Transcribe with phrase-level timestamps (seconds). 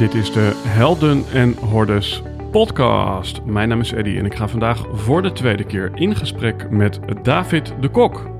[0.00, 3.44] Dit is de Helden en Hordes podcast.
[3.44, 7.00] Mijn naam is Eddy en ik ga vandaag voor de tweede keer in gesprek met
[7.22, 8.30] David de Kok.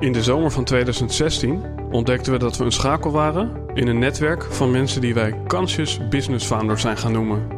[0.00, 4.44] In de zomer van 2016 ontdekten we dat we een schakel waren in een netwerk
[4.44, 7.48] van mensen die wij Conscious Business Founders zijn gaan noemen.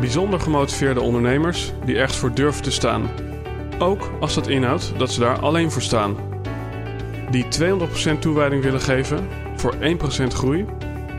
[0.00, 3.02] Bijzonder gemotiveerde ondernemers die ergens voor durven te staan.
[3.78, 6.16] Ook als dat inhoudt dat ze daar alleen voor staan.
[7.30, 7.46] Die
[8.16, 9.76] 200% toewijding willen geven voor 1%
[10.26, 10.66] groei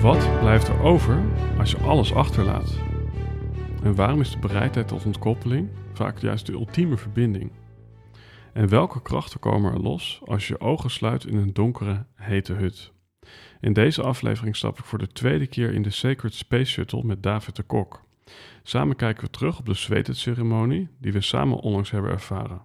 [0.00, 1.22] Wat blijft er over
[1.58, 2.78] als je alles achterlaat?
[3.82, 7.50] En waarom is de bereidheid tot ontkoppeling vaak juist de ultieme verbinding?
[8.52, 12.92] En welke krachten komen er los als je ogen sluit in een donkere, hete hut?
[13.60, 17.22] In deze aflevering stap ik voor de tweede keer in de Sacred Space Shuttle met
[17.22, 18.02] David de Kok.
[18.62, 22.62] Samen kijken we terug op de zweetceremonie die we samen onlangs hebben ervaren.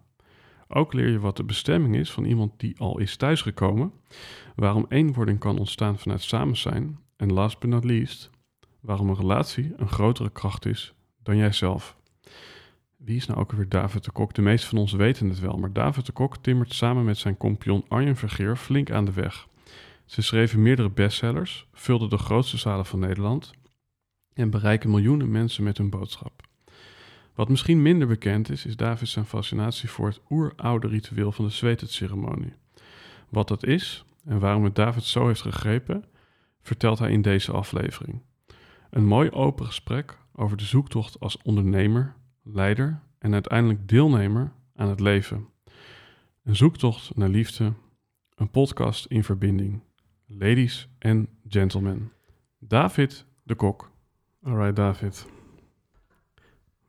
[0.75, 3.91] Ook leer je wat de bestemming is van iemand die al is thuisgekomen,
[4.55, 8.29] waarom eenwording kan ontstaan vanuit samen zijn en last but not least,
[8.79, 11.97] waarom een relatie een grotere kracht is dan jijzelf.
[12.97, 14.33] Wie is nou ook weer David de Kok?
[14.33, 17.38] De meeste van ons weten het wel, maar David de Kok timmert samen met zijn
[17.38, 19.47] compagnon Arjen Vergeer flink aan de weg.
[20.05, 23.51] Ze schreven meerdere bestsellers, vulden de grootste zalen van Nederland
[24.33, 26.42] en bereiken miljoenen mensen met hun boodschap.
[27.36, 31.52] Wat misschien minder bekend is, is David zijn fascinatie voor het oeroude ritueel van de
[31.52, 32.53] zweetceremonie.
[33.30, 36.06] Wat dat is en waarom het David zo heeft gegrepen,
[36.62, 38.22] vertelt hij in deze aflevering.
[38.90, 45.00] Een mooi open gesprek over de zoektocht als ondernemer, leider en uiteindelijk deelnemer aan het
[45.00, 45.47] leven.
[46.44, 47.74] Een zoektocht naar liefde,
[48.36, 49.81] een podcast in verbinding.
[50.25, 52.12] Ladies and gentlemen,
[52.59, 53.91] David de Kok.
[54.44, 55.32] Alright, David.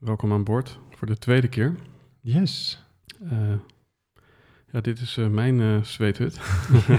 [0.05, 1.75] Welkom aan boord voor de tweede keer.
[2.21, 2.83] Yes.
[3.23, 3.53] Uh,
[4.73, 6.41] ja, dit is uh, mijn uh, zweethut.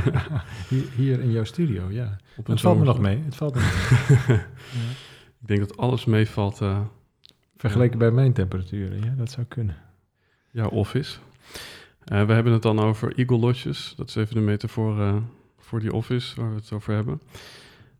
[0.70, 2.18] hier, hier, in jouw studio, ja.
[2.38, 3.18] Op het valt me nog mee.
[3.24, 4.38] Het valt me mee.
[4.38, 4.44] ja.
[5.42, 6.62] Ik denk dat alles meevalt.
[7.56, 9.76] Vergeleken bij mijn temperaturen, ja, dat zou kunnen.
[10.52, 11.18] Jouw office.
[12.04, 13.94] we hebben het dan over Eagle Lodges.
[13.98, 15.22] Dat is even de metafoor
[15.58, 17.22] voor die office waar we het over hebben.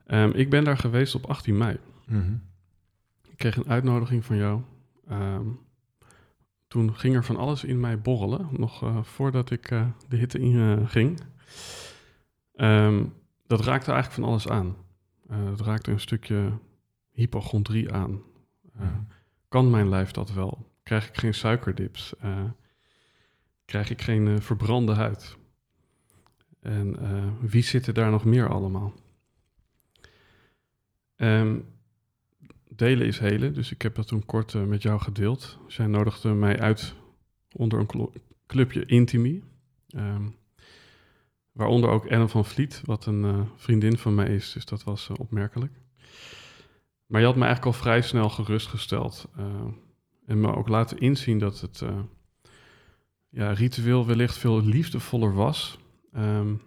[0.08, 1.78] Um, ik ben daar geweest op 18 mei.
[2.06, 2.42] Mm -hmm.
[3.30, 4.62] Ik kreeg een uitnodiging van jou.
[5.12, 5.60] Um,
[6.68, 10.40] toen ging er van alles in mij borrelen, nog uh, voordat ik uh, de hitte
[10.40, 11.20] in uh, ging.
[12.56, 13.14] Um,
[13.48, 14.76] dat raakte eigenlijk van alles aan.
[15.28, 16.52] dat raakte een stukje
[17.12, 18.22] hypochondrie aan.
[18.74, 19.08] Mm.
[19.48, 20.72] Kan mijn lijf dat wel?
[20.84, 22.14] Krijg ik geen suikerdips?
[23.66, 25.38] krijg ik geen verbrande huid?
[26.62, 26.98] En
[27.42, 28.94] wie zit er daar nog meer allemaal?
[31.16, 31.75] Um,
[32.75, 35.58] delen is helen, dus ik heb dat toen kort uh, met jou gedeeld.
[35.68, 36.96] Zij nodigde mij uit
[37.52, 38.09] onder een
[38.47, 39.44] clubje Intimi.
[39.96, 40.36] Um,
[41.52, 45.09] waaronder ook Ellen van Vliet, wat een uh, vriendin van mij is, dus dat was
[45.09, 45.74] uh, opmerkelijk.
[47.06, 49.30] Maar je had me eigenlijk al vrij snel gerustgesteld.
[50.25, 51.84] en me ook laten inzien dat het
[53.30, 55.80] ja, ritueel wellicht veel liefdevoller was
[56.16, 56.62] um,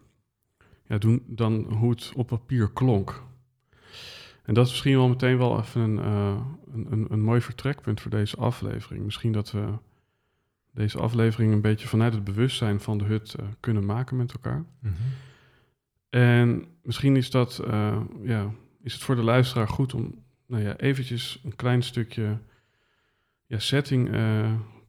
[0.85, 3.23] ja, doen, dan hoe het op papier klonk.
[4.49, 6.41] En dat is misschien wel meteen wel even een, uh,
[6.73, 9.05] een, een, een, mooi vertrekpunt voor deze aflevering.
[9.05, 9.73] Misschien dat we
[10.73, 14.65] deze aflevering een beetje vanuit het bewustzijn van de hut uh, kunnen maken met elkaar.
[14.81, 14.95] -hmm.
[16.11, 18.51] En misschien is dat, uh, ja,
[18.83, 20.15] is het voor de luisteraar goed om
[20.47, 22.39] nou ja, eventjes een klein stukje
[23.47, 24.09] ja, setting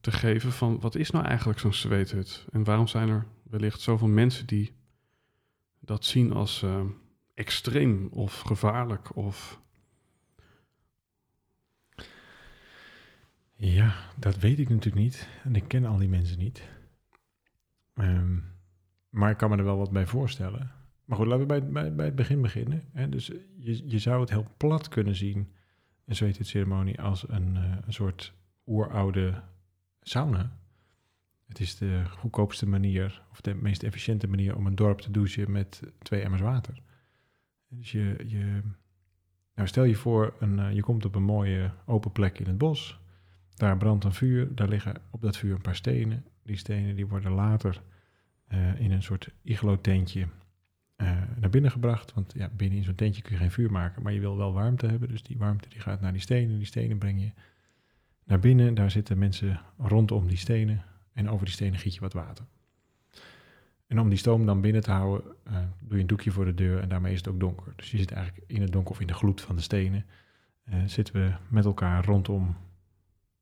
[0.01, 2.45] te geven van wat is nou eigenlijk zo'n zweethut?
[2.51, 4.73] En waarom zijn er wellicht zoveel mensen die
[5.79, 6.65] dat zien als
[7.39, 9.61] extreem of gevaarlijk of...
[13.53, 15.27] Ja, dat weet ik natuurlijk niet.
[15.43, 16.63] En ik ken al die mensen niet.
[17.95, 18.43] Um,
[19.09, 20.71] maar ik kan me er wel wat bij voorstellen.
[21.05, 22.83] Maar goed, laten we bij, bij, het begin beginnen.
[22.93, 23.09] Hè?
[23.09, 23.27] Dus
[23.57, 25.53] je, je zou het heel plat kunnen zien,
[26.05, 28.33] een ceremonie als een, uh, een soort
[28.65, 29.43] oeroude
[30.01, 30.57] sauna.
[31.47, 35.51] Het is de goedkoopste manier, of de meest efficiënte manier om een dorp te douchen
[35.51, 36.81] met twee emmers water.
[37.69, 38.61] Dus je, je
[39.55, 42.57] nou stel je voor, een, uh, je komt op een mooie open plek in het
[42.57, 42.99] bos.
[43.55, 46.25] Daar brandt een vuur, daar liggen op dat vuur een paar stenen.
[46.43, 47.81] Die stenen die worden later
[48.53, 50.27] uh, in een soort iglo-tentje
[50.95, 52.13] eh, naar binnen gebracht.
[52.13, 54.53] Want ja, binnen in zo'n tentje kun je geen vuur maken, maar je wil wel
[54.53, 55.09] warmte hebben.
[55.09, 56.57] Dus die warmte die gaat naar die stenen.
[56.57, 57.31] Die stenen breng je
[58.23, 58.73] naar binnen.
[58.73, 60.83] Daar zitten mensen rondom die stenen.
[61.13, 62.45] En over die stenen giet je wat water.
[63.89, 66.53] En om die stoom dan binnen te houden, eh, doe je een doekje voor de
[66.53, 67.73] deur en daarmee is het ook donker.
[67.75, 70.05] Dus je zit eigenlijk in het donker of in de gloed van de stenen.
[70.63, 72.55] eh, zitten we met elkaar rondom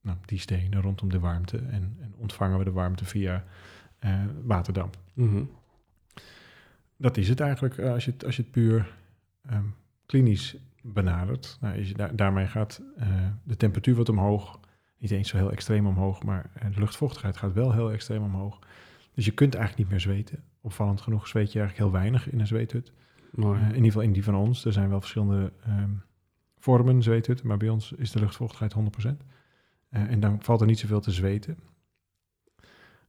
[0.01, 1.57] nou, die stenen, rondom de warmte.
[1.57, 3.43] En, en ontvangen we de warmte via
[3.99, 4.97] eh, waterdamp.
[5.13, 5.43] Mhm.
[6.97, 8.95] Dat is het eigenlijk als je het, als je het puur
[9.49, 9.65] ehm,
[10.05, 11.57] klinisch benadert.
[11.61, 12.81] Nou, je daarmee gaat
[13.43, 14.59] de temperatuur wat omhoog.
[14.97, 18.59] Niet eens zo heel extreem omhoog, maar de luchtvochtigheid gaat wel heel extreem omhoog.
[19.17, 20.43] Dus je kunt eigenlijk niet meer zweten.
[20.61, 22.91] Opvallend genoeg zweet je eigenlijk heel weinig in een zweethut.
[23.31, 23.59] Mooi.
[23.59, 24.65] Eh, in ieder geval in die van ons.
[24.65, 25.91] Er zijn wel verschillende ehm,
[26.57, 29.25] vormen zweethutten, maar bij ons is de luchtvochtigheid 100%.
[29.89, 31.57] Eh, en dan valt er niet zoveel te zweten.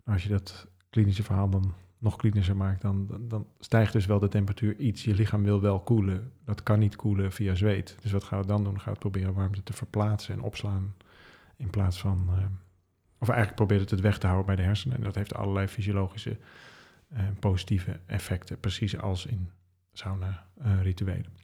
[0.04, 4.06] Nou, als je dat klinische verhaal dan nog klinischer maakt, dan, dan, dan stijgt dus
[4.06, 5.04] wel de temperatuur iets.
[5.04, 6.32] Je lichaam wil wel koelen.
[6.44, 7.96] Dat kan niet koelen via zweet.
[8.02, 8.72] Dus wat gaat het dan doen?
[8.72, 10.94] Dan gaat het proberen warmte te verplaatsen en opslaan
[11.56, 12.28] in plaats van...
[12.28, 12.44] eh,
[13.18, 14.96] of eigenlijk probeert het het weg te houden bij de hersenen.
[14.96, 16.36] En dat heeft allerlei fysiologische
[17.08, 19.50] eh, positieve effecten, precies als in
[19.92, 21.36] sauna-rituelen.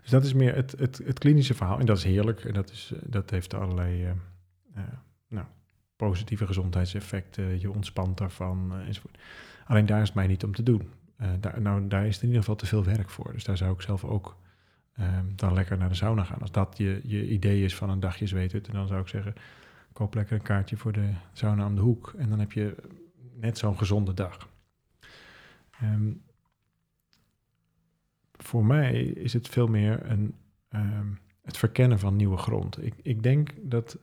[0.00, 1.78] dus dat is meer het, het, het klinische verhaal.
[1.78, 2.44] En dat is heerlijk.
[2.44, 4.10] En dat, is, eh, dat heeft allerlei eh,
[4.74, 4.82] eh,
[5.28, 5.46] nou,
[5.96, 7.60] positieve gezondheidseffecten.
[7.60, 9.18] Je ontspant daarvan eh, enzovoort.
[9.66, 10.90] Alleen daar is het mij niet om te doen.
[11.16, 13.32] Eh, daar, nou, daar is in ieder geval te veel werk voor.
[13.32, 14.40] Dus daar zou ik zelf ook
[15.34, 16.40] dan lekker naar de sauna gaan.
[16.40, 19.34] Als dat je, je idee is van een dagje zweethut, dan zou ik zeggen...
[19.92, 22.14] koop lekker een kaartje voor de sauna om de hoek.
[22.18, 22.76] En dan heb je
[23.34, 24.48] net zo'n gezonde dag.
[25.70, 26.12] Ehm,
[28.32, 30.34] voor mij is het veel meer een,
[30.68, 31.06] ehm,
[31.42, 32.84] het verkennen van nieuwe grond.
[32.84, 33.98] Ik, ik denk dat,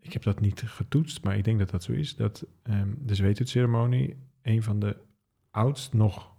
[0.00, 3.14] ik heb dat niet getoetst, maar ik denk dat dat zo is, dat ehm, de
[3.14, 4.96] zweethutceremonie een van de
[5.50, 6.30] oudst nog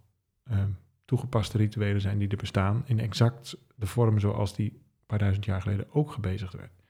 [1.05, 5.45] toegepaste rituelen zijn die er bestaan, in exact de vorm zoals die een paar duizend
[5.45, 6.82] jaar geleden ook gebezigd werd.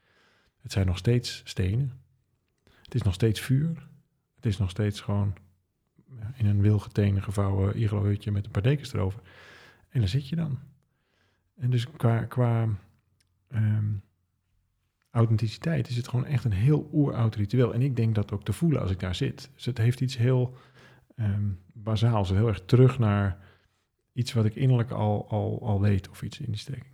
[0.64, 1.92] Het zijn nog steeds stenen,
[2.82, 3.88] het is nog steeds vuur,
[4.36, 5.34] het is nog steeds gewoon
[6.36, 9.22] in een wilgetenen gevouwen iglo-hutje met een paar dekens erover.
[9.90, 10.60] En daar zit je dan.
[11.56, 11.88] En dus
[12.28, 12.68] qua,
[13.48, 13.94] ehm,
[15.10, 17.74] authenticiteit is het gewoon echt een heel oeroud ritueel.
[17.74, 19.50] En ik denk dat ook te voelen als ik daar zit.
[19.54, 20.58] Dus het heeft iets heel
[21.16, 23.38] ehm bazaals, heel erg terug naar
[24.14, 26.93] iets wat ik innerlijk al, al, al weet of iets in die strekking.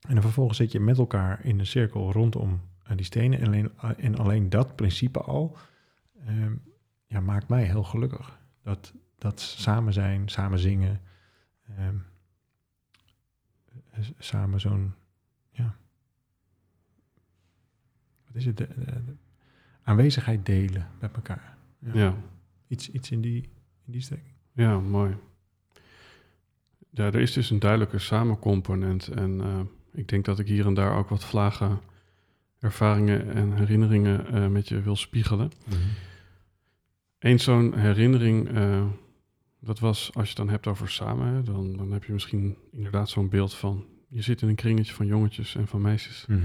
[0.00, 3.38] En dan vervolgens zit je met elkaar in een cirkel rondom eh, die stenen.
[3.40, 5.56] En alleen, en alleen dat principe al
[6.26, 6.52] ehm,
[7.06, 8.38] ja, maakt mij heel gelukkig.
[8.62, 11.00] Dat, dat samen zijn, samen zingen,
[11.76, 11.96] ehm,
[13.90, 14.94] eh, samen zo'n,
[15.50, 15.76] ja,
[18.26, 19.16] wat is het, de, de- de
[19.82, 21.56] aanwezigheid delen met elkaar.
[21.78, 22.14] Ja.
[22.66, 23.42] Iets, iets in die,
[23.84, 24.34] in die strekking.
[24.52, 25.16] Ja, mooi.
[26.90, 29.08] Ja, er is dus een duidelijke samencomponent.
[29.08, 29.60] En eh,
[29.92, 31.80] ik denk dat ik hier en daar ook wat vlagen
[32.58, 35.50] ervaringen en herinneringen eh, met je wil spiegelen.
[37.18, 38.84] Eén zo'n herinnering, eh,
[39.60, 42.56] dat was als je het dan hebt over samen, hè, dan, dan heb je misschien
[42.72, 46.24] inderdaad zo'n beeld van, je zit in een kringetje van jongetjes en van meisjes.
[46.28, 46.40] Mhm.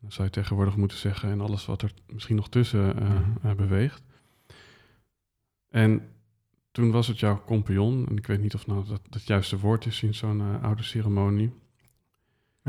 [0.00, 3.10] Dan zou je tegenwoordig moeten zeggen en alles wat er misschien nog tussen eh,
[3.42, 3.56] Mhm.
[3.56, 4.02] beweegt.
[5.68, 6.02] En
[6.70, 9.86] toen was het jouw compagnon, en ik weet niet of nou dat het juiste woord
[9.86, 11.52] is in zo'n oude ceremonie.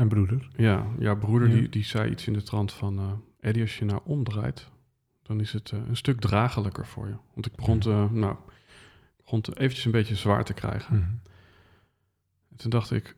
[0.02, 0.48] Mijn broeder.
[0.56, 1.54] Ja, jouw broeder Ja.
[1.54, 4.70] Die, die zei iets in de trant van, eh Eddie, als je nou omdraait,
[5.22, 7.14] dan is het eh, een stuk draaglijker voor je.
[7.34, 8.36] Want ik begon, te, nou,
[9.16, 10.96] begon te eventjes een beetje zwaar te krijgen.
[10.96, 11.08] Mhm.
[12.50, 13.16] En toen dacht ik,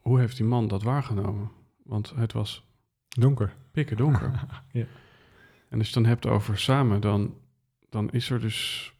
[0.00, 1.50] hoe heeft die man dat waargenomen?
[1.82, 2.66] Want het was
[3.08, 3.54] Donker.
[3.70, 4.32] pikken donker.
[4.72, 4.86] Ja.
[5.68, 7.34] En als je het dan hebt over samen, dan,
[7.88, 8.92] dan is er dus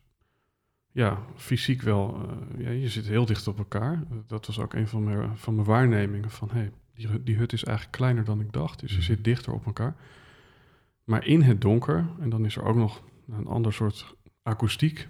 [0.93, 4.03] ja, fysiek wel, eh, ja, je zit heel dicht op elkaar.
[4.27, 7.65] Dat was ook een van mijn, van mijn waarnemingen van, hey, die, die hut is
[7.65, 9.07] eigenlijk kleiner dan ik dacht, dus je Mhm.
[9.07, 9.97] zit dichter op elkaar.
[11.05, 15.09] Maar in het donker, en dan is er ook nog een ander soort akoestiek,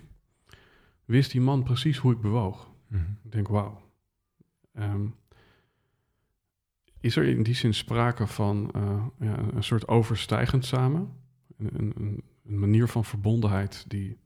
[1.05, 2.71] wist die man precies hoe ik bewoog.
[2.87, 3.02] Mhm.
[3.25, 3.81] Ik denk, wauw.
[4.73, 5.07] Ehm,
[7.00, 11.12] is er in die zin sprake van eh, ja, een soort overstijgend samen?
[11.57, 14.19] Een, een, een- een manier van verbondenheid die,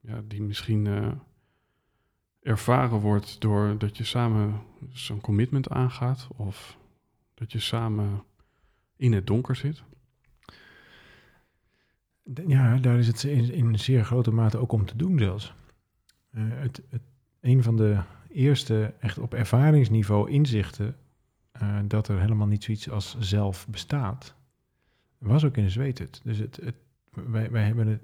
[0.00, 1.12] ja, die misschien eh,
[2.46, 4.60] ervaren wordt doordat je samen
[4.92, 6.78] zo'n commitment aangaat of
[7.34, 8.22] dat je samen
[8.96, 9.82] in het donker zit?
[12.46, 15.54] Ja, daar is het in, in zeer grote mate ook om te doen zelfs.
[16.30, 17.02] Eh, het, het,
[17.40, 20.96] een van de eerste echt op ervaringsniveau inzichten
[21.52, 24.34] eh, dat er helemaal niet zoiets als zelf bestaat,
[25.18, 26.20] was ook in de zweethut.
[26.24, 26.76] Dus het, het,
[27.10, 28.02] wij, wij hebben het,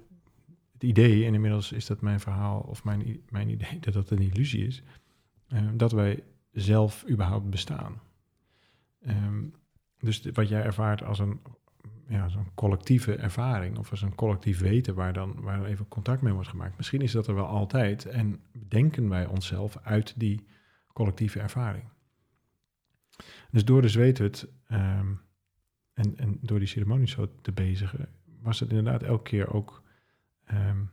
[0.82, 4.18] het idee, en inmiddels is dat mijn verhaal of mijn, mijn idee dat dat een
[4.18, 4.82] illusie is,
[5.48, 6.22] eh, dat wij
[6.52, 8.00] zelf überhaupt bestaan.
[9.00, 9.44] Ehm,
[9.98, 11.40] dus wat jij ervaart als een,
[12.08, 16.32] ja, zo'n collectieve ervaring of als een collectief weten waar dan, waar even contact mee
[16.32, 20.46] wordt gemaakt, misschien is dat er wel altijd en denken wij onszelf uit die
[20.92, 21.84] collectieve ervaring.
[23.50, 25.12] Dus door de zweethut ehm,
[25.92, 28.08] en, en door die ceremonie zo te bezigen,
[28.40, 29.82] was het inderdaad elke keer ook
[30.52, 30.84] ehm,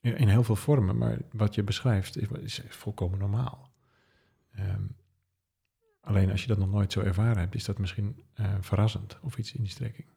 [0.00, 3.70] in heel veel vormen, maar wat je beschrijft is, is volkomen normaal.
[4.52, 4.84] Ehm,
[6.00, 9.38] alleen als je dat nog nooit zo ervaren hebt, is dat misschien eh, verrassend of
[9.38, 10.08] iets in die strekking.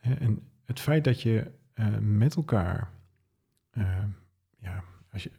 [0.00, 2.90] En het feit dat je eh, met elkaar,
[3.70, 4.04] eh,
[4.58, 5.30] ja, als je,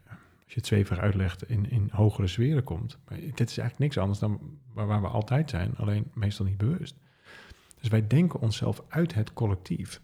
[0.45, 2.99] je het zwevig uitlegt, in, in hogere sferen komt.
[3.05, 6.57] Maar dit is eigenlijk niks anders dan waar, waar we altijd zijn, alleen meestal niet
[6.57, 6.95] bewust.
[7.79, 10.01] Dus wij denken onszelf uit het collectief.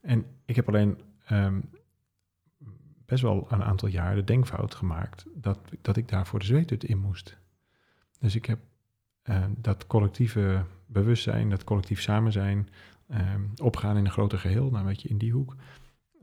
[0.00, 1.60] En ik heb alleen ehm,
[3.04, 6.98] best wel een aantal jaar de denkfout gemaakt dat, dat ik daarvoor de zweethut in
[6.98, 7.36] moest.
[8.18, 8.58] Dus ik heb
[9.22, 12.68] eh, dat collectieve bewustzijn, dat collectief samen zijn,
[13.08, 15.56] ehm, opgaan in een groter geheel, nou weet je, in die hoek.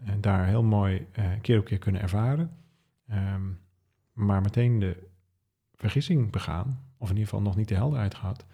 [0.03, 2.51] En daar heel mooi eh, keer op keer kunnen ervaren.
[3.07, 3.51] Ehm,
[4.13, 5.07] maar meteen de
[5.75, 8.45] vergissing begaan, of in ieder geval nog niet de helderheid gehad,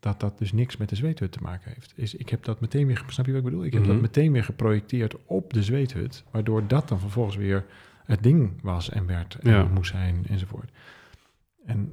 [0.00, 1.92] dat dat dus niks met de zweethut te maken heeft.
[1.96, 3.64] Is, ik heb dat meteen weer, snap je wat ik bedoel?
[3.64, 3.90] Ik heb Mhm.
[3.92, 7.64] dat meteen weer geprojecteerd op de zweethut, waardoor dat dan vervolgens weer
[8.04, 9.64] het ding was en werd en Ja.
[9.64, 10.70] moest zijn enzovoort.
[11.64, 11.92] En,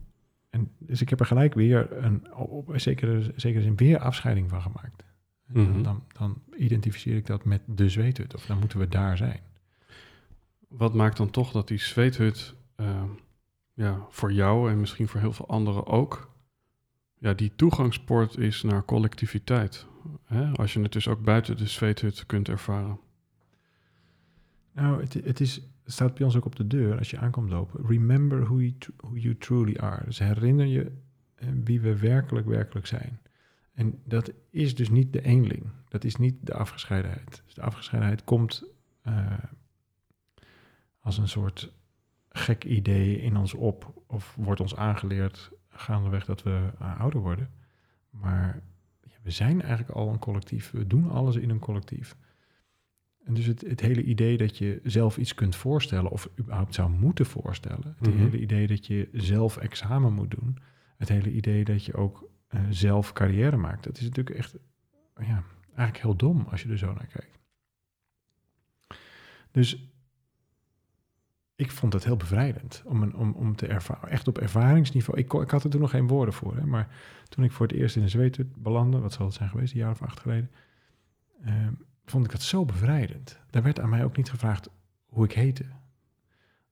[0.49, 4.49] en dus ik heb er gelijk weer een, op een zekere, zekere zin weer afscheiding
[4.49, 5.03] van gemaakt.
[5.47, 5.81] En Mhm.
[5.81, 9.39] dan, dan identificeer ik dat met de zweethut, of dan moeten we daar zijn.
[10.67, 13.07] Wat maakt dan toch dat die zweethut ehm,
[13.73, 16.33] ja, voor jou en misschien voor heel veel anderen ook,
[17.17, 19.85] ja, die toegangspoort is naar collectiviteit?
[20.25, 20.51] Hè?
[20.51, 22.99] Als je het dus ook buiten de zweethut kunt ervaren.
[24.71, 27.85] Nou, het, het, is, staat bij ons ook op de deur als je aankomt lopen.
[27.85, 30.05] Remember who you, who you truly are.
[30.05, 30.91] Dus herinner je
[31.63, 33.19] wie we werkelijk, werkelijk zijn.
[33.73, 35.63] En dat is dus niet de eenling.
[35.87, 37.41] Dat is niet de afgescheidenheid.
[37.45, 38.63] Dus de afgescheidenheid komt
[39.01, 39.33] eh,
[40.99, 41.73] als een soort
[42.29, 44.03] gek idee in ons op.
[44.07, 47.49] Of wordt ons aangeleerd gaandeweg dat we eh, ouder worden.
[48.09, 48.61] Maar
[49.03, 50.71] ja, we zijn eigenlijk al een collectief.
[50.71, 52.15] We doen alles in een collectief.
[53.23, 56.89] En dus het, het hele idee dat je zelf iets kunt voorstellen, of überhaupt zou
[56.89, 57.95] moeten voorstellen.
[57.99, 58.17] Het Mhm.
[58.17, 60.57] hele idee dat je zelf examen moet doen.
[60.97, 63.83] Het hele idee dat je ook eh, zelf carrière maakt.
[63.83, 64.57] Dat is natuurlijk echt,
[65.17, 67.39] ja, eigenlijk heel dom als je er zo naar kijkt.
[69.51, 69.89] Dus
[71.55, 75.19] ik vond het heel bevrijdend om, een, om, om te ervaren, echt op ervaringsniveau.
[75.19, 76.87] Ik, ik had er toen nog geen woorden voor, hè, maar
[77.29, 79.91] toen ik voor het eerst in zweethut belandde, wat zal het zijn geweest, een jaar
[79.91, 80.51] of acht geleden,
[81.43, 81.73] ehm,
[82.05, 83.39] vond ik dat zo bevrijdend.
[83.49, 84.69] Daar werd aan mij ook niet gevraagd
[85.05, 85.65] hoe ik heette.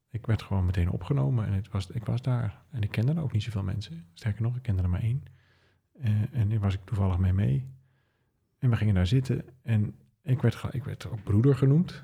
[0.10, 2.62] Ik werd gewoon meteen opgenomen en het was, ik was daar.
[2.70, 4.06] En ik kende er ook niet zoveel mensen.
[4.14, 5.24] Sterker nog, ik kende er maar één.
[6.00, 7.68] Eh, en daar was ik toevallig mee mee.
[8.60, 12.04] En we gingen daar zitten en ik werd, ik werd ook broeder genoemd.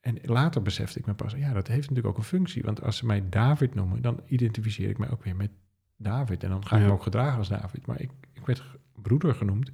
[0.00, 2.62] En later besefte ik me pas, ja, dat heeft natuurlijk ook een functie.
[2.62, 5.50] Want als ze mij David noemen, dan identificeer ik mij ook weer met
[5.96, 6.42] David.
[6.44, 6.88] En dan ga ik Ja.
[6.88, 7.86] me ook gedragen als David.
[7.86, 8.64] Maar ik, ik werd
[9.02, 9.70] broeder genoemd.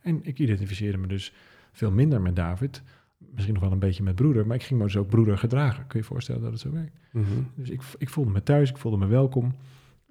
[0.00, 1.32] En ik identificeerde me dus
[1.72, 2.82] veel minder met David.
[3.18, 4.46] Misschien nog wel een beetje met broeder.
[4.46, 5.86] Maar ik ging me dus ook broeder gedragen.
[5.86, 6.96] Kun je je voorstellen dat het zo werkt?
[7.12, 7.24] Mhm.
[7.54, 9.54] Dus ik, ik voelde me thuis, ik voelde me welkom.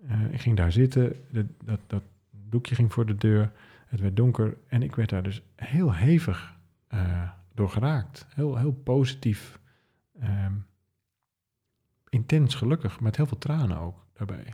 [0.07, 2.03] Eh, ik ging daar zitten, de, dat, dat
[2.49, 3.51] doekje ging voor de deur,
[3.87, 6.55] het werd donker en ik werd daar dus heel hevig
[6.87, 8.25] eh, door geraakt.
[8.29, 9.59] Heel, heel positief,
[10.19, 10.53] ehm,
[12.09, 14.53] intens gelukkig, met heel veel tranen ook daarbij.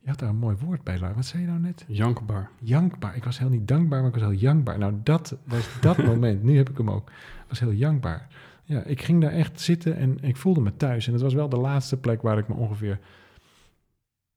[0.00, 1.14] Je had daar een mooi woord bij, Lara.
[1.14, 1.84] Wat zei je nou net?
[1.88, 2.50] Jankbaar.
[2.60, 3.16] Jankbaar.
[3.16, 4.78] Ik was heel niet dankbaar, maar ik was heel jankbaar.
[4.78, 6.42] Nou, dat was dat moment.
[6.42, 7.10] Nu heb ik hem ook.
[7.48, 8.28] was heel jankbaar.
[8.64, 11.06] Ja, ik ging daar echt zitten en ik voelde me thuis.
[11.06, 12.98] En het was wel de laatste plek waar ik me ongeveer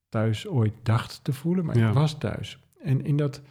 [0.09, 1.65] thuis ooit dacht te voelen.
[1.65, 1.87] Maar Ja.
[1.87, 2.59] ik was thuis.
[2.83, 3.41] En in dat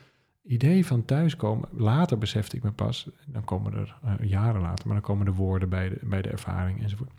[0.50, 4.94] idee van thuiskomen, later besefte ik me pas, dan komen er eh, jaren later, maar
[4.94, 7.10] dan komen de woorden bij de, bij de ervaring enzovoort.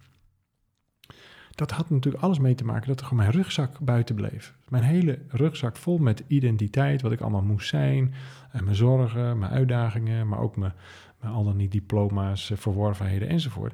[1.51, 4.55] Dat had natuurlijk alles mee te maken dat er gewoon mijn rugzak buiten bleef.
[4.69, 8.13] Mijn hele rugzak vol met identiteit, wat ik allemaal moest zijn.
[8.51, 10.73] En mijn zorgen, mijn uitdagingen, maar ook mijn,
[11.19, 13.73] mijn al dan niet diploma's, eh, verworvenheden enzovoort.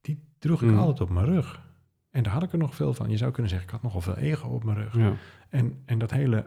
[0.00, 0.78] Die droeg ik Mm.
[0.78, 1.66] altijd op mijn rug.
[2.10, 3.10] En daar had ik er nog veel van.
[3.10, 4.96] Je zou kunnen zeggen, ik had nogal veel ego op mijn rug.
[4.96, 5.12] Ja.
[5.48, 6.46] En, en dat hele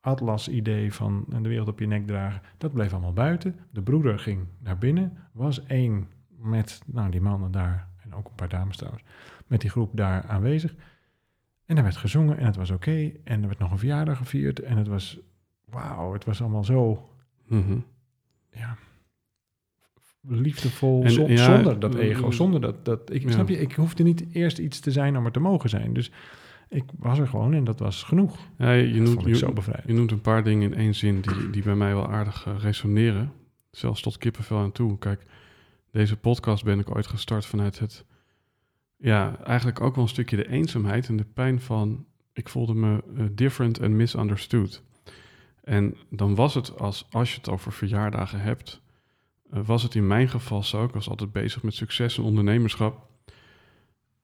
[0.00, 3.56] atlas-idee van de wereld op je nek dragen, dat bleef allemaal buiten.
[3.70, 8.34] De broeder ging naar binnen, was één met nou, die mannen daar, en ook een
[8.34, 9.04] paar dames trouwens,
[9.46, 10.74] met die groep daar aanwezig.
[11.66, 13.12] En er werd gezongen en het was oké.
[13.24, 15.18] En er werd nog een verjaardag gevierd en het was,
[15.64, 17.08] wauw, het was allemaal zo,
[17.46, 17.78] Mhm.
[18.50, 18.76] ja,
[20.28, 22.84] liefdevol, En, zon- ja, zonder dat ego, eh, zonder dat...
[22.84, 23.30] dat ik, ja.
[23.30, 25.92] Snap je, ik hoefde niet eerst iets te zijn om er te mogen zijn.
[25.92, 26.12] Dus
[26.70, 28.38] ik was er gewoon en dat was genoeg.
[28.58, 29.24] Ja, je, je noemt,
[29.86, 32.58] je, noemt een paar dingen in één zin die, die bij mij wel aardig eh,
[32.58, 33.32] resoneren.
[33.70, 34.98] Zelfs tot kippenvel aan toe.
[34.98, 35.26] Kijk,
[35.90, 38.04] deze podcast ben ik ooit gestart vanuit het...
[38.96, 42.04] Ja, eigenlijk ook wel een stukje de eenzaamheid en de pijn van...
[42.32, 44.82] Ik voelde me eh, different and misunderstood.
[45.62, 48.82] En dan was het, als, als je het over verjaardagen hebt...
[49.50, 53.06] eh, was het in mijn geval zo, ik was altijd bezig met succes en ondernemerschap...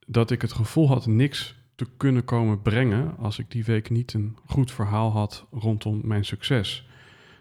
[0.07, 4.13] dat ik het gevoel had niks te kunnen komen brengen als ik die week niet
[4.13, 6.89] een goed verhaal had rondom mijn succes.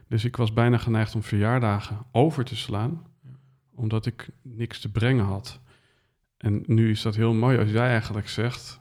[0.08, 3.08] Dus ik was bijna geneigd om verjaardagen over te slaan,
[3.76, 5.60] omdat ik niks te brengen had.
[6.38, 8.80] En nu is dat heel mooi als jij eigenlijk zegt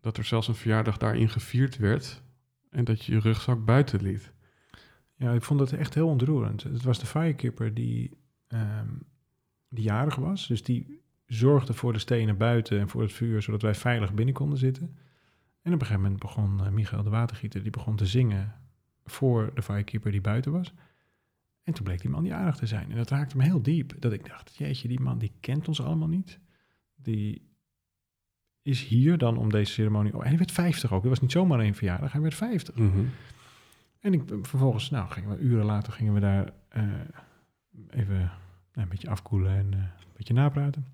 [0.00, 2.22] dat er zelfs een verjaardag daarin gevierd werd
[2.70, 4.32] en dat je je rugzak buiten liet.
[5.16, 6.62] Ja, ik vond het echt heel ontroerend.
[6.62, 8.10] Het was de firekipper die,
[8.46, 8.88] ehm,
[9.68, 10.46] die jarig was.
[10.46, 11.02] Dus die
[11.34, 14.96] zorgde voor de stenen buiten en voor het vuur, zodat wij veilig binnen konden zitten.
[15.62, 18.54] En op een gegeven moment begon eh, Michael de Watergieter, die begon te zingen
[19.04, 20.74] voor de firekeeper die buiten was.
[21.62, 22.90] En toen bleek die man jarig te zijn.
[22.90, 23.94] En dat raakte me heel diep.
[23.98, 26.40] Dat ik dacht, jeetje, die man die kent ons allemaal niet.
[26.96, 27.50] Die
[28.62, 30.14] is hier dan om deze ceremonie...
[30.14, 31.00] Oh, en hij werd 50 ook.
[31.02, 32.74] Dat was niet zomaar een verjaardag, hij werd 50.
[34.00, 36.84] En ik, vervolgens, nou, gingen we, uren later gingen we daar eh,
[37.90, 38.30] even nou,
[38.72, 40.86] een beetje afkoelen en eh, een beetje napraten.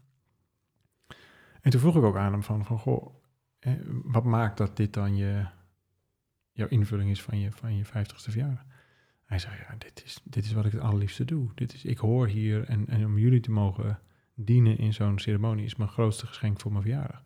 [1.68, 3.14] En toen vroeg ik ook aan hem van, van goh,
[4.04, 5.46] wat maakt dat dit dan je,
[6.52, 8.64] jouw invulling is van je, van je 50ste verjaardag?
[9.24, 11.48] Hij zei, ja, dit is, dit is wat ik het allerliefste doe.
[11.54, 13.98] Dit is, ik hoor hier en, en om jullie te mogen
[14.34, 17.22] dienen in zo'n ceremonie is mijn grootste geschenk voor mijn verjaardag.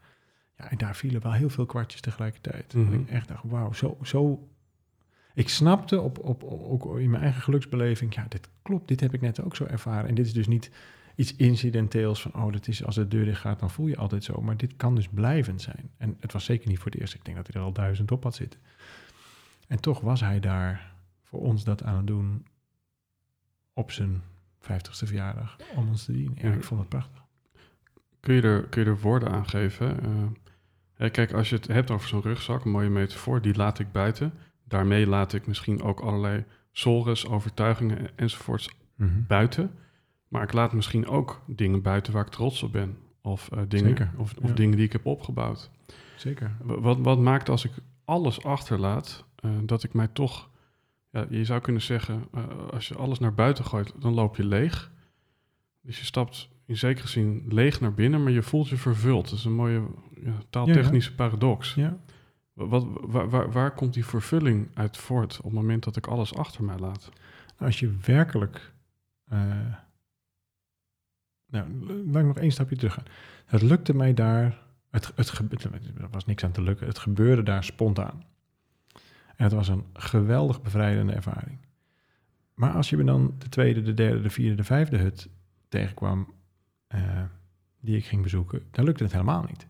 [0.56, 2.74] Ja, en daar vielen wel heel veel kwartjes tegelijkertijd.
[2.74, 2.92] Mhm.
[2.92, 4.48] Ik echt dacht, wauw, zo, zo
[5.34, 9.20] ik snapte op, op, ook in mijn eigen geluksbeleving, ja, dit klopt, dit heb ik
[9.20, 10.08] net ook zo ervaren.
[10.08, 10.70] En dit is dus niet
[11.16, 14.24] iets incidenteels van, oh, dat is als de deur dicht gaat, dan voel je altijd
[14.24, 14.40] zo.
[14.40, 15.90] Maar dit kan dus blijvend zijn.
[15.96, 17.14] En het was zeker niet voor het eerst.
[17.14, 18.60] Ik denk dat hij er al duizend op had zitten.
[19.68, 22.46] En toch was hij daar voor ons dat aan het doen
[23.72, 24.22] op zijn
[24.60, 26.38] vijftigste verjaardag om ons te dienen.
[26.40, 27.22] Ja, ik vond het prachtig.
[28.20, 29.98] Kun je er, kun je er woorden aan geven?
[30.96, 33.92] Eh, kijk, als je het hebt over zo'n rugzak, een mooie metafoor, die laat ik
[33.92, 34.32] buiten.
[34.64, 38.70] Daarmee laat ik misschien ook allerlei sores, overtuigingen en- enzovoorts
[39.26, 39.70] buiten.
[40.32, 42.96] Maar ik laat misschien ook dingen buiten waar ik trots op ben.
[43.22, 44.54] Of, eh, dingen, Zeker, of, of ja.
[44.54, 45.70] dingen die ik heb opgebouwd.
[46.16, 46.56] Zeker.
[46.62, 47.72] Wa- Wat, wat maakt als ik
[48.04, 50.50] alles achterlaat, eh, dat ik mij toch...
[51.10, 54.44] Ja, je zou kunnen zeggen, eh, als je alles naar buiten gooit, dan loop je
[54.44, 54.90] leeg.
[55.80, 59.24] Dus je stapt in zekere zin leeg naar binnen, maar je voelt je vervuld.
[59.30, 59.82] Dat is een mooie
[60.24, 61.74] ja, taaltechnische paradox.
[61.74, 61.96] Ja.
[62.52, 66.06] Wa- Wat, waar, waar, waar komt die vervulling uit voort op het moment dat ik
[66.06, 67.08] alles achter mij laat?
[67.58, 68.72] Als je werkelijk.
[71.52, 71.66] Nou,
[72.06, 73.04] laat ik nog één stapje terug gaan.
[73.46, 74.60] Het lukte mij daar.
[74.90, 75.28] Het, het,
[75.98, 76.86] er was niks aan te lukken.
[76.86, 78.22] Het gebeurde daar spontaan.
[79.36, 81.58] En het was een geweldig bevrijdende ervaring.
[82.54, 85.28] Maar als je me dan de tweede, de derde, de vierde, de vijfde hut
[85.68, 86.32] tegenkwam.
[86.86, 87.22] eh,
[87.80, 89.66] die ik ging bezoeken, dan lukte het helemaal niet.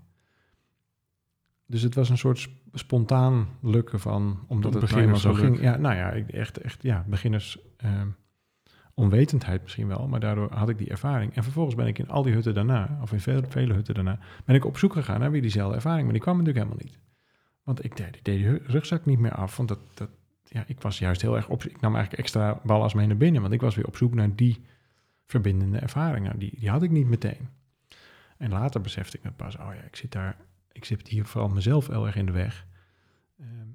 [1.67, 5.61] Dus het was een soort sp- spontaan lukken van, omdat het nou eenmaal zo ging.
[5.61, 8.09] Ja, nou ja, ik- echt, echt, ja, beginners ehm,
[8.95, 11.35] onwetendheid misschien wel, maar daardoor had ik die ervaring.
[11.35, 14.19] En vervolgens ben ik in al die hutten daarna, of in vele, vele hutten daarna,
[14.45, 16.99] ben ik op zoek gegaan naar weer diezelfde ervaring, maar die kwam natuurlijk helemaal niet.
[17.63, 20.09] Want ik deed, deed hu- rugzak niet meer af, want dat, dat,
[20.45, 23.41] ja, ik was juist heel erg op, ik nam eigenlijk extra ballast mee naar binnen,
[23.41, 24.61] want ik was weer op zoek naar die
[25.27, 26.27] verbindende ervaring.
[26.27, 27.49] Nou, die, die had ik niet meteen.
[28.37, 30.37] En later besefte ik me pas, oh ja, ik zit daar,
[30.73, 32.67] ik zit hier vooral mezelf heel erg in de weg.
[33.41, 33.69] Ehm,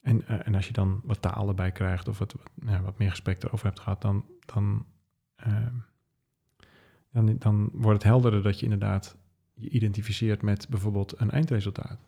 [0.00, 2.98] en, eh, en als je dan wat taal erbij krijgt of wat, wat, nou, wat
[2.98, 4.86] meer gesprek erover hebt gehad, dan, dan,
[5.36, 5.74] ehm,
[7.12, 9.16] dan, dan wordt het helderder dat je inderdaad
[9.54, 11.98] je identificeert met bijvoorbeeld een eindresultaat.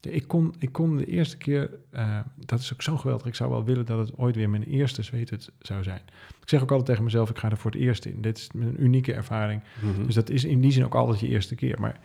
[0.00, 3.34] Ja, Ik kon, ik kon de eerste keer, eh, dat is ook zo geweldig, ik
[3.34, 6.00] zou wel willen dat het ooit weer mijn eerste zweethut zou zijn.
[6.40, 8.22] Ik zeg ook altijd tegen mezelf, ik ga er voor het eerst in.
[8.22, 9.62] Dit is een unieke ervaring.
[9.82, 10.06] Mhm.
[10.06, 11.80] Dus dat is in die zin ook altijd je eerste keer.
[11.80, 12.00] Maar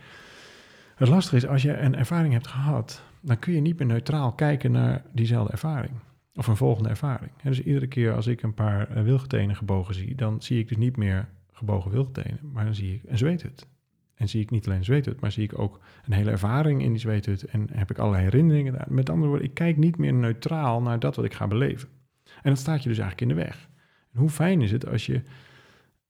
[0.94, 4.32] het lastige is, als je een ervaring hebt gehad, dan kun je niet meer neutraal
[4.32, 5.94] kijken naar diezelfde ervaring.
[6.34, 7.30] Of een volgende ervaring.
[7.42, 10.76] Dus iedere keer als ik een paar eh, wilgetenen gebogen zie, dan zie ik dus
[10.76, 13.66] niet meer gebogen wilgetenen, maar dan zie ik een zweethut.
[14.14, 16.90] En zie ik niet alleen een zweethut, maar zie ik ook een hele ervaring in
[16.90, 18.86] die zweethut en heb ik allerlei herinneringen daar.
[18.88, 21.88] Met andere woorden, ik kijk niet meer neutraal naar dat wat ik ga beleven.
[22.24, 23.68] En dat staat je dus eigenlijk in de weg.
[24.12, 25.22] En hoe fijn is het als je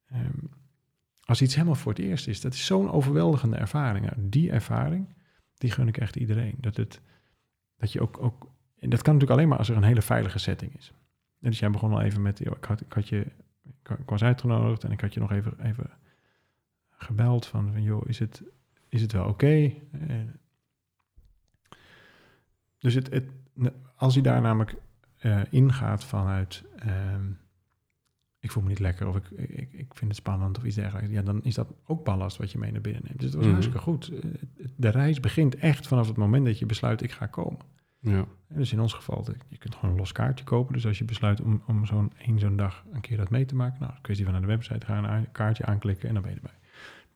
[0.06, 0.38] ehm,
[1.26, 4.10] als iets helemaal voor het eerst is, dat is zo'n overweldigende ervaring.
[4.16, 5.06] Die ervaring,
[5.58, 6.54] die gun ik echt iedereen.
[6.60, 7.00] Dat, het,
[7.76, 10.38] dat je ook, ook, en dat kan natuurlijk alleen maar als er een hele veilige
[10.38, 10.92] setting is.
[11.40, 13.26] En dus jij begon al even met, ik, had, ik, had je,
[13.82, 15.90] ik, was uitgenodigd en ik had je nog even, even
[16.90, 18.42] gebeld van, van joh, is het,
[18.88, 19.72] is het wel oké?
[19.92, 20.16] Eh,
[22.78, 23.30] dus het, het,
[23.96, 24.76] als hij daar namelijk
[25.22, 27.30] uh, ingaat vanuit ehm,
[28.46, 31.10] ik voel me niet lekker of ik, ik, ik vind het spannend of iets dergelijks,
[31.10, 33.20] ja, dan is dat ook ballast wat je mee naar binnen neemt.
[33.20, 34.08] Dus het was mm hartstikke goed.
[34.08, 34.30] Eh,
[34.76, 37.60] de reis begint echt vanaf het moment dat je besluit, ik ga komen.
[37.98, 38.26] Ja.
[38.48, 40.72] En dus in ons geval, je kunt gewoon een los kaartje kopen.
[40.72, 43.54] Dus als je besluit om, om zo'n één zo'n dag een keer dat mee te
[43.54, 46.36] maken, nou, kwestie van naar de website gaan, een kaartje aanklikken en dan ben je
[46.36, 46.58] erbij.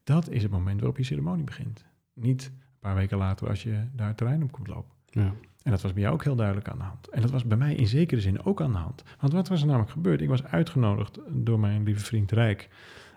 [0.05, 1.85] Dat is het moment waarop je ceremonie begint.
[2.15, 4.93] Niet een paar weken later als je daar het terrein op komt lopen.
[5.07, 5.35] Ja.
[5.63, 7.09] En dat was bij jou ook heel duidelijk aan de hand.
[7.09, 9.03] En dat was bij mij in zekere zin ook aan de hand.
[9.21, 10.21] Want wat was er namelijk gebeurd?
[10.21, 12.69] Ik was uitgenodigd door mijn lieve vriend Rijk.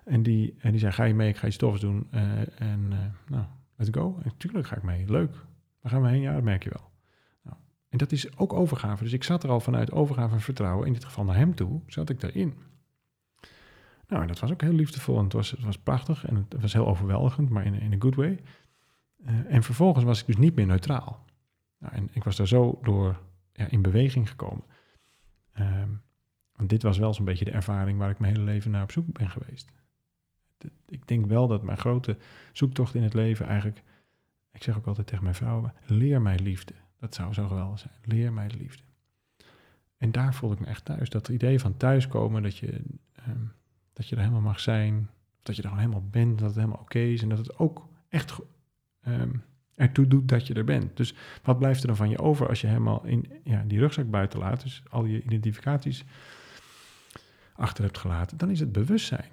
[0.05, 1.29] En die, en die zei, ga je mee?
[1.29, 2.07] Ik ga iets tofs doen.
[2.13, 2.21] Uh,
[2.61, 4.19] en uh, nou, let's go.
[4.23, 5.05] En tuurlijk ga ik mee.
[5.07, 5.35] Leuk.
[5.81, 6.21] Waar gaan we heen?
[6.21, 6.91] Ja, dat merk je wel.
[7.41, 7.57] Nou,
[7.89, 9.03] en dat is ook overgave.
[9.03, 11.81] Dus ik zat er al vanuit overgave en vertrouwen, in dit geval naar hem toe,
[11.87, 12.53] zat ik daarin.
[14.07, 16.61] Nou, en dat was ook heel liefdevol en het was, het was prachtig en het
[16.61, 18.39] was heel overweldigend, maar in, in een good way.
[19.25, 21.25] Uh, en vervolgens was ik dus niet meer neutraal.
[21.83, 23.19] Nou, en ik was daar zo door
[23.53, 24.63] ja, in beweging gekomen.
[25.59, 26.01] Um,
[26.55, 28.91] want dit was wel zo'n beetje de ervaring waar ik mijn hele leven naar op
[28.91, 29.71] zoek ben geweest.
[30.85, 32.17] Ik denk wel dat mijn grote
[32.53, 33.83] zoektocht in het leven eigenlijk,
[34.51, 36.73] ik zeg ook altijd tegen mijn vrouwen, leer mij liefde.
[36.99, 37.93] Dat zou zo geweldig zijn.
[38.03, 38.83] Leer mij de liefde.
[39.97, 41.09] En daar voelde ik me echt thuis.
[41.09, 42.81] Dat idee van thuiskomen, dat je,
[43.27, 43.53] um,
[43.93, 45.09] dat je er helemaal mag zijn,
[45.41, 47.87] dat je er gewoon helemaal bent, dat het helemaal oké is en dat het ook
[48.09, 48.39] echt
[49.07, 49.43] um,
[49.75, 50.97] ertoe doet dat je er bent.
[50.97, 54.09] Dus wat blijft er dan van je over als je helemaal in ja, die rugzak
[54.09, 56.03] buiten laat, dus al je identificaties
[57.55, 59.29] achter hebt gelaten, dan is het bewustzijn.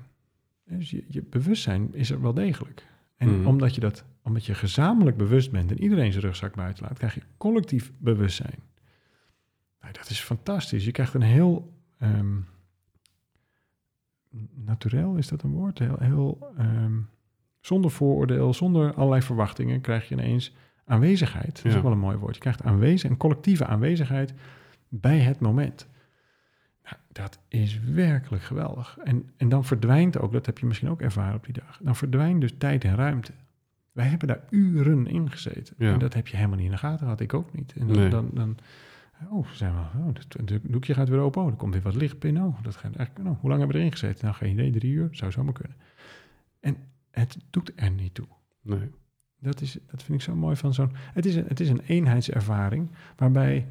[0.64, 2.86] Dus je, je bewustzijn is er wel degelijk.
[3.16, 3.46] En Mhm.
[3.46, 7.14] omdat, je dat, omdat je gezamenlijk bewust bent en iedereen zijn rugzak buiten laat, krijg
[7.14, 8.58] je collectief bewustzijn.
[9.80, 10.84] Nou, dat is fantastisch.
[10.84, 12.36] Je krijgt een heel ehm
[14.54, 15.78] naturel, is dat een woord?
[15.78, 16.98] Heel, heel ehm,
[17.60, 21.56] zonder vooroordeel, zonder allerlei verwachtingen, krijg je ineens aanwezigheid.
[21.56, 21.76] Dat is Ja.
[21.76, 22.34] ook wel een mooi woord.
[22.34, 24.34] Je krijgt aanwezig, een collectieve aanwezigheid
[24.88, 25.88] bij het moment.
[26.84, 28.98] Nou, dat is werkelijk geweldig.
[29.04, 31.96] En, en dan verdwijnt ook, dat heb je misschien ook ervaren op die dag, dan
[31.96, 33.32] verdwijnt dus tijd en ruimte.
[33.92, 35.74] Wij hebben daar uren in gezeten.
[35.78, 35.92] Ja.
[35.92, 37.20] En dat heb je helemaal niet in de gaten gehad.
[37.20, 37.72] Ik ook niet.
[37.78, 38.08] En dan, Nee.
[38.08, 38.56] dan, dan
[39.30, 40.06] oh, zijn we, oh,
[40.46, 41.42] het, doekje gaat weer open.
[41.42, 42.42] Oh, er komt weer wat licht binnen.
[42.42, 44.24] Oh, dat gaat echt, nou, hoe lang hebben we erin gezeten?
[44.24, 45.08] Nou, geen idee, drie uur.
[45.10, 45.76] Zou zomaar kunnen.
[46.60, 46.76] En
[47.10, 48.28] het doet er niet toe.
[48.62, 48.90] Nee.
[49.38, 50.92] Dat, is, dat vind ik zo mooi van zo'n...
[50.94, 53.68] Het is een, het is een eenheidservaring waarbij,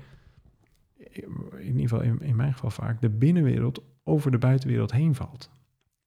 [1.57, 5.49] in ieder geval in, in mijn geval vaak, de binnenwereld over de buitenwereld heen valt.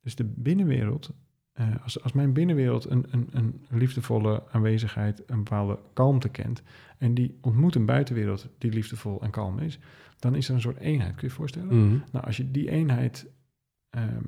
[0.01, 1.11] Dus de binnenwereld,
[1.53, 6.63] eh, als, als mijn binnenwereld een, een, een liefdevolle aanwezigheid, een bepaalde kalmte kent,
[6.99, 9.79] en die ontmoet een buitenwereld die liefdevol en kalm is,
[10.19, 11.11] dan is er een soort eenheid.
[11.11, 11.87] Kun je je voorstellen?
[11.87, 11.99] Mhm.
[12.13, 13.27] Nou, als je die eenheid
[13.91, 14.25] ehm,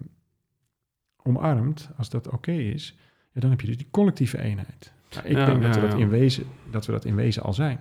[1.24, 2.96] omarmt, als dat oké is,
[3.32, 4.92] ja, dan heb je dus die collectieve eenheid.
[5.10, 7.52] Nou, ik Ja, denk dat, we dat, in wezen, dat we dat in wezen al
[7.52, 7.80] zijn.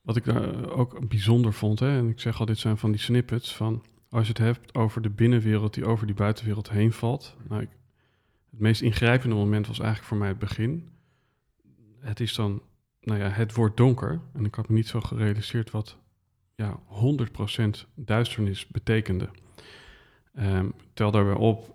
[0.00, 3.00] Wat ik daar ook bijzonder vond, hè, en ik zeg al, dit zijn van die
[3.00, 7.36] snippets van als je het hebt over de binnenwereld die over die buitenwereld heen valt.
[7.48, 7.68] Nou, ik,
[8.50, 10.88] het meest ingrijpende moment was eigenlijk voor mij het begin.
[12.00, 12.62] Het is dan,
[13.00, 14.20] nou ja, het wordt donker.
[14.32, 15.98] En ik had me niet zo gerealiseerd wat
[16.54, 16.80] ja,
[17.86, 19.28] 100% duisternis betekende.
[20.34, 21.74] Ehm, tel daarbij op, eh,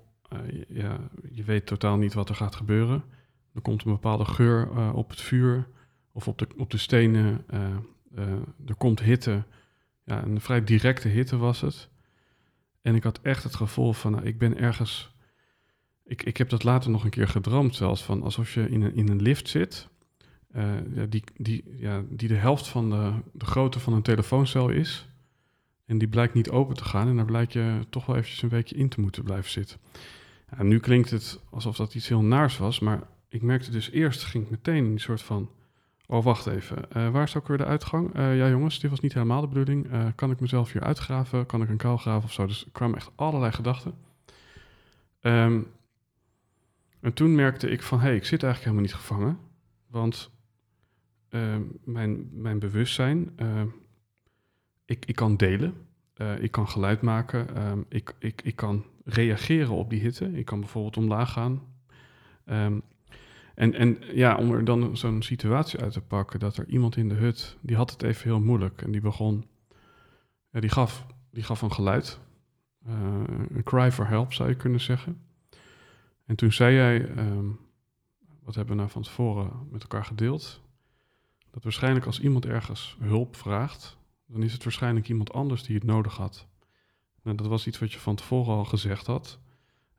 [0.67, 0.99] ja,
[1.31, 3.03] je weet totaal niet wat er gaat gebeuren.
[3.53, 5.67] Er komt een bepaalde geur eh, op het vuur
[6.11, 7.43] of op de, op de stenen.
[7.47, 7.65] eh,
[8.15, 8.31] eh,
[8.65, 9.43] er komt hitte.
[10.05, 11.89] Ja, een vrij directe hitte was het.
[12.81, 15.11] En ik had echt het gevoel van, nou, ik ben ergens...
[16.05, 18.95] Ik, ik heb dat later nog een keer gedroomd zelfs, van alsof je in een,
[18.95, 19.87] in een lift zit...
[20.51, 24.69] eh, ja, die, die, ja, die de helft van de, de grootte van een telefooncel
[24.69, 25.07] is.
[25.85, 27.07] En die blijkt niet open te gaan.
[27.07, 29.79] En daar blijkt je toch wel eventjes een weekje in te moeten blijven zitten.
[30.59, 32.79] Nu klinkt het alsof dat iets heel naars was.
[32.79, 35.49] Maar ik merkte dus eerst, ging ik meteen in een soort van...
[36.05, 36.91] Oh, wacht even.
[36.91, 38.13] Eh, waar is ook weer de uitgang?
[38.13, 39.91] Eh, ja, jongens, dit was niet helemaal de bedoeling.
[39.91, 41.45] Eh, kan ik mezelf hier uitgraven?
[41.45, 42.45] Kan ik een kuil graven of zo?
[42.45, 43.93] Dus er kwamen echt allerlei gedachten.
[45.19, 45.61] Ehm,
[46.99, 49.39] en toen merkte ik van, hé, hey, ik zit eigenlijk helemaal niet gevangen.
[49.87, 50.31] Want
[51.29, 53.67] ehm, mijn, mijn bewustzijn, ehm,
[54.85, 55.73] ik, ik kan delen.
[56.39, 57.47] Ik kan geluid maken.
[57.89, 60.37] ik, ik, ik kan reageren op die hitte.
[60.37, 61.61] Ik kan bijvoorbeeld omlaag gaan.
[62.45, 62.79] Ehm,
[63.55, 67.09] en, en ja, om er dan zo'n situatie uit te pakken, dat er iemand in
[67.09, 68.81] de hut, die had het even heel moeilijk.
[68.81, 69.45] En die begon,
[70.51, 72.19] die, gaf, die gaf een geluid.
[72.85, 75.21] Eh, een cry for help zou je kunnen zeggen.
[76.25, 77.45] En toen zei jij, ehm,
[78.43, 80.61] wat hebben we nou van tevoren met elkaar gedeeld?
[81.51, 85.83] Dat waarschijnlijk als iemand ergens hulp vraagt, dan is het waarschijnlijk iemand anders die het
[85.83, 86.47] nodig had.
[87.23, 89.39] Nou, dat was iets wat je van tevoren al gezegd had.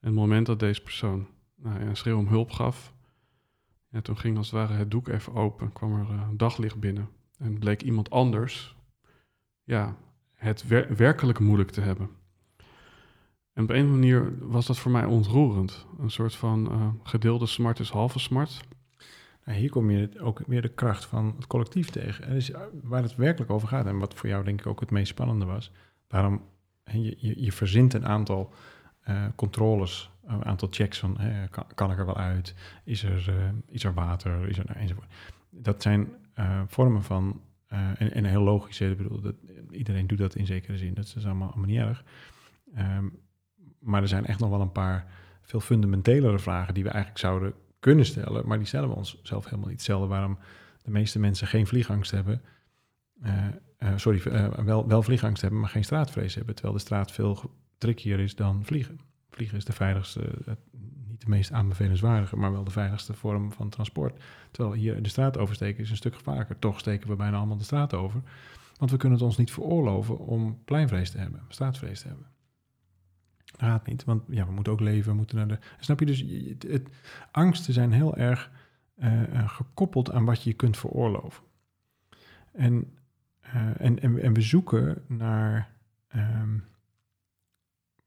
[0.01, 2.95] En het moment dat deze persoon nou ja, een schreeuw om hulp gaf.
[3.89, 7.09] Ja, toen ging als het ware het doek even open, kwam er uh, daglicht binnen.
[7.39, 8.77] En bleek iemand anders
[9.65, 9.97] ja,
[10.35, 12.11] het wer werkelijk moeilijk te hebben.
[13.53, 15.87] En op een manier was dat voor mij ontroerend.
[15.99, 18.61] Een soort van uh, gedeelde smart is halve smart.
[19.45, 22.25] Nou, hier kom je ook weer de kracht van het collectief tegen.
[22.25, 22.51] En dus
[22.83, 25.45] waar het werkelijk over gaat en wat voor jou denk ik ook het meest spannende
[25.45, 25.73] was.
[26.09, 26.43] Waarom
[26.85, 28.53] je, je, je verzint een aantal
[29.09, 31.19] uh, controles, een aantal checks van
[31.75, 32.55] kan, ik er wel uit?
[32.85, 33.35] Is er,
[33.73, 34.49] uh, er water?
[34.49, 35.13] Is er, nou, enzovoort.
[35.51, 37.41] Dat zijn uh, vormen van,
[37.99, 39.35] en, heel logisch, ik bedoel, dat,
[39.71, 42.05] iedereen doet dat in zekere zin, dat is allemaal, allemaal niet erg.
[42.79, 43.19] Um,
[43.79, 45.07] maar er zijn echt nog wel een paar
[45.43, 49.45] veel fundamentelere vragen die we eigenlijk zouden kunnen stellen, maar die stellen we ons zelf
[49.45, 49.77] helemaal niet.
[49.77, 50.39] Hetzelfde waarom
[50.83, 52.43] de meeste mensen geen vliegangst hebben.
[53.79, 56.55] Uh, sorry, uh, wel, wel vliegangst hebben, maar geen straatvrees hebben.
[56.55, 59.01] Terwijl de straat veel trickier is dan vliegen.
[59.31, 60.21] Vliegen is de veiligste,
[61.07, 64.23] niet de meest aanbevelenswaardige, maar wel de veiligste vorm van transport.
[64.51, 66.59] Terwijl hier de straat oversteken is een stuk gevaarlijker.
[66.59, 68.23] Toch steken we bijna allemaal de straat over.
[68.77, 72.27] Want we kunnen het ons niet veroorloven om pleinvrees te hebben, straatvrees te hebben.
[73.59, 75.59] Gaat niet, want ja, we moeten ook leven, we moeten naar de...
[75.79, 76.25] Snap je, dus
[76.69, 76.89] het,
[77.31, 78.51] angsten zijn heel erg
[79.47, 81.45] gekoppeld aan wat je kunt veroorloven.
[82.53, 82.93] En,
[83.47, 85.71] uh, en, en, en, we zoeken naar
[86.17, 86.65] um,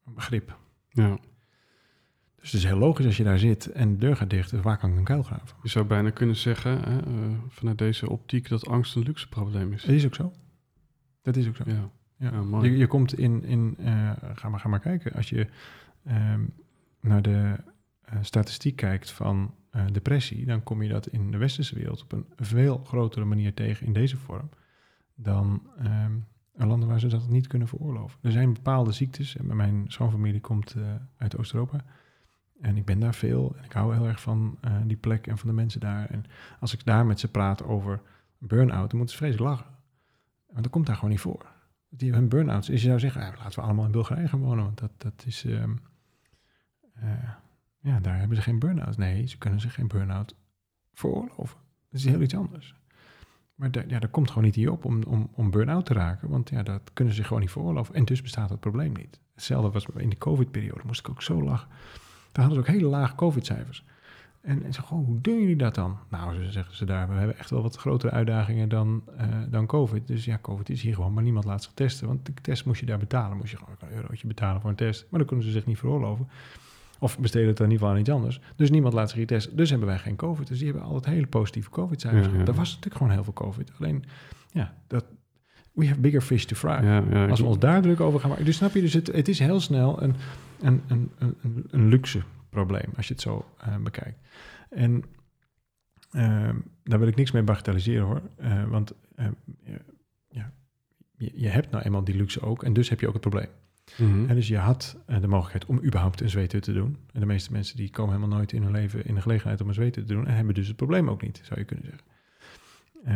[0.04, 0.58] begrip.
[0.90, 1.18] Ja.
[2.36, 4.62] Dus het is heel logisch als je daar zit en de deur gaat dicht, dus
[4.62, 5.58] waar kan ik een kuil graven?
[5.62, 7.00] Je zou bijna kunnen zeggen, hè,
[7.48, 9.82] vanuit deze optiek, dat angst een luxe probleem is.
[9.82, 10.34] Dat is ook zo.
[11.22, 11.64] Dat is ook zo.
[11.66, 11.90] Ja.
[12.18, 15.48] Ja, ja je, je, komt in, in uh, ga, maar, ga maar kijken, als je
[16.08, 16.54] um,
[17.02, 17.56] naar de
[18.22, 19.54] statistiek kijkt van
[19.92, 23.86] depressie, dan kom je dat in de westerse wereld op een veel grotere manier tegen
[23.86, 24.50] in deze vorm
[25.18, 28.20] dan um, landen waar ze dat niet kunnen veroorloven.
[28.22, 30.76] Er zijn bepaalde ziektes, en mijn schoonfamilie komt
[31.18, 31.84] uit Oost-Europa
[32.62, 35.48] en ik ben daar veel en ik hou heel erg van die plek en van
[35.48, 36.10] de mensen daar.
[36.10, 36.26] En
[36.60, 38.02] als ik daar met ze praat over
[38.38, 39.76] burn-out, dan moeten ze vreselijk lachen.
[40.48, 41.46] Want dat komt daar gewoon niet voor
[41.90, 42.70] die hun burn-outs.
[42.70, 45.44] Is je zou zeggen, laten we allemaal in Bulgarije gaan wonen, want dat, dat is,
[45.44, 45.80] um,
[47.04, 47.30] uh,
[47.80, 48.98] ja, daar hebben ze geen burn-out.
[48.98, 50.36] Nee, ze kunnen zich geen burn-out
[50.94, 51.58] veroorloven.
[51.90, 52.76] Dat is heel iets anders.
[53.58, 56.50] Maar ja, dat komt gewoon niet hier op om, om, om burn-out te raken, want
[56.50, 57.96] ja, dat kunnen ze zich gewoon niet veroorloven.
[57.96, 59.20] En dus bestaat het probleem niet.
[59.34, 61.68] Hetzelfde was in de COVID-periode, moest ik ook zo lachen.
[62.32, 63.84] Daar hadden ze ook hele lage COVID-cijfers.
[64.42, 65.98] En, en ze gewoon, hoe doen jullie dat dan?
[66.10, 69.66] Nou, ze zeggen ze daar, we hebben echt wel wat grotere uitdagingen dan, uh, dan
[69.66, 70.08] COVID.
[70.08, 72.08] Dus ja, COVID is hier gewoon, maar niemand laat zich testen.
[72.08, 73.38] Want de test moest je daar betalen.
[73.38, 75.06] Moest je gewoon een eurotje betalen voor een test.
[75.10, 76.28] Maar dan kunnen ze zich niet veroorloven.
[77.00, 78.40] Of besteden het dan in ieder geval aan iets anders.
[78.56, 79.56] Dus niemand laat zich testen.
[79.56, 80.48] Dus hebben wij geen COVID.
[80.48, 82.26] Dus die hebben altijd hele positieve COVID-cijfers.
[82.26, 82.40] Ja, ja.
[82.46, 83.72] Er was natuurlijk gewoon heel veel COVID.
[83.80, 84.04] Alleen,
[84.52, 85.06] ja, dat,
[85.72, 86.84] we have bigger fish to fry.
[86.84, 88.46] Ja, Als we ons daar druk over gaan maken.
[88.46, 90.16] Dus snap je, dus het, het is heel snel een,
[90.62, 94.20] een, een, een, een luxe probleem, als je het zo uh, bekijkt.
[94.70, 95.04] En
[96.12, 96.50] uh,
[96.84, 98.94] daar wil ik niks mee bagatelliseren hoor, uh, want
[100.30, 100.52] ja,
[101.18, 103.50] je, je, hebt nou eenmaal die luxe ook en dus heb je ook het probleem.
[103.96, 104.30] -hmm.
[104.30, 106.98] En dus je had de mogelijkheid om überhaupt een zweethut te doen.
[107.14, 109.68] En de meeste mensen die komen helemaal nooit in hun leven in de gelegenheid om
[109.68, 112.06] een zweethut te doen en hebben dus het probleem ook niet, zou je kunnen zeggen.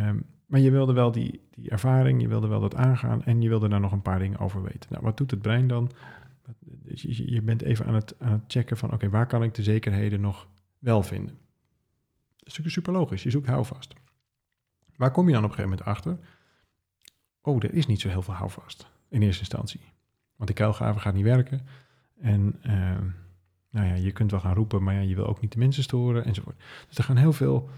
[0.07, 3.49] Um, maar je wilde wel die, die ervaring, je wilde wel dat aangaan en je
[3.49, 4.89] wilde daar nog een paar dingen over weten.
[4.89, 5.91] Nou, wat doet het brein dan?
[6.59, 9.63] Dus je, bent even aan het, aan het checken van, oké, waar kan ik de
[9.63, 10.47] zekerheden nog
[10.79, 11.37] wel vinden?
[12.37, 13.93] Dat is natuurlijk super logisch, je zoekt houvast.
[14.95, 16.17] Waar kom je dan op een gegeven moment achter?
[17.41, 19.81] Oh, er is niet zo heel veel houvast in eerste instantie.
[20.41, 21.61] Want die kuilgraven gaat niet werken.
[22.21, 22.97] En uh,
[23.69, 25.83] nou ja, je kunt wel gaan roepen, maar ja, je wil ook niet de mensen
[25.83, 26.63] storen enzovoort.
[26.87, 27.69] Dus er gaan heel veel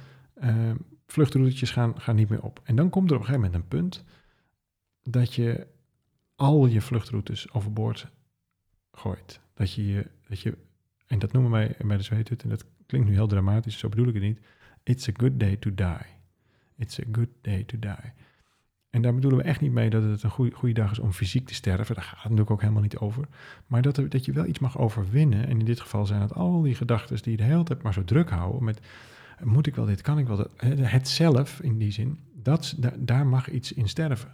[0.44, 0.72] uh,
[1.06, 2.62] vluchtroutetjes gaan, gaan niet meer op.
[2.64, 4.04] En dan komt er op een gegeven moment een punt
[5.02, 5.68] dat je
[6.36, 8.08] al je vluchtroutes overboord
[8.92, 9.40] gooit.
[9.54, 10.58] Dat je, dat je
[11.08, 14.08] en dat noemen wij bij de zweethut, en dat klinkt nu heel dramatisch, zo bedoel
[14.08, 14.40] ik het niet.
[14.84, 16.06] It's a good day to die.
[16.78, 18.14] It's a good day to die.
[18.94, 21.12] En daar bedoelen we echt niet mee dat het een goede, goede dag is om
[21.12, 21.96] fysiek te sterven.
[21.96, 23.28] Daar gaat het natuurlijk ook helemaal niet over.
[23.68, 25.48] Maar dat, dat je wel iets mag overwinnen.
[25.48, 27.94] En in dit geval zijn het al die gedachten die je de hele tijd maar
[27.94, 28.64] zo druk houden.
[28.64, 28.80] Met
[29.44, 30.50] moet ik wel dit, kan ik wel dat.
[30.58, 34.32] Het zelf in die zin, dat, daar mag iets in sterven.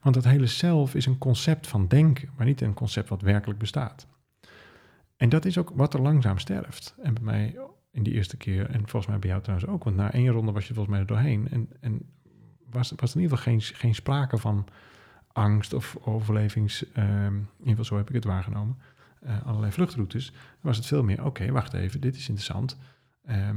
[0.00, 3.58] Want dat hele zelf is een concept van denken, maar niet een concept wat werkelijk
[3.58, 4.06] bestaat.
[5.16, 6.94] En dat is ook wat er langzaam sterft.
[7.02, 7.56] En bij mij
[7.90, 10.52] in die eerste keer, en volgens mij bij jou trouwens ook, want na één ronde
[10.52, 11.48] was je volgens mij er doorheen.
[11.50, 12.00] En, en
[12.74, 14.66] was, was er in ieder geval geen, geen sprake van
[15.32, 16.84] angst of overlevings.
[16.84, 18.76] Uh, in ieder geval zo heb ik het waargenomen.
[19.26, 20.32] Uh, allerlei vluchtroutes.
[20.60, 22.78] Was het veel meer, oké, okay, wacht even, dit is interessant.
[23.28, 23.50] Uh,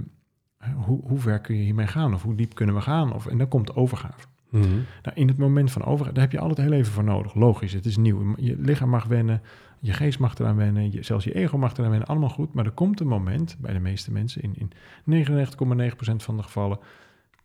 [0.75, 2.13] hoe, hoe ver kun je hiermee gaan?
[2.13, 3.13] Of hoe diep kunnen we gaan?
[3.13, 4.27] Of, en dan komt de overgave.
[4.49, 4.67] Mhm.
[5.03, 7.33] Nou, in het moment van overgaan, daar heb je altijd heel even voor nodig.
[7.33, 8.33] Logisch, het is nieuw.
[8.37, 9.41] Je lichaam mag wennen,
[9.79, 12.53] je geest mag eraan wennen, je, zelfs je ego mag eraan wennen, allemaal goed.
[12.53, 14.71] Maar er komt een moment, bij de meeste mensen, in,
[15.05, 16.79] in 99,9% van de gevallen,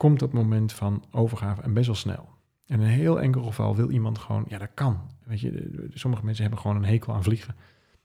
[0.02, 2.28] komt dat moment van overgave en best wel snel.
[2.66, 5.00] En in een heel enkel geval wil iemand gewoon, ja dat kan.
[5.24, 7.54] Weet je, sommige mensen hebben gewoon een hekel aan vliegen.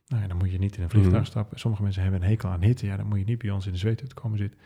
[0.08, 1.26] Nou ja, dan moet je niet in een vliegtuig Mhm.
[1.26, 1.60] stappen.
[1.60, 2.86] Sommige mensen hebben een hekel aan hitte.
[2.86, 4.60] Ja, dan moet je niet bij ons in de zweethut komen zitten.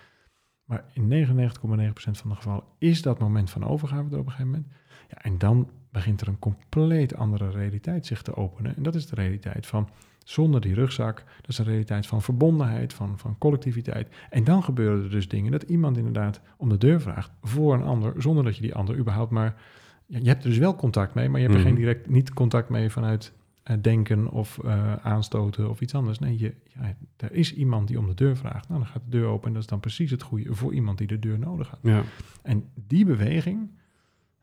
[0.65, 4.52] Maar in 99,9% van de gevallen is dat moment van overgave er op een gegeven
[4.52, 4.67] moment.
[5.10, 8.76] Ja, en dan begint er een compleet andere realiteit zich te openen.
[8.76, 9.89] En dat is de realiteit van
[10.24, 11.16] zonder die rugzak.
[11.16, 14.08] Dat is de realiteit van verbondenheid, van, van collectiviteit.
[14.30, 17.84] En dan gebeuren er dus dingen dat iemand inderdaad om de deur vraagt voor een
[17.84, 19.62] ander, zonder dat je die ander überhaupt maar...
[20.06, 21.70] Je hebt er dus wel contact mee, maar je hebt er Mhm.
[21.76, 26.20] geen direct niet contact mee vanuit eh, denken of eh, aanstoten of iets anders.
[26.20, 28.68] Nee, je, ja, er is iemand die om de deur vraagt.
[28.68, 30.98] Nou, dan gaat de deur open en dat is dan precies het goede voor iemand
[30.98, 31.80] die de deur nodig had.
[31.84, 32.04] Ja.
[32.42, 33.70] En die beweging,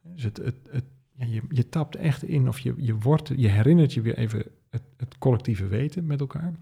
[0.03, 3.49] dus het, het, het, ja, je, je tapt echt in of je, je, wordt, je
[3.49, 6.52] herinnert je weer even het, het collectieve weten met elkaar.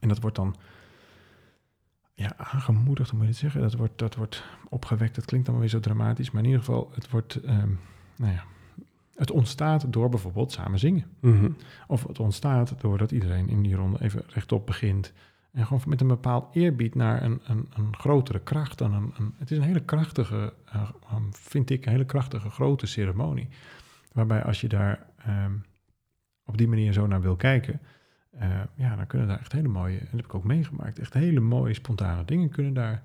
[0.00, 0.56] En dat wordt dan
[2.14, 3.60] ja, aangemoedigd, moet je het zeggen?
[3.60, 6.90] Dat wordt, dat wordt opgewekt, dat klinkt dan weer zo dramatisch, maar in ieder geval,
[6.94, 7.70] het wordt, ehm,
[8.16, 8.44] nou ja,
[9.14, 11.04] het ontstaat door bijvoorbeeld samen zingen.
[11.20, 11.50] Mhm.
[11.86, 15.12] Of het ontstaat doordat iedereen in die ronde even rechtop begint.
[15.52, 19.34] En gewoon met een bepaald eerbied naar een, een, een grotere kracht dan een, een.
[19.38, 23.48] Het is een hele krachtige, eh, um, vind ik, een hele krachtige grote ceremonie.
[24.12, 25.52] Waarbij als je daar ehm,
[26.50, 27.80] op die manier zo naar wil kijken.
[28.30, 31.14] eh, ja, dan kunnen daar echt hele mooie, en dat heb ik ook meegemaakt, echt
[31.14, 33.02] hele mooie spontane dingen kunnen daar.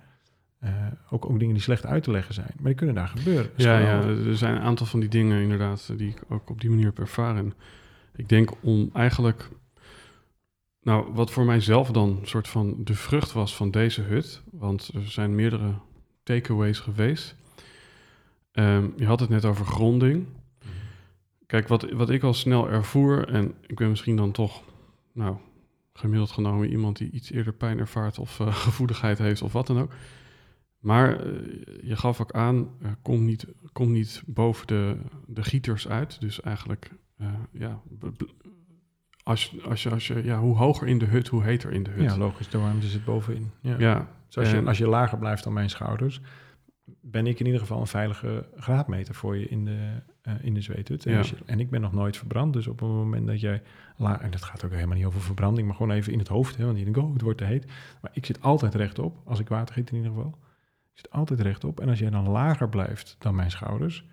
[0.60, 0.71] eh,
[1.10, 3.51] ook, ook dingen die slecht uit te leggen zijn, maar die kunnen daar gebeuren.
[3.55, 6.62] Is Ja, ja, er zijn een aantal van die dingen inderdaad die ik ook op
[6.62, 7.53] die manier heb ervaren.
[8.15, 9.49] Ik denk om eigenlijk,
[10.81, 14.91] nou, wat voor mijzelf dan een soort van de vrucht was van deze hut, want
[14.93, 15.73] er zijn meerdere
[16.23, 17.36] takeaways geweest.
[18.51, 20.25] Ehm, je had het net over gronding.
[21.45, 24.63] Kijk, wat, wat ik al snel ervoer, en ik ben misschien dan toch,
[25.13, 25.38] nou,
[25.93, 29.79] gemiddeld genomen iemand die iets eerder pijn ervaart of eh, gevoeligheid heeft of wat dan
[29.79, 29.93] ook.
[30.79, 31.31] Maar eh,
[31.81, 32.69] je gaf ook aan,
[33.01, 36.19] kom, niet, kom niet boven de, de gieters uit.
[36.19, 37.81] Dus eigenlijk, eh, ja,
[39.23, 41.89] als, als je, als je, ja, hoe hoger in de hut, hoe heter in de
[41.89, 42.03] hut.
[42.03, 43.51] ja, logisch, de warmte zit bovenin.
[43.62, 43.75] Ja.
[43.77, 46.21] ja, Dus als je, als je lager blijft dan mijn schouders,
[47.01, 50.61] ben ik in ieder geval een veilige graadmeter voor je in de, eh, in de
[50.61, 51.05] zweethut.
[51.05, 51.17] En, Ja.
[51.17, 53.61] als je- en ik ben nog nooit verbrand, dus op het moment dat jij...
[53.97, 56.57] La, en dat gaat ook helemaal niet over verbranding, maar gewoon even in het hoofd.
[56.57, 57.65] Hè, want je denkt, oh, het wordt te heet.
[58.01, 60.38] Maar ik zit altijd rechtop, als ik water giet in ieder geval.
[60.93, 61.79] Ik zit altijd rechtop.
[61.79, 64.05] En als jij dan lager blijft dan mijn schouders,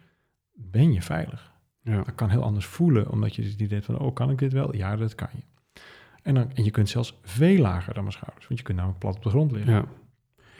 [0.52, 1.52] ben je veilig.
[1.82, 1.96] ja.
[2.02, 4.52] Dat kan heel anders voelen, omdat je het idee hebt van, oh, kan ik dit
[4.52, 4.76] wel?
[4.76, 5.42] Ja, dat kan je.
[6.22, 9.00] En, dan, en je kunt zelfs veel lager dan mijn schouders, want je kunt namelijk
[9.00, 9.72] plat op de grond liggen.
[9.72, 9.84] ja.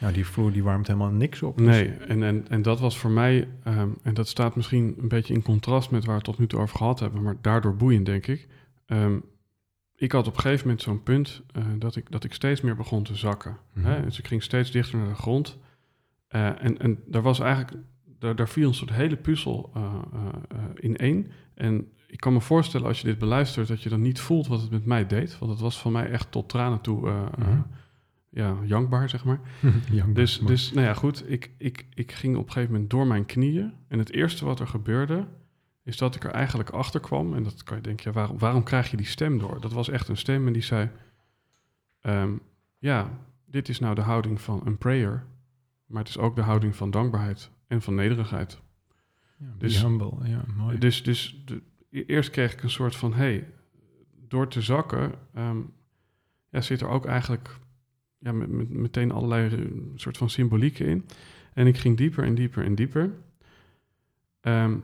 [0.01, 1.57] Nou, die vloer die warmt helemaal niks op.
[1.59, 5.09] Dus- Nee, en, en, en dat was voor mij, ehm, en dat staat misschien een
[5.09, 7.77] beetje in contrast met waar we het tot nu toe over gehad hebben, maar daardoor
[7.77, 8.49] boeiend, denk ik.
[8.87, 9.17] Ehm,
[9.97, 12.77] ik had op een gegeven moment zo'n punt eh, dat, ik, dat ik steeds meer
[12.77, 13.57] begon te zakken.
[13.75, 13.87] Mhm.
[13.87, 14.03] Hè?
[14.03, 15.59] Dus ik ging steeds dichter naar de grond.
[16.29, 17.77] Eh, en, en daar was eigenlijk,
[18.19, 19.83] daar, daar viel een soort hele puzzel eh,
[20.75, 21.27] in één.
[21.55, 24.61] En ik kan me voorstellen als je dit beluistert, dat je dan niet voelt wat
[24.61, 25.39] het met mij deed.
[25.39, 27.01] Want het was van mij echt tot tranen toe,
[27.39, 27.61] Mhm.
[28.33, 29.41] Ja, jankbaar, zeg maar.
[30.13, 33.27] Dus, dus nou ja, goed, ik, ik, ik ging op een gegeven moment door mijn
[33.27, 33.73] knieën.
[33.89, 35.27] En het eerste wat er gebeurde,
[35.83, 37.35] is dat ik er eigenlijk achter kwam.
[37.35, 39.61] En dat kan je denken, ja, waarom, waarom krijg je die stem door?
[39.61, 40.91] Dat was echt een stem en die zei...
[42.01, 42.33] ehm,
[42.79, 43.11] ja,
[43.47, 45.25] dit is nou de houding van een prayer.
[45.87, 48.61] Maar het is ook de houding van dankbaarheid en van nederigheid.
[49.39, 50.79] Ja, dus- humble, ja, mooi.
[50.79, 53.49] Dus, dus de, eerst kreeg ik een soort van, hey,
[54.29, 55.59] door te zakken, ehm,
[56.49, 57.61] ja, zit er ook eigenlijk
[58.23, 61.07] ja, met, met- meteen allerlei eh, soort van symbolieken in.
[61.53, 63.13] En ik ging dieper en dieper en dieper.
[64.41, 64.77] Ehm,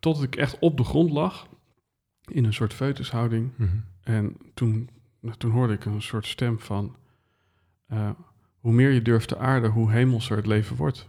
[0.00, 1.48] totdat ik echt op de grond lag,
[2.24, 3.50] in een soort foetushouding.
[3.56, 3.70] Mhm.
[4.02, 4.88] En toen,
[5.20, 6.96] nou, toen hoorde ik een soort stem van...
[7.86, 8.10] eh,
[8.58, 11.08] hoe meer je durft te aarden, hoe hemelser het leven wordt.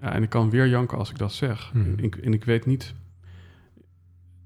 [0.00, 1.72] Ja, en ik kan weer janken als ik dat zeg.
[1.74, 1.84] Mhm.
[1.98, 2.94] En, ik, en ik weet niet...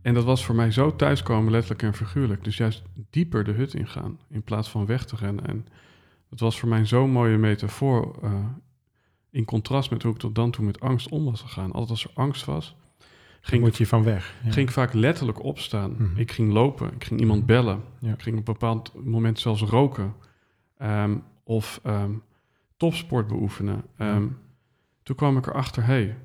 [0.03, 2.45] En dat was voor mij zo thuiskomen, letterlijk en figuurlijk.
[2.45, 5.47] Dus juist dieper de hut ingaan, in plaats van weg te rennen.
[5.47, 5.67] En
[6.29, 8.19] dat was voor mij zo'n mooie metafoor...
[8.23, 8.45] eh,
[9.31, 11.73] in contrast met hoe ik tot dan toe met angst om was gegaan.
[11.73, 12.77] Altijd als er angst was,
[13.41, 14.35] Ging moet je van weg.
[14.45, 14.51] Ja.
[14.51, 15.93] ging ik vaak letterlijk opstaan.
[15.99, 16.19] Mhm.
[16.19, 17.83] Ik ging lopen, ik ging iemand bellen.
[17.99, 18.13] Ja.
[18.13, 20.15] Ik ging op een bepaald moment zelfs roken.
[20.79, 22.11] Ehm, of ehm,
[22.77, 23.85] topsport beoefenen.
[23.97, 24.29] Ehm, Ja.
[25.03, 26.17] Toen kwam ik erachter, hé, hey,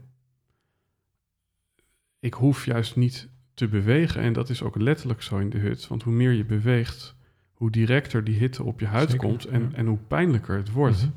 [2.20, 4.22] ik hoef juist niet te bewegen.
[4.22, 5.88] En dat is ook letterlijk zo in de hut.
[5.88, 7.16] Want hoe meer je beweegt,
[7.62, 9.76] hoe directer die hitte op je huid Zeker, komt en, ja.
[9.78, 11.01] en hoe pijnlijker het wordt.
[11.01, 11.12] Mhm.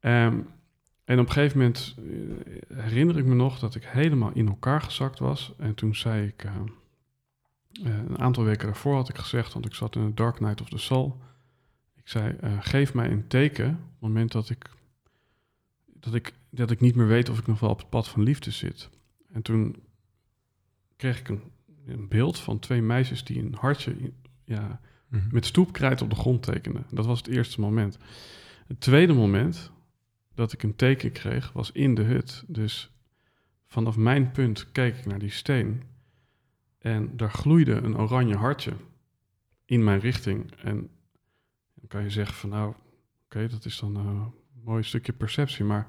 [0.00, 0.38] Ehm,
[1.04, 4.80] En op een gegeven moment eh, herinner ik me nog dat ik helemaal in elkaar
[4.82, 5.52] gezakt was.
[5.58, 6.52] En toen zei ik, eh,
[7.84, 10.60] eh, een aantal weken daarvoor had ik gezegd, want ik zat in de Dark Night
[10.60, 11.20] of the Soul.
[11.96, 14.70] Ik zei, geef mij een teken op het moment dat ik,
[16.00, 18.22] dat, ik, dat ik niet meer weet of ik nog wel op het pad van
[18.22, 18.90] liefde zit.
[19.32, 19.76] En toen
[20.96, 21.42] kreeg ik een,
[21.86, 24.14] een beeld van twee meisjes die een hartje in-
[25.14, 25.28] Mhm.
[25.30, 26.86] met stoepkrijt op de grond tekenden.
[26.90, 27.98] Dat was het eerste moment.
[28.66, 29.70] Het tweede moment
[30.34, 32.44] dat ik een teken kreeg was in de hut.
[32.46, 32.90] Dus
[33.66, 35.82] vanaf mijn punt keek ik naar die steen.
[36.78, 38.72] En daar gloeide een oranje hartje
[39.64, 40.52] in mijn richting.
[40.52, 40.76] En
[41.74, 42.74] dan kan je zeggen van nou,
[43.24, 44.32] oké, dat is dan een
[44.64, 45.64] mooi stukje perceptie.
[45.64, 45.88] Maar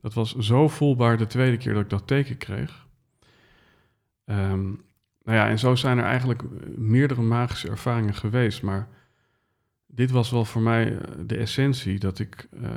[0.00, 2.86] dat was zo voelbaar de tweede keer dat ik dat teken kreeg.
[4.24, 4.72] Ehm,
[5.30, 8.62] nou ja, en zo zijn er eigenlijk eh, meerdere magische ervaringen geweest.
[8.62, 8.88] Maar
[9.86, 12.70] dit was wel voor mij eh, de essentie dat ik, eh,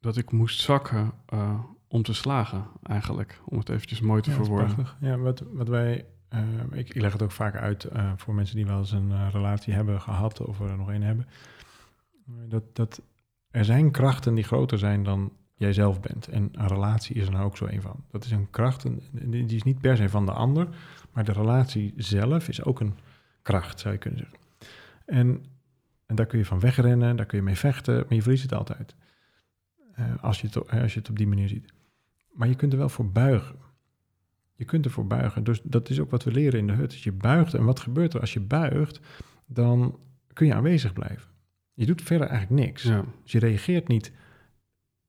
[0.00, 1.12] dat ik moest zakken
[1.88, 3.40] om te slagen, eigenlijk.
[3.44, 4.86] Om het eventjes mooi te Ja, verwoorden.
[5.00, 6.04] Ja, wat, wat wij,
[6.70, 10.00] ik, ik leg het ook vaak uit voor mensen die wel eens een relatie hebben
[10.00, 11.26] gehad of er nog een hebben.
[12.48, 13.02] Dat, dat
[13.50, 16.28] er zijn krachten die groter zijn dan jij zelf bent.
[16.28, 18.04] En een relatie is er nou ook zo een van.
[18.10, 20.68] Dat is een kracht, en die is niet per se van de ander,
[21.16, 22.94] maar de relatie zelf is ook een
[23.42, 24.38] kracht, zou je kunnen zeggen.
[25.04, 25.44] En,
[26.06, 28.54] en daar kun je van wegrennen, daar kun je mee vechten, maar je verliest het
[28.54, 28.94] altijd.
[29.92, 31.72] Eh, als, je het, als je het op die manier ziet.
[32.32, 33.56] Maar je kunt er wel voor buigen.
[34.54, 35.44] Je kunt ervoor buigen.
[35.44, 36.90] Dus dat is ook wat we leren in de hut.
[36.90, 37.54] Dus je buigt.
[37.54, 39.00] En wat gebeurt er als je buigt?
[39.46, 39.98] Dan
[40.32, 41.30] kun je aanwezig blijven.
[41.72, 42.82] Je doet verder eigenlijk niks.
[42.82, 44.12] Ja, Dus je reageert niet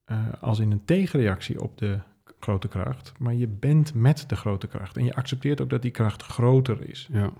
[0.04, 2.00] eh, als in een tegenreactie op de
[2.40, 3.14] grote kracht.
[3.20, 4.98] Maar je bent met de grote kracht.
[4.98, 7.10] En je accepteert ook dat die kracht groter is.
[7.12, 7.32] ja,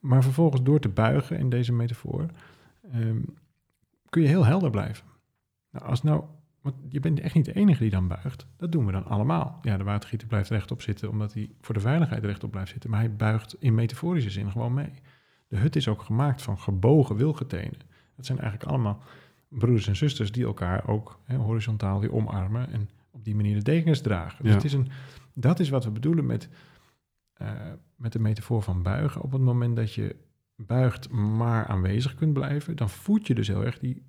[0.00, 2.26] Maar vervolgens door te buigen in deze metafoor,
[2.92, 3.20] ehm,
[4.08, 5.06] kun je heel helder blijven.
[5.70, 6.24] Nou, als nou,
[6.60, 8.46] want je bent echt niet de enige die dan buigt.
[8.56, 9.58] Dat doen we dan allemaal.
[9.62, 12.90] Ja, de watergieter blijft rechtop zitten omdat hij voor de veiligheid rechtop blijft zitten.
[12.90, 14.92] Maar hij buigt in metaforische zin gewoon mee.
[15.48, 17.80] De hut is ook gemaakt van gebogen wilgetenen.
[18.16, 19.02] Dat zijn eigenlijk allemaal
[19.48, 23.62] broeders en zusters die elkaar ook hè, horizontaal weer omarmen en op die manier de
[23.62, 24.38] dekens dragen.
[24.42, 24.56] Dus Ja.
[24.56, 24.88] het is een,
[25.34, 26.48] dat is wat we bedoelen met,
[27.32, 27.52] eh,
[27.96, 29.22] met de metafoor van buigen.
[29.22, 30.16] Op het moment dat je
[30.56, 34.02] buigt maar aanwezig kunt blijven, dan voed je dus heel erg die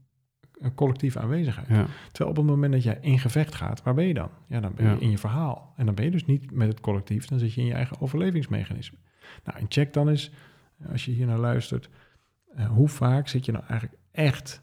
[0.61, 1.67] eh, collectieve aanwezigheid.
[1.67, 4.29] ja, Terwijl op het moment dat jij in gevecht gaat, waar ben je dan?
[4.47, 4.99] Ja, dan ben je Ja.
[4.99, 5.73] in je verhaal.
[5.77, 8.01] En dan ben je dus niet met het collectief, dan zit je in je eigen
[8.01, 8.97] overlevingsmechanisme.
[9.43, 10.31] Nou, en check dan eens,
[10.77, 11.89] eh, als je hier naar luistert,
[12.69, 14.61] hoe vaak zit je nou eigenlijk echt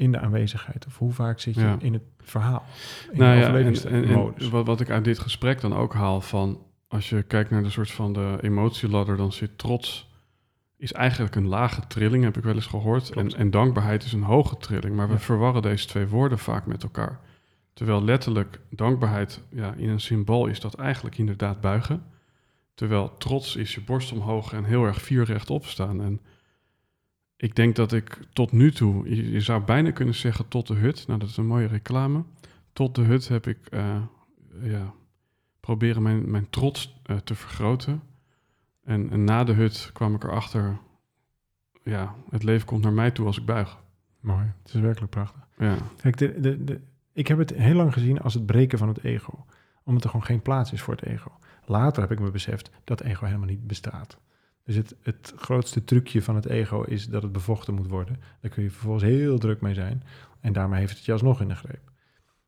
[0.00, 0.86] in de aanwezigheid?
[0.86, 1.76] Of hoe vaak zit je Ja.
[1.78, 2.64] in het verhaal?
[3.12, 4.44] In nou de ja, en, en, overlevingsmodus?
[4.44, 6.62] en wat, wat ik uit dit gesprek dan ook haal van...
[6.88, 9.16] als je kijkt naar de soort van de emotieladder...
[9.16, 10.08] dan zit trots
[10.76, 13.10] is eigenlijk een lage trilling, heb ik wel eens gehoord.
[13.10, 14.96] En, en dankbaarheid is een hoge trilling.
[14.96, 15.18] Maar we Ja.
[15.18, 17.20] verwarren deze twee woorden vaak met elkaar.
[17.72, 22.02] Terwijl letterlijk dankbaarheid ja, in een symbool is dat eigenlijk inderdaad buigen.
[22.74, 26.02] Terwijl trots is je borst omhoog en heel erg vier rechtop staan.
[26.02, 26.20] En
[27.40, 31.06] ik denk dat ik tot nu toe, je, zou bijna kunnen zeggen tot de hut.
[31.06, 32.24] Nou, dat is een mooie reclame.
[32.72, 34.02] Tot de hut heb ik eh,
[34.62, 34.92] ja,
[35.60, 38.02] proberen mijn, mijn trots eh, te vergroten.
[38.84, 40.78] En, en na de hut kwam ik erachter,
[41.82, 43.78] ja, het leven komt naar mij toe als ik buig.
[44.20, 45.46] Mooi, het is werkelijk prachtig.
[45.58, 46.80] Ja, Kijk, de, de, de,
[47.12, 49.46] ik heb het heel lang gezien als het breken van het ego.
[49.84, 51.38] Omdat er gewoon geen plaats is voor het ego.
[51.64, 54.18] Later heb ik me beseft dat ego helemaal niet bestaat.
[54.70, 58.16] Dus het, het grootste trucje van het ego is dat het bevochten moet worden.
[58.40, 60.02] Daar kun je vervolgens heel druk mee zijn.
[60.40, 61.90] En daarmee heeft het je alsnog in de greep.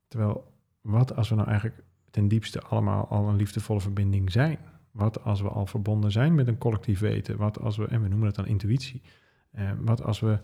[0.09, 4.59] Terwijl, wat als we nou eigenlijk ten diepste allemaal al een liefdevolle verbinding zijn?
[4.91, 7.37] Wat als we al verbonden zijn met een collectief weten?
[7.37, 9.03] Wat als we, en we noemen het dan intuïtie.
[9.51, 10.39] Eh, wat als we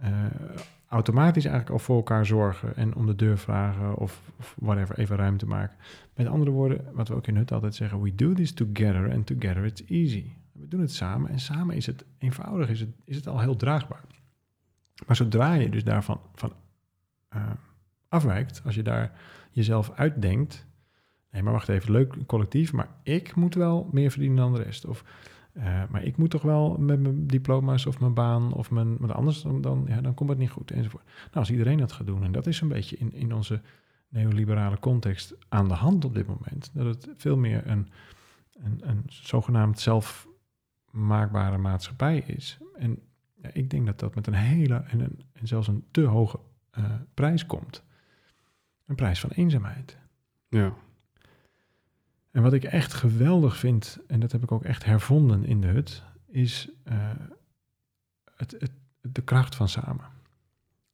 [0.00, 0.10] eh,
[0.88, 5.46] automatisch eigenlijk al voor elkaar zorgen en om de deur vragen of, whatever, even ruimte
[5.46, 5.76] maken.
[6.14, 9.26] Met andere woorden, wat we ook in Hut altijd zeggen, we do this together and
[9.26, 10.37] together it's easy.
[10.60, 13.56] We doen het samen en samen is het eenvoudig, is het, is het al heel
[13.56, 14.04] draagbaar.
[15.06, 16.52] Maar zodra je dus daarvan van,
[17.28, 17.50] eh,
[18.08, 20.66] afwijkt, als je daar jezelf uitdenkt,
[21.30, 24.84] nee maar wacht even, leuk collectief, maar ik moet wel meer verdienen dan de rest.
[24.84, 25.04] Of
[25.58, 29.12] uh, maar ik moet toch wel met mijn diploma's of mijn baan of mijn, want
[29.12, 31.04] anders dan, dan, ja, dan komt het niet goed enzovoort.
[31.04, 33.60] Nou, als iedereen dat gaat doen, en dat is een beetje in, in onze
[34.08, 37.88] neoliberale context aan de hand op dit moment, dat het veel meer een,
[38.52, 39.80] een, een zogenaamd
[40.92, 42.58] zelfmaakbare maatschappij is.
[42.76, 43.02] En
[43.42, 46.38] ja, ik denk dat dat met een hele en, een, en zelfs een te hoge
[46.78, 46.84] uh,
[47.14, 47.82] prijs komt.
[48.86, 49.98] Een prijs van eenzaamheid.
[50.48, 50.74] ja.
[52.30, 55.66] En wat ik echt geweldig vind, en dat heb ik ook echt hervonden in de
[55.66, 57.10] hut, is uh,
[58.34, 58.70] het, het,
[59.00, 60.04] de kracht van samen.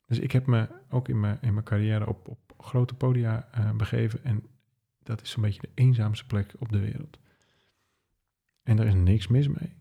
[0.07, 3.71] Dus ik heb me ook in mijn, in mijn carrière op, op grote podia eh,
[3.71, 4.25] begeven.
[4.25, 4.43] En
[5.03, 7.19] dat is zo'n beetje de eenzaamste plek op de wereld.
[8.63, 9.73] En er is niks mis mee.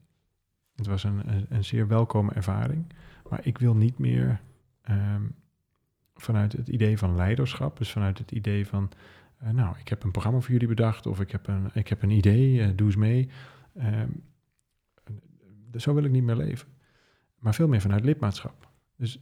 [0.76, 2.86] Het was een, een, een zeer welkome ervaring.
[3.30, 4.42] Maar ik wil niet meer
[4.82, 5.24] ehm,
[6.16, 8.90] vanuit het idee van leiderschap, dus vanuit het idee van,
[9.38, 12.02] eh, nou, ik heb een programma voor jullie bedacht of ik heb een, ik heb
[12.02, 13.30] een idee, eh, doe eens mee.
[13.76, 14.10] Ehm,
[15.78, 16.68] zo wil ik niet meer leven.
[17.40, 18.68] Maar veel meer vanuit lidmaatschap.
[18.96, 19.20] Dus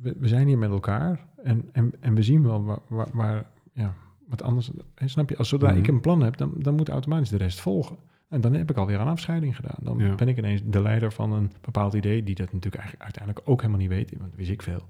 [0.00, 3.50] we, we zijn hier met elkaar en, en, en we zien wel waar, waar, waar
[3.72, 3.94] ja,
[4.26, 4.70] wat anders.
[4.96, 5.78] Snap je, als zodra Mhm.
[5.78, 7.96] ik een plan heb, dan, dan moet automatisch de rest volgen.
[8.32, 9.76] En dan heb ik alweer een afscheiding gedaan.
[9.80, 10.14] Dan Ja.
[10.14, 13.60] ben ik ineens de leider van een bepaald idee, die dat natuurlijk eigenlijk uiteindelijk ook
[13.60, 14.86] helemaal niet weet, want dat wist ik veel.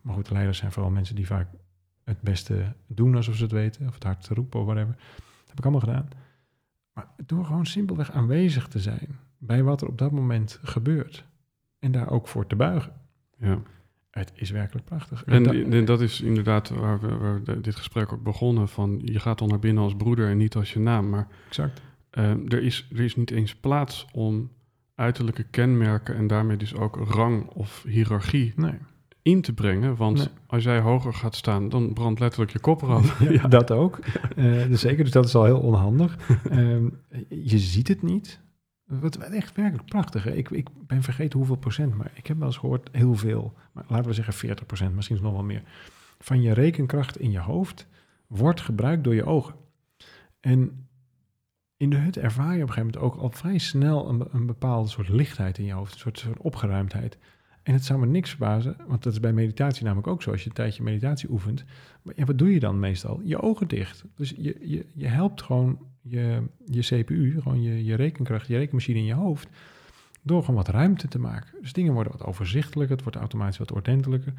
[0.00, 1.48] Maar goed, de leiders zijn vooral mensen die vaak
[2.04, 4.94] het beste doen alsof ze het weten, of het hard roepen of whatever.
[4.96, 6.08] Dat heb ik allemaal gedaan.
[6.92, 11.24] Maar door gewoon simpelweg aanwezig te zijn bij wat er op dat moment gebeurt.
[11.78, 12.92] En daar ook voor te buigen.
[13.38, 13.58] Ja.
[14.10, 15.24] Het is werkelijk prachtig.
[15.24, 18.68] En, dat- en dat is inderdaad waar we, waar we dit gesprek ook begonnen.
[18.68, 21.08] Van je gaat dan naar binnen als broeder en niet als je naam.
[21.08, 21.82] Maar exact.
[22.16, 24.50] Eh, er, is, er is niet eens plaats om
[24.94, 28.78] uiterlijke kenmerken en daarmee dus ook rang of hiërarchie Nee.
[29.22, 29.96] in te brengen.
[29.96, 30.26] Want Nee.
[30.46, 33.20] als jij hoger gaat staan, dan brandt letterlijk je kop eraf.
[33.42, 33.98] Ja, Dat ook.
[34.36, 36.16] Eh, dus zeker, dus dat is al heel onhandig.
[36.50, 36.88] Ehm,
[37.28, 38.40] je ziet het niet.
[38.84, 40.24] Wat echt werkelijk prachtig.
[40.24, 40.32] Hè?
[40.32, 43.54] Ik, ik ben vergeten hoeveel procent, maar ik heb wel eens gehoord heel veel.
[43.72, 45.62] Maar laten we zeggen 40 procent, misschien nog wel meer.
[46.18, 47.86] Van je rekenkracht in je hoofd
[48.26, 49.54] wordt gebruikt door je ogen.
[50.40, 50.85] En
[51.76, 54.46] in de hut ervaar je op een gegeven moment ook al vrij snel een, een
[54.46, 57.18] bepaalde soort lichtheid in je hoofd, een soort, soort opgeruimdheid.
[57.62, 60.30] En het zou me niks verbazen, want dat is bij meditatie namelijk ook zo.
[60.30, 61.64] Als je een tijdje meditatie oefent,
[62.02, 63.20] maar wat doe je dan meestal?
[63.24, 64.04] Je ogen dicht.
[64.14, 68.98] Dus je, je, je helpt gewoon je, je CPU, gewoon je, je rekenkracht, je rekenmachine
[68.98, 69.48] in je hoofd,
[70.22, 71.60] door gewoon wat ruimte te maken.
[71.60, 74.32] Dus dingen worden wat overzichtelijker, het wordt automatisch wat ordentelijker.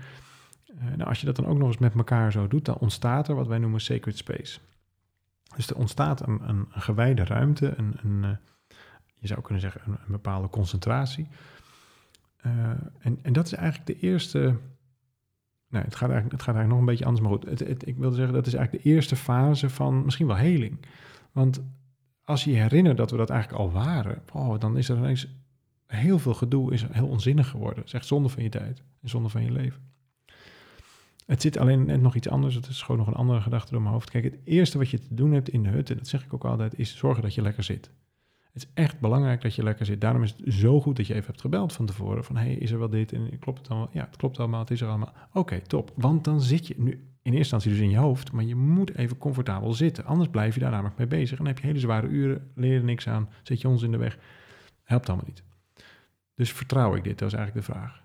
[0.67, 3.27] Eh, nou, als je dat dan ook nog eens met elkaar zo doet, dan ontstaat
[3.27, 4.59] er wat wij noemen sacred space.
[5.57, 8.29] Dus er ontstaat een, een, een gewijde ruimte, een, een, eh,
[9.15, 11.27] je zou kunnen zeggen een, bepaalde concentratie.
[12.37, 14.55] Eh, en, en dat is eigenlijk de eerste
[15.69, 17.23] Nee, het gaat, eigenlijk, het gaat eigenlijk nog een beetje anders.
[17.23, 20.35] Maar goed, het, ik wilde zeggen, dat is eigenlijk de eerste fase van misschien wel
[20.35, 20.85] heling.
[21.31, 21.61] Want
[22.23, 25.27] als je je herinnert dat we dat eigenlijk al waren, oh, dan is er ineens
[25.85, 27.77] heel veel gedoe, is heel onzinnig geworden.
[27.77, 29.81] Het is echt zonde van je tijd en zonde van je leven.
[31.27, 32.55] Het zit alleen net nog iets anders.
[32.55, 34.09] Het is gewoon nog een andere gedachte door mijn hoofd.
[34.09, 36.33] Kijk, het eerste wat je te doen hebt in de hut, en dat zeg ik
[36.33, 37.91] ook altijd, is zorgen dat je lekker zit.
[38.53, 40.01] Het is echt belangrijk dat je lekker zit.
[40.01, 42.23] Daarom is het zo goed dat je even hebt gebeld van tevoren.
[42.23, 43.13] Van, hey, is er wel dit?
[43.13, 43.89] En klopt het allemaal?
[43.91, 44.59] Ja, het klopt allemaal.
[44.59, 45.13] Het is er allemaal.
[45.33, 45.91] Oké, top.
[45.95, 48.31] Want dan zit je nu in eerste instantie dus in je hoofd.
[48.31, 50.05] Maar je moet even comfortabel zitten.
[50.05, 51.31] Anders blijf je daar namelijk mee bezig.
[51.31, 53.29] En dan heb je hele zware uren, leer niks aan.
[53.43, 54.17] Zet je ons in de weg.
[54.83, 55.43] Helpt allemaal niet.
[56.35, 57.19] Dus vertrouw ik dit?
[57.19, 58.03] Dat is eigenlijk de vraag.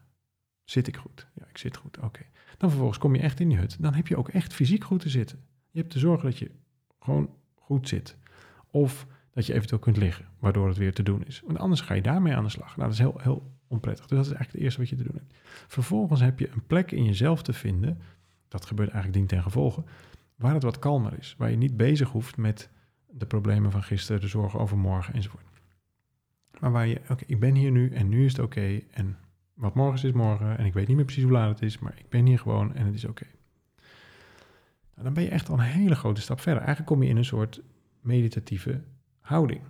[0.64, 1.27] Zit ik goed?
[1.35, 1.99] Ja, ik zit goed.
[1.99, 2.20] Oké.
[2.62, 3.76] Dan vervolgens kom je echt in die hut.
[3.80, 5.38] Dan heb je ook echt fysiek goed te zitten.
[5.70, 6.50] Je hebt te zorgen dat je
[7.00, 8.16] gewoon goed zit.
[8.70, 11.42] Of dat je eventueel kunt liggen, waardoor het weer te doen is.
[11.46, 12.76] Want anders ga je daarmee aan de slag.
[12.76, 14.06] Nou, dat is heel, heel onprettig.
[14.06, 15.34] Dus dat is eigenlijk het eerste wat je te doen hebt.
[15.68, 17.98] Vervolgens heb je een plek in jezelf te vinden,
[18.48, 19.84] dat gebeurt eigenlijk dien ten gevolge,
[20.36, 21.34] waar het wat kalmer is.
[21.38, 22.70] Waar je niet bezig hoeft met
[23.10, 25.44] de problemen van gisteren, de zorgen over morgen enzovoort.
[26.60, 28.80] Maar waar je, oké, ik ben hier nu en nu is het oké.
[28.90, 29.16] en
[29.55, 30.59] wat morgen is, morgen.
[30.59, 32.74] En ik weet niet meer precies hoe laat het is, maar ik ben hier gewoon
[32.74, 33.26] en het is oké.
[34.92, 36.62] Nou, dan ben je echt al een hele grote stap verder.
[36.62, 37.62] Eigenlijk kom je in een soort
[38.00, 38.82] meditatieve
[39.20, 39.62] houding.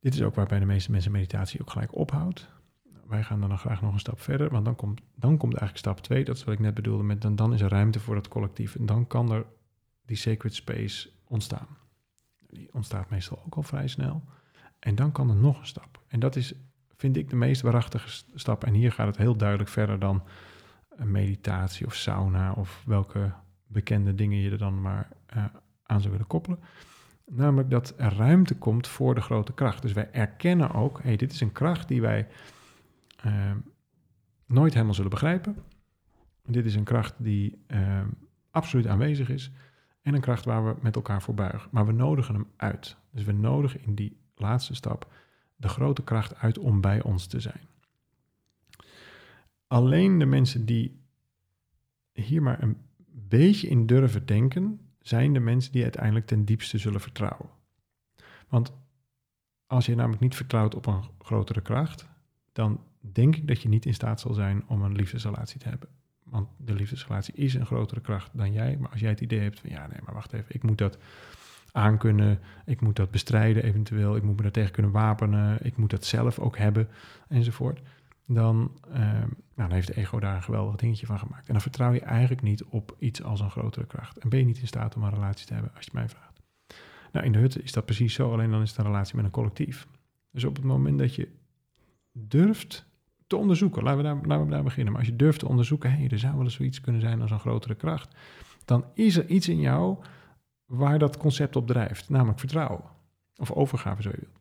[0.00, 2.48] Dit is ook waar bij de meeste mensen meditatie ook gelijk ophoudt.
[3.06, 6.00] Wij gaan dan graag nog een stap verder, want dan komt, dan komt eigenlijk stap
[6.00, 6.24] 2.
[6.24, 8.74] Dat is wat ik net bedoelde met dan, dan is er ruimte voor dat collectief.
[8.76, 9.46] En dan kan er
[10.06, 11.66] die sacred space ontstaan.
[12.48, 14.24] Die ontstaat meestal ook al vrij snel.
[14.78, 16.00] En dan kan er nog een stap.
[16.08, 16.54] En dat is,
[17.02, 18.64] vind ik, de meest waarachtige st- stap.
[18.64, 20.22] En hier gaat het heel duidelijk verder dan
[20.96, 23.32] een meditatie of sauna of welke
[23.66, 25.44] bekende dingen je er dan maar eh,
[25.82, 26.58] aan zou willen koppelen.
[27.26, 29.82] Namelijk dat er ruimte komt voor de grote kracht.
[29.82, 32.28] Dus wij erkennen ook, hey, dit is een kracht die wij
[33.16, 33.50] eh,
[34.46, 35.56] nooit helemaal zullen begrijpen.
[36.44, 38.00] Dit is een kracht die eh,
[38.50, 39.52] absoluut aanwezig is.
[40.02, 41.68] En een kracht waar we met elkaar voor buigen.
[41.72, 42.96] Maar we nodigen hem uit.
[43.10, 45.12] Dus we nodigen in die laatste stap
[45.62, 47.66] de grote kracht uit om bij ons te zijn.
[49.66, 51.00] Alleen de mensen die
[52.12, 52.76] hier maar een
[53.28, 57.48] beetje in durven denken, zijn de mensen die uiteindelijk ten diepste zullen vertrouwen.
[58.48, 58.72] Want
[59.66, 62.08] als je namelijk niet vertrouwt op een grotere kracht,
[62.52, 65.88] dan denk ik dat je niet in staat zal zijn om een liefdesrelatie te hebben.
[66.22, 68.76] Want de liefdesrelatie is een grotere kracht dan jij.
[68.76, 70.98] Maar als jij het idee hebt van ja, nee, maar wacht even, ik moet dat
[71.72, 75.90] aankunnen, ik moet dat bestrijden eventueel, ik moet me daar tegen kunnen wapenen, ik moet
[75.90, 76.88] dat zelf ook hebben
[77.28, 77.80] enzovoort.
[78.26, 81.46] dan, eh, nou, dan heeft de ego daar een geweldig dingetje van gemaakt.
[81.46, 84.18] En dan vertrouw je eigenlijk niet op iets als een grotere kracht.
[84.18, 86.40] En ben je niet in staat om een relatie te hebben, als je mij vraagt.
[87.12, 89.24] Nou, in de hut is dat precies zo, alleen dan is het een relatie met
[89.24, 89.86] een collectief.
[90.30, 91.28] Dus op het moment dat je
[92.12, 92.86] durft
[93.26, 94.92] te onderzoeken, laten we daar, laten we beginnen.
[94.92, 97.20] Maar als je durft te onderzoeken, hé, hey, er zou wel eens zoiets kunnen zijn
[97.22, 98.16] als een grotere kracht.
[98.64, 99.98] Dan is er iets in jou
[100.72, 102.82] waar dat concept op drijft, namelijk vertrouwen.
[103.36, 104.40] Of overgave, zo je wilt.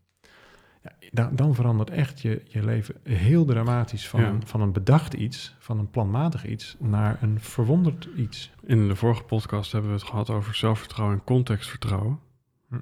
[0.84, 4.38] Ja, dan, dan, verandert echt je, je leven heel dramatisch van, ja.
[4.46, 8.52] van een bedacht iets, van een planmatig iets, naar een verwonderd iets.
[8.64, 12.20] In de vorige podcast hebben we het gehad over zelfvertrouwen en contextvertrouwen.
[12.68, 12.76] Hm.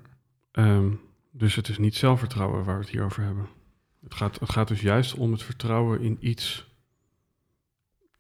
[0.51, 0.99] Um,
[1.31, 3.47] dus het is niet zelfvertrouwen waar we het hier over hebben.
[4.03, 6.73] Het gaat, het gaat dus juist om het vertrouwen in iets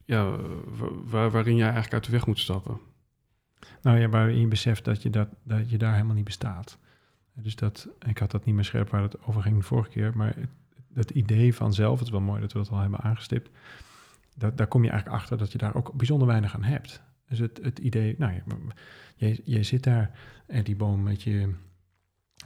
[0.05, 0.35] ja,
[1.03, 2.79] waar, waarin jij eigenlijk uit de weg moet stappen.
[3.81, 6.77] Nou ja, waarin je beseft dat je, dat, dat je daar helemaal niet bestaat.
[7.33, 10.17] Dus dat, ik had dat niet meer scherp waar het over ging de vorige keer,
[10.17, 10.49] maar het,
[10.93, 13.49] het idee van zelf, het is wel mooi dat we dat al hebben aangestipt,
[14.35, 17.01] dat, daar kom je eigenlijk achter dat je daar ook bijzonder weinig aan hebt.
[17.27, 18.33] Dus het, het idee, nou
[19.15, 21.53] ja, je, zit daar en die boom met je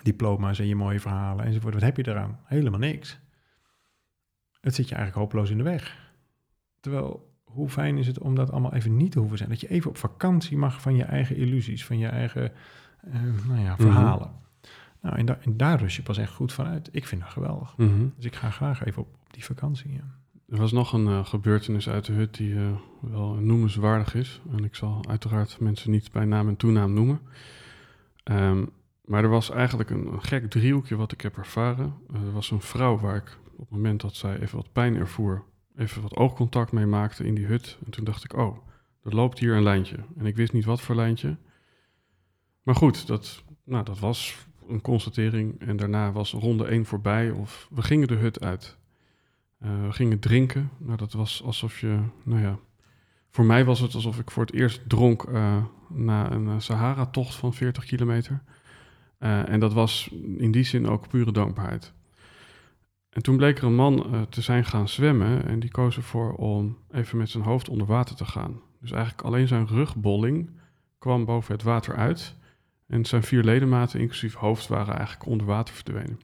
[0.04, 2.40] diploma's en je mooie verhalen enzovoort, wat heb je eraan?
[2.44, 3.20] Helemaal niks.
[4.62, 6.12] Het zit je eigenlijk hopeloos in de weg.
[6.80, 9.50] Terwijl, hoe fijn is het om dat allemaal even niet te hoeven zijn?
[9.50, 12.52] Dat je even op vakantie mag van je eigen illusies, van je eigen
[13.08, 13.14] uh,
[13.48, 14.28] nou ja, verhalen.
[14.28, 14.42] Mm -hmm.
[15.02, 16.90] Nou, en, da en, daar rust je pas echt goed van uit.
[16.92, 17.74] Ik vind dat geweldig.
[17.78, 18.14] Mm -hmm.
[18.16, 19.94] Dus ik ga graag even op, op die vakantie.
[19.94, 20.04] Ja.
[20.50, 22.68] Er was nog een uh, gebeurtenis uit de hut die uh,
[23.00, 24.42] wel noemenswaardig is.
[24.52, 27.20] En ik zal uiteraard mensen niet bij naam en toenaam noemen.
[28.24, 28.70] Um,
[29.06, 31.94] maar er was eigenlijk een, een, gek driehoekje wat ik heb ervaren.
[32.14, 35.44] er was een vrouw waar ik op het moment dat zij even wat pijn ervoer,
[35.78, 37.78] even wat oogcontact mee maakte in die hut.
[37.86, 38.58] En toen dacht ik, oh,
[39.04, 39.98] er loopt hier een lijntje.
[40.18, 41.38] En ik wist niet wat voor lijntje.
[42.64, 45.60] Maar goed, dat, nou, dat was een constatering.
[45.60, 48.78] En daarna was ronde 1 voorbij of we gingen de hut uit.
[49.64, 50.70] Uh, we gingen drinken.
[50.78, 52.60] Nou, dat was alsof je, nou ja,
[53.30, 57.54] voor mij was het alsof ik voor het eerst dronk uh, na een Sahara-tocht van
[57.54, 58.44] 40 kilometer.
[59.20, 61.94] En dat was in die zin ook pure dankbaarheid.
[63.14, 66.34] En toen bleek er een man uh, te zijn gaan zwemmen en die koos ervoor
[66.34, 68.62] om even met zijn hoofd onder water te gaan.
[68.82, 70.50] Dus eigenlijk alleen zijn rugbolling
[70.98, 72.36] kwam boven het water uit
[72.88, 76.20] en zijn vier ledematen, inclusief hoofd, waren eigenlijk onder water verdwenen.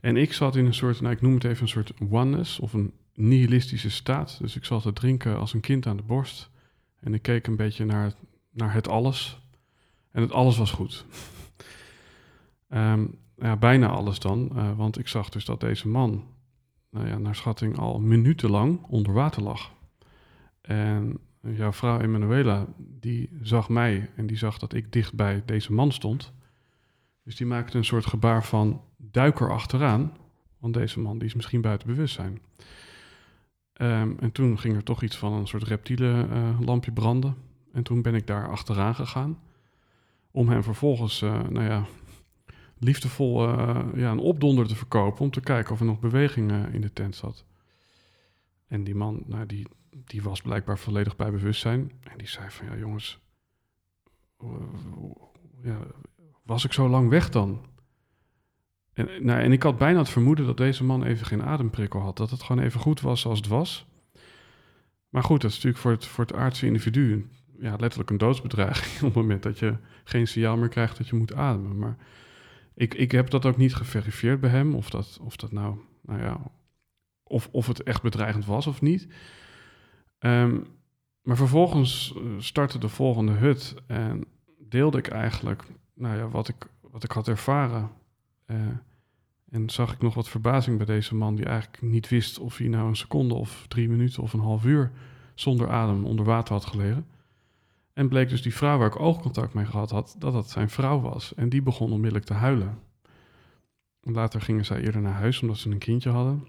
[0.00, 2.72] En ik zat in een soort, nou ik noem het even een soort oneness of
[2.72, 4.38] een nihilistische staat.
[4.40, 6.50] Dus ik zat te drinken als een kind aan de borst
[7.00, 8.12] en ik keek een beetje naar,
[8.50, 9.40] naar het alles
[10.10, 11.04] en het alles was goed.
[12.68, 16.24] Um, ja, bijna alles dan, uh, want ik zag dus dat deze man,
[16.90, 19.72] nou ja, naar schatting al minutenlang onder water lag.
[20.60, 25.72] En jouw vrouw Emanuela, die zag mij en die zag dat ik dicht bij deze
[25.72, 26.32] man stond.
[27.24, 30.12] Dus die maakte een soort gebaar van duiker achteraan,
[30.58, 32.40] want deze man die is misschien buiten bewustzijn.
[33.80, 37.36] Um, en toen ging er toch iets van een soort reptiele uh, lampje branden.
[37.72, 39.38] En toen ben ik daar achteraan gegaan.
[40.30, 41.84] Om hem vervolgens, uh, nou ja,
[42.82, 46.74] liefdevol uh, ja, een opdonder te verkopen om te kijken of er nog beweging uh,
[46.74, 47.44] in de tent zat.
[48.66, 51.92] En die man, nou, die, die was blijkbaar volledig bij bewustzijn.
[52.00, 53.20] En die zei van, ja jongens,
[55.62, 55.78] ja,
[56.42, 57.66] was ik zo lang weg dan?
[58.92, 62.16] En, nou, en ik had bijna het vermoeden dat deze man even geen ademprikkel had.
[62.16, 63.86] Dat het gewoon even goed was zoals het was.
[65.08, 67.28] Maar goed, dat is natuurlijk voor het, voor het aardse individu
[67.58, 68.96] ja, letterlijk een doodsbedreiging...
[69.08, 71.78] op het moment dat je geen signaal meer krijgt dat je moet ademen.
[71.78, 71.96] Maar
[72.74, 76.20] ik, ik heb dat ook niet geverifieerd bij hem, of dat, of dat nou, nou
[76.20, 76.40] ja,
[77.22, 79.08] of, of het echt bedreigend was of niet.
[80.18, 80.66] Um,
[81.22, 84.24] maar vervolgens startte de volgende hut en
[84.58, 85.62] deelde ik eigenlijk
[85.94, 87.90] nou ja, wat, ik, wat ik had ervaren.
[88.46, 88.56] Uh,
[89.50, 92.68] en zag ik nog wat verbazing bij deze man, die eigenlijk niet wist of hij
[92.68, 94.90] nou een seconde of drie minuten of een half uur
[95.34, 97.06] zonder adem onder water had gelegen.
[97.92, 101.00] En bleek dus die vrouw waar ik oogcontact mee gehad had, dat dat zijn vrouw
[101.00, 101.34] was.
[101.34, 102.78] En die begon onmiddellijk te huilen.
[104.00, 106.46] Later gingen zij eerder naar huis omdat ze een kindje hadden.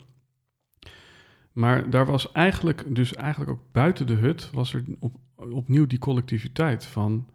[1.52, 6.00] Maar daar was eigenlijk, dus eigenlijk ook buiten de hut, was er op, opnieuw die
[6.00, 7.28] collectiviteit van.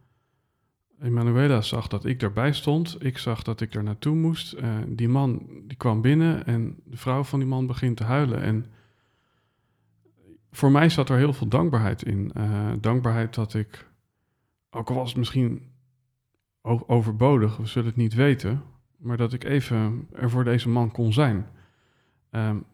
[1.03, 2.97] Emanuela zag dat ik daarbij stond.
[3.05, 4.55] Ik zag dat ik er naartoe moest.
[4.55, 8.43] Uh, die man die kwam binnen en de vrouw van die man begint te huilen.
[8.43, 8.67] En
[10.51, 12.33] voor mij zat er heel veel dankbaarheid in.
[12.37, 13.88] Uh, dankbaarheid dat ik
[14.71, 15.73] ook al was het misschien
[16.87, 18.63] overbodig, we zullen het niet weten,
[18.97, 21.47] maar dat ik even er voor deze man kon zijn.
[22.31, 22.65] Um,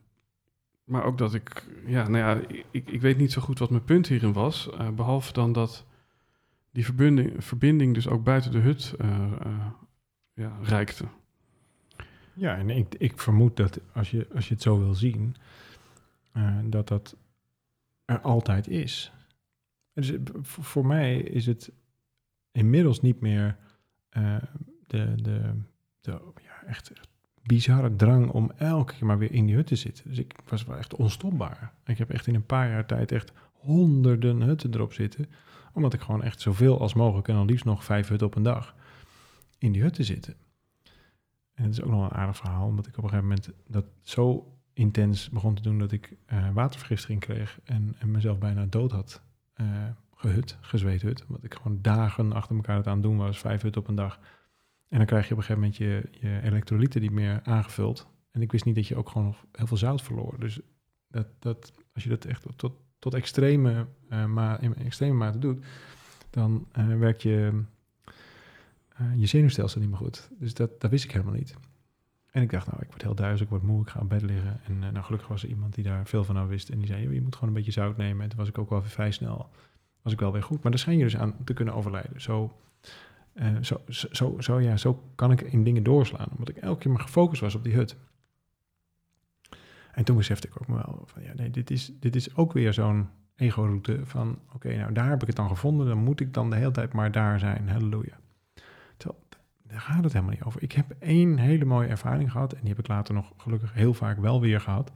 [0.84, 3.84] maar ook dat ik, ja, nou ja, ik, ik weet niet zo goed wat mijn
[3.84, 5.86] punt hierin was, uh, behalve dan dat
[6.70, 9.32] die verbinding, verbinding dus ook buiten de hut uh,
[10.32, 11.04] ja, reikte.
[12.34, 15.36] Ja, en ik, ik vermoed dat als je, als je het zo wil zien,
[16.32, 17.16] eh, dat dat
[18.04, 19.12] er altijd is.
[19.92, 21.72] Dus eh, voor mij is het
[22.54, 23.56] inmiddels niet meer
[24.08, 24.36] eh,
[24.86, 25.54] de, de,
[26.00, 26.92] de ja, echt,
[27.42, 30.08] bizarre drang om elke keer maar weer in die hut te zitten.
[30.08, 31.72] Dus ik was wel echt onstopbaar.
[31.84, 35.26] Ik heb echt in een paar jaar tijd echt honderden hutten erop zitten.
[35.72, 38.42] Omdat ik gewoon echt zoveel als mogelijk en dan liefst nog vijf hutten op een
[38.42, 38.74] dag
[39.58, 40.34] in die hut te zitten.
[41.54, 43.84] En het is ook nog een aardig verhaal, omdat ik op een gegeven moment dat
[44.02, 48.92] zo intens begon te doen dat ik eh, watervergiftiging kreeg en, en mezelf bijna dood
[48.92, 49.22] had
[49.54, 49.66] eh,
[50.28, 51.24] gehut, gezweet hut.
[51.26, 54.18] Omdat ik gewoon dagen achter elkaar het aan doen was, vijf hutten op een dag.
[54.88, 58.06] En dan krijg je op een gegeven moment je, je elektrolyten niet meer aangevuld.
[58.30, 60.40] En ik wist niet dat je ook gewoon nog heel veel zout verloor.
[60.40, 60.60] Dus
[61.08, 65.64] dat, dat, als je dat echt tot, tot extreme, ma in extreme mate doet,
[66.30, 67.62] dan eh, werkt je,
[68.88, 70.30] eh, je zenuwstelsel niet meer goed.
[70.38, 71.54] Dus dat, dat wist ik helemaal niet.
[72.30, 74.22] En ik dacht, nou, ik word heel duizelig, ik word moe, ik ga op bed
[74.22, 74.60] liggen.
[74.64, 76.68] En nou, gelukkig was er iemand die daar veel van aan wist.
[76.68, 78.22] En die zei, "Joh, je moet gewoon een beetje zout nemen.
[78.22, 79.50] En toen was ik ook wel vrij snel,
[80.04, 80.62] was ik wel weer goed.
[80.62, 82.20] Maar daar schijn je dus aan te kunnen overlijden.
[82.20, 82.56] Zo,
[83.32, 86.28] eh, zo, zo, zo, zo, ja, zo kan ik in dingen doorslaan.
[86.30, 87.96] Omdat ik elke keer maar gefocust was op die hut.
[89.92, 92.72] En toen besefte ik ook wel van, ja, nee, dit is, dit is ook weer
[92.72, 95.86] zo'n ego-route van, oké, nou, daar heb ik het dan gevonden.
[95.86, 97.68] Dan moet ik dan de hele tijd maar daar zijn.
[97.68, 98.18] Halleluja.
[98.96, 99.22] Terwijl,
[99.62, 100.62] daar gaat het helemaal niet over.
[100.62, 102.52] Ik heb één hele mooie ervaring gehad.
[102.52, 104.92] En die heb ik later nog gelukkig heel vaak wel weer gehad.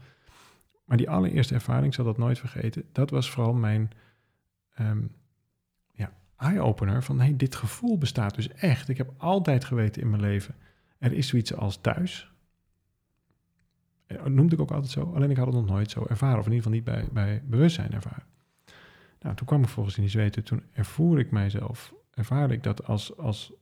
[0.85, 2.85] Maar die allereerste ervaring, ik zal dat nooit vergeten.
[2.93, 3.91] Dat was vooral mijn
[4.79, 5.03] ehm,
[5.93, 8.89] ja, eye-opener van, hey, dit gevoel bestaat dus echt.
[8.89, 10.55] Ik heb altijd geweten in mijn leven,
[10.99, 12.33] er is zoiets als thuis.
[14.07, 15.13] Eh, Noemde ik ook altijd zo.
[15.15, 16.39] Alleen ik had het nog nooit zo ervaren.
[16.39, 18.27] Of in ieder geval niet bij, bij bewustzijn ervaren.
[19.21, 20.45] Nou, toen kwam ik volgens in die zweten.
[20.45, 21.95] Toen ervoer ik mijzelf.
[22.11, 23.53] Ervaarde ik dat als, als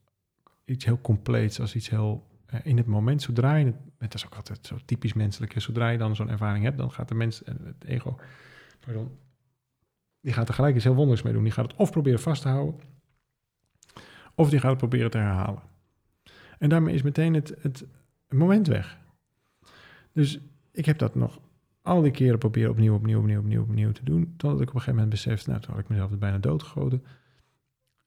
[0.64, 1.60] iets heel compleets.
[1.60, 3.22] Als iets heel eh, in het moment.
[3.22, 3.76] Zodra je het...
[3.98, 5.60] Dat is ook altijd zo typisch menselijk.
[5.60, 6.78] Zodra je dan zo'n ervaring hebt.
[6.78, 7.42] Dan gaat de mens...
[7.44, 8.18] eh, Het ego...
[8.80, 9.10] Pardon.
[10.26, 11.42] Die gaat er gelijk iets heel wonders mee doen.
[11.42, 12.80] Die gaat het of proberen vast te houden.
[14.34, 15.62] Of die gaat het proberen te herhalen.
[16.58, 17.86] En daarmee is meteen het, het
[18.28, 18.98] moment weg.
[20.12, 20.40] Dus
[20.72, 21.40] ik heb dat nog
[21.82, 24.34] al die keren proberen opnieuw, opnieuw, opnieuw, opnieuw, opnieuw te doen.
[24.36, 27.04] Totdat ik op een gegeven moment besefte, nou, toen had ik mezelf bijna doodgegoten.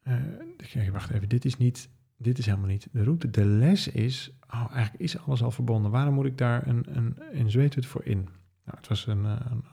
[0.04, 0.14] Eh
[0.58, 3.30] ik wacht even, dit is niet, dit is helemaal niet de route.
[3.30, 5.92] De les is, oh, eigenlijk is alles al verbonden.
[5.92, 6.86] Waarom moet ik daar een,
[7.32, 8.18] een, voor in?
[8.66, 9.64] Nou, het was een, eh, een,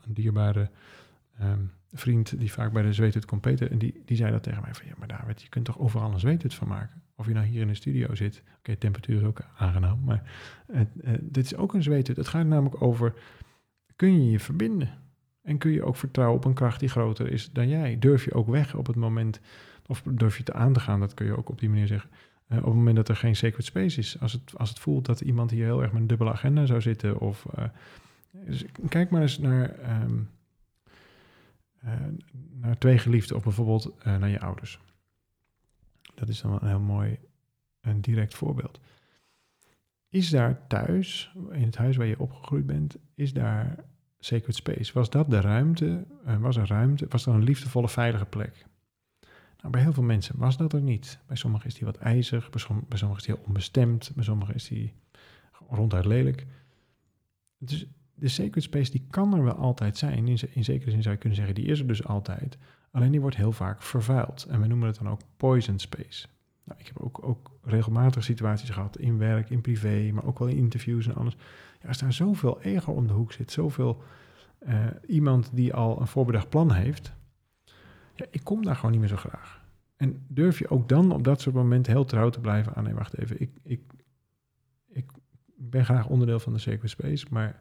[0.00, 0.70] een dierbare
[1.40, 1.60] ehm,
[1.92, 3.46] vriend die vaak bij de zweethut komt.
[3.46, 6.12] En die, die zei dat tegen mij van, ja, maar David, je kunt toch overal
[6.12, 7.02] een zweethut van maken?
[7.16, 8.42] Of je nou hier in de studio zit.
[8.58, 10.30] Oké, temperatuur is ook aangenaam, maar
[10.72, 12.16] het, eh, dit is ook een zweethut.
[12.16, 13.14] Het gaat namelijk over,
[13.96, 14.88] kun je je verbinden?
[15.42, 17.98] En kun je ook vertrouwen op een kracht die groter is dan jij?
[17.98, 19.40] Durf je ook weg op het moment,
[19.86, 22.10] of durf je te aan te gaan, dat kun je ook op die manier zeggen.
[22.46, 24.20] eh, op het moment dat er geen sacred space is.
[24.20, 26.80] Als het, als het voelt dat iemand hier heel erg met een dubbele agenda zou
[26.80, 27.20] zitten.
[27.20, 27.64] Of, eh,
[28.46, 30.18] dus kijk maar eens naar, ehm, eh,
[32.50, 34.80] naar twee geliefden of bijvoorbeeld eh, naar je ouders.
[36.14, 37.18] Dat is dan een heel mooi
[37.80, 38.80] een direct voorbeeld.
[40.08, 43.84] Is daar thuis, in het huis waar je opgegroeid bent, is daar
[44.18, 44.92] sacred space?
[44.92, 46.06] Was dat de ruimte?
[46.24, 47.06] Eh, was er ruimte?
[47.08, 48.66] Was dat een liefdevolle, veilige plek?
[49.58, 51.18] Nou, bij heel veel mensen was dat er niet.
[51.26, 54.68] Bij sommigen is die wat ijzig, bij sommigen is die heel onbestemd, bij sommigen is
[54.68, 54.92] die
[55.68, 56.46] ronduit lelijk.
[57.58, 57.86] Dus
[58.20, 60.28] de sacred space die kan er wel altijd zijn.
[60.28, 62.58] In, ze- in zekere zin zou je kunnen zeggen, die is er dus altijd.
[62.90, 64.44] Alleen die wordt heel vaak vervuild.
[64.50, 66.26] En we noemen het dan ook poison space.
[66.64, 70.48] Nou, ik heb ook, ook regelmatig situaties gehad in werk, in privé, maar ook wel
[70.48, 71.36] in interviews en alles.
[71.82, 74.02] Ja, als daar zoveel ego om de hoek zit, zoveel
[74.58, 77.12] eh, iemand die al een voorbedacht plan heeft,
[78.14, 79.60] ja, ik kom daar gewoon niet meer zo graag.
[79.96, 82.94] En durf je ook dan op dat soort momenten heel trouw te blijven aan, nee,
[82.94, 83.80] wacht even, ik, ik,
[84.88, 85.10] ik
[85.56, 87.60] ben graag onderdeel van de sacred space, maar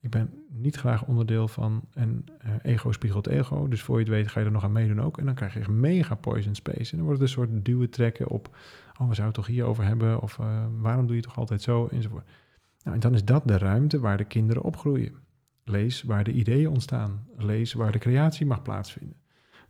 [0.00, 3.68] ik ben niet graag onderdeel van een eh, ego spiegelt ego.
[3.68, 5.18] Dus voor je het weet ga je er nog aan meedoen ook.
[5.18, 6.90] En dan krijg je echt mega poison space.
[6.90, 8.46] En dan wordt het een soort duwen trekken op...
[8.46, 10.22] oh, we zouden het toch hierover hebben?
[10.22, 11.86] Of eh, waarom doe je toch altijd zo?
[11.86, 12.26] Enzovoort.
[12.82, 15.14] Nou, en dan is dat de ruimte waar de kinderen opgroeien.
[15.64, 17.26] Lees waar de ideeën ontstaan.
[17.36, 19.16] Lees waar de creatie mag plaatsvinden.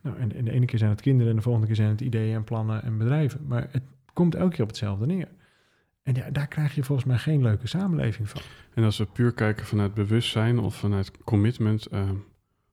[0.01, 1.31] Nou, en, de ene keer zijn het kinderen...
[1.31, 3.47] en de volgende keer zijn het ideeën en plannen en bedrijven.
[3.47, 5.29] Maar het komt elke keer op hetzelfde neer.
[6.07, 8.41] En ja, daar krijg je volgens mij geen leuke samenleving van.
[8.75, 12.11] En als we puur kijken vanuit bewustzijn of vanuit commitment, eh,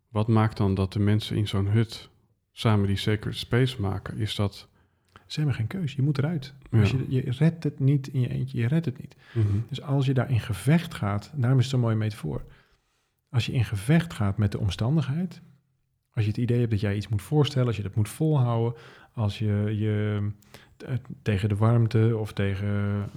[0.09, 2.09] wat maakt dan dat de mensen in zo'n hut
[2.51, 4.17] samen die sacred space maken?
[4.17, 4.67] Is dat.
[5.25, 5.93] Ze hebben geen keus.
[5.93, 6.53] Je moet eruit.
[6.71, 6.79] Ja.
[6.79, 8.57] Als je, je redt het niet in je eentje.
[8.57, 9.15] Je redt het niet.
[9.33, 9.47] Mhm.
[9.69, 12.45] Dus als je daar in gevecht gaat, daarom is het zo'n mooie metafoor.
[13.29, 15.41] Als je in gevecht gaat met de omstandigheid,
[16.13, 18.79] als je het idee hebt dat jij iets moet voorstellen, als je dat moet volhouden,
[19.13, 20.31] als je je
[21.21, 23.09] tegen de warmte of tegen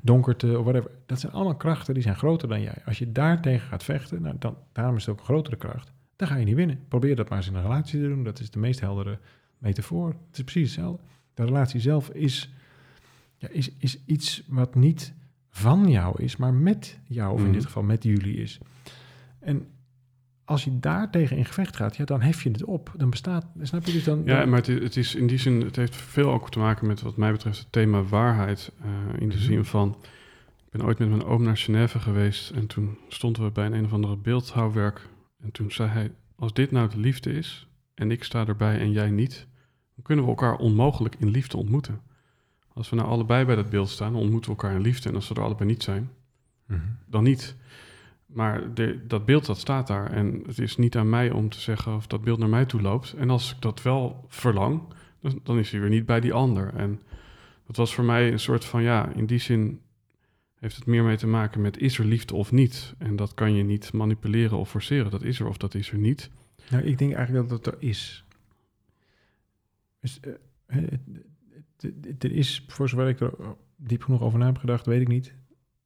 [0.00, 0.90] donkerte of whatever.
[1.06, 2.76] Dat zijn allemaal krachten die zijn groter dan jij.
[2.86, 5.92] Als je daar tegen gaat vechten, nou, dan, daarom is het ook een grotere kracht.
[6.16, 6.80] Dan ga je niet winnen.
[6.88, 8.24] Probeer dat maar eens in een relatie te doen.
[8.24, 9.18] Dat is de meest heldere
[9.58, 10.08] metafoor.
[10.08, 11.02] Het is precies hetzelfde.
[11.34, 12.52] De relatie zelf is,
[13.36, 15.14] ja, is, is iets wat niet
[15.50, 17.54] van jou is, maar met jou, of in Mhm.
[17.54, 18.58] dit geval met jullie is.
[19.38, 19.66] En
[20.50, 22.92] als je daar tegen in gevecht gaat, ja, dan hef je het op.
[22.96, 24.22] Dan bestaat, snap je dus dan...
[24.24, 26.58] Ja, dan- maar het is, het is in die zin, het heeft veel ook te
[26.58, 28.72] maken met wat mij betreft het thema waarheid.
[28.82, 29.44] eh, in de Mhm.
[29.44, 29.96] zin van,
[30.64, 33.72] ik ben ooit met mijn oom naar Genève geweest en toen stonden we bij een,
[33.72, 35.08] een of andere beeldhouwwerk.
[35.42, 38.92] En toen zei hij, als dit nou de liefde is en ik sta erbij en
[38.92, 39.46] jij niet,
[39.94, 42.00] dan kunnen we elkaar onmogelijk in liefde ontmoeten.
[42.72, 45.08] Als we nou allebei bij dat beeld staan, dan ontmoeten we elkaar in liefde.
[45.08, 46.10] En als we er allebei niet zijn,
[46.66, 46.80] Mhm.
[47.06, 47.56] dan niet.
[48.32, 50.12] Maar de, dat beeld dat staat daar.
[50.12, 52.80] En het is niet aan mij om te zeggen of dat beeld naar mij toe
[52.80, 53.12] loopt.
[53.12, 54.82] En als ik dat wel verlang,
[55.20, 56.74] dan, dan is hij weer niet bij die ander.
[56.74, 57.00] En
[57.66, 59.80] dat was voor mij een soort van, ja, in die zin
[60.54, 62.94] heeft het meer mee te maken met is er liefde of niet.
[62.98, 65.10] En dat kan je niet manipuleren of forceren.
[65.10, 66.30] Dat is er of dat is er niet.
[66.70, 68.24] Nou, ik denk eigenlijk dat het er is.
[70.00, 70.20] Dus,
[70.66, 70.82] eh,
[72.18, 73.32] er is, voor zover ik er
[73.76, 75.34] diep genoeg over na heb gedacht, weet ik niet.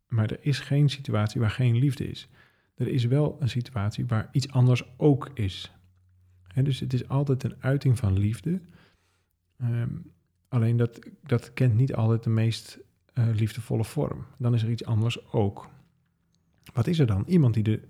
[0.09, 2.29] Maar er is geen situatie waar geen liefde is.
[2.75, 5.73] Er is wel een situatie waar iets anders ook is.
[6.63, 8.61] Dus het is altijd een uiting van liefde.
[9.59, 9.89] Ehm,
[10.49, 12.79] alleen dat, dat kent niet altijd de meest
[13.13, 14.25] eh, liefdevolle vorm.
[14.39, 15.71] Dan is er iets anders ook.
[16.73, 17.25] Wat is er dan?
[17.27, 17.81] Iemand die de,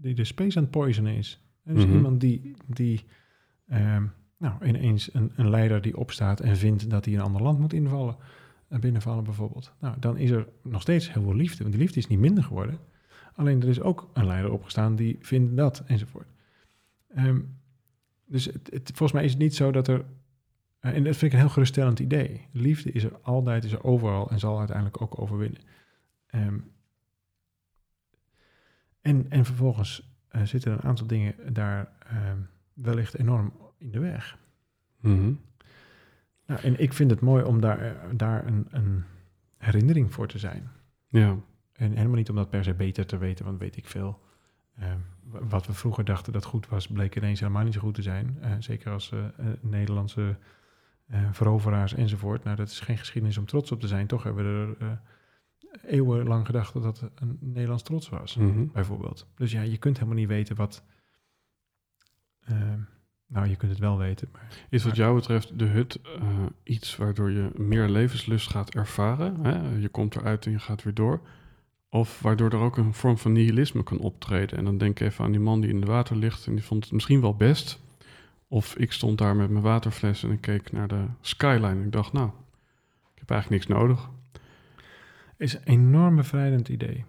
[0.00, 1.40] die de space aan het poisonen is.
[1.64, 1.94] Dus Mhm.
[1.94, 3.04] iemand die, die
[3.68, 4.06] ehm,
[4.38, 7.72] nou, ineens een, een leider die opstaat en vindt dat hij een ander land moet
[7.72, 8.16] invallen,
[8.68, 9.72] eh, binnenvallen bijvoorbeeld.
[9.80, 12.44] Nou, dan is er nog steeds heel veel liefde, want die liefde is niet minder
[12.44, 12.78] geworden.
[13.36, 16.26] Alleen er is ook een leider opgestaan die vindt dat, enzovoort.
[17.08, 17.40] Ehm,
[18.26, 20.04] dus het, het, volgens mij is het niet zo dat er...
[20.80, 22.46] eh, en dat vind ik een heel geruststellend idee.
[22.52, 25.60] Liefde is er altijd, is er overal en zal uiteindelijk ook overwinnen.
[26.26, 26.58] Ehm,
[29.00, 32.38] en, en vervolgens eh, zitten er een aantal dingen daar ehm,
[32.74, 34.38] wellicht enorm in de weg.
[35.00, 35.32] Mhm.
[36.46, 39.04] Nou, en ik vind het mooi om daar, eh, daar een, een
[39.56, 40.70] herinnering voor te zijn.
[41.06, 41.36] Ja,
[41.76, 44.20] En helemaal niet om dat per se beter te weten, want weet ik veel.
[44.74, 44.92] Eh,
[45.30, 48.02] w- wat we vroeger dachten dat goed was, bleek ineens helemaal niet zo goed te
[48.02, 48.38] zijn.
[48.40, 50.36] Eh, zeker als eh, eh, Nederlandse
[51.32, 52.44] veroveraars enzovoort.
[52.44, 54.06] Nou, dat is geen geschiedenis om trots op te zijn.
[54.06, 55.00] Toch hebben we er
[55.86, 58.66] eeuwenlang gedacht dat dat een Nederlands trots was, Mhm.
[58.72, 59.26] bijvoorbeeld.
[59.34, 60.84] Dus ja, je kunt helemaal niet weten wat...
[62.40, 62.72] eh,
[63.26, 66.00] nou, je kunt het wel weten, maar Is wat jou betreft de hut
[66.62, 69.44] iets waardoor je meer levenslust gaat ervaren?
[69.44, 69.76] Hè?
[69.76, 71.20] Je komt eruit en je gaat weer door.
[71.88, 74.58] Of waardoor er ook een vorm van nihilisme kan optreden.
[74.58, 76.64] En dan denk ik even aan die man die in het water ligt en die
[76.64, 77.80] vond het misschien wel best.
[78.48, 81.92] Of ik stond daar met mijn waterfles en ik keek naar de skyline en ik
[81.92, 82.28] dacht, nou,
[83.14, 84.10] ik heb eigenlijk niks nodig.
[85.36, 87.04] is een enorm bevrijdend idee.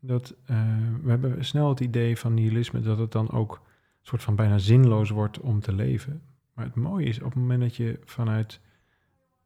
[0.00, 0.56] Dat, eh,
[1.02, 4.58] we hebben snel het idee van nihilisme dat het dan ook een soort van bijna
[4.58, 6.22] zinloos wordt om te leven.
[6.54, 8.60] Maar het mooie is op het moment dat je vanuit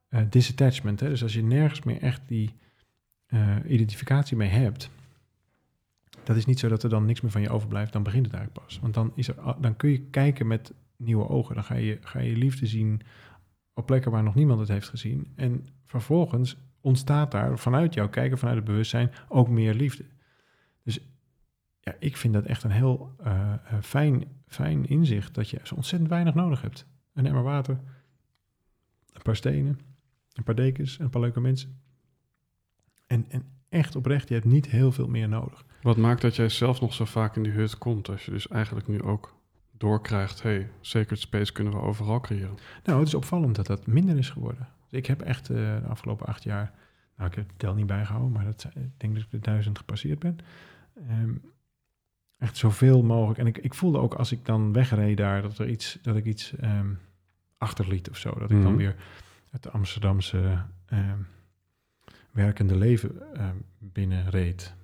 [0.09, 2.55] eh, disattachment, hè, dus als je nergens meer echt die
[3.32, 4.90] eh, identificatie mee hebt,
[6.24, 8.34] dat is niet zo dat er dan niks meer van je overblijft, dan begint het
[8.34, 8.78] eigenlijk pas.
[8.78, 12.18] Want dan, is er, dan kun je kijken met nieuwe ogen, dan ga je, ga
[12.18, 13.00] je liefde zien
[13.74, 15.32] op plekken waar nog niemand het heeft gezien.
[15.36, 20.04] En vervolgens ontstaat daar vanuit jouw kijken, vanuit het bewustzijn, ook meer liefde.
[20.82, 21.00] Dus
[21.80, 25.74] ja, ik vind dat echt een heel eh, eh, fijn, fijn inzicht dat je zo
[25.74, 26.86] ontzettend weinig nodig hebt.
[27.14, 27.80] Een emmer water,
[29.12, 29.78] een paar stenen,
[30.32, 31.80] een paar dekens, een paar leuke mensen.
[33.12, 35.64] En, en echt oprecht, je hebt niet heel veel meer nodig.
[35.82, 38.48] Wat maakt dat jij zelf nog zo vaak in die hut komt, als je dus
[38.48, 39.36] eigenlijk nu ook
[39.76, 42.58] doorkrijgt, hey, sacred space kunnen we overal creëren.
[42.84, 44.68] Nou, het is opvallend dat dat minder is geworden.
[44.90, 46.72] Ik heb echt eh, de afgelopen acht jaar,
[47.16, 49.78] nou ik heb de tel niet bijgehouden, maar dat, ik denk dat ik de duizend
[49.78, 50.38] gepasseerd ben.
[51.08, 51.34] Ehm,
[52.38, 53.38] echt zoveel mogelijk.
[53.38, 56.24] En ik, ik voelde ook als ik dan wegreed daar, dat, er iets, dat ik
[56.24, 56.90] iets ehm,
[57.58, 58.30] achterliet of zo.
[58.38, 58.76] Dat ik dan Mhm.
[58.76, 58.96] weer
[59.50, 61.18] het Amsterdamse ehm,
[62.32, 64.74] werkende leven ehm, binnenreed.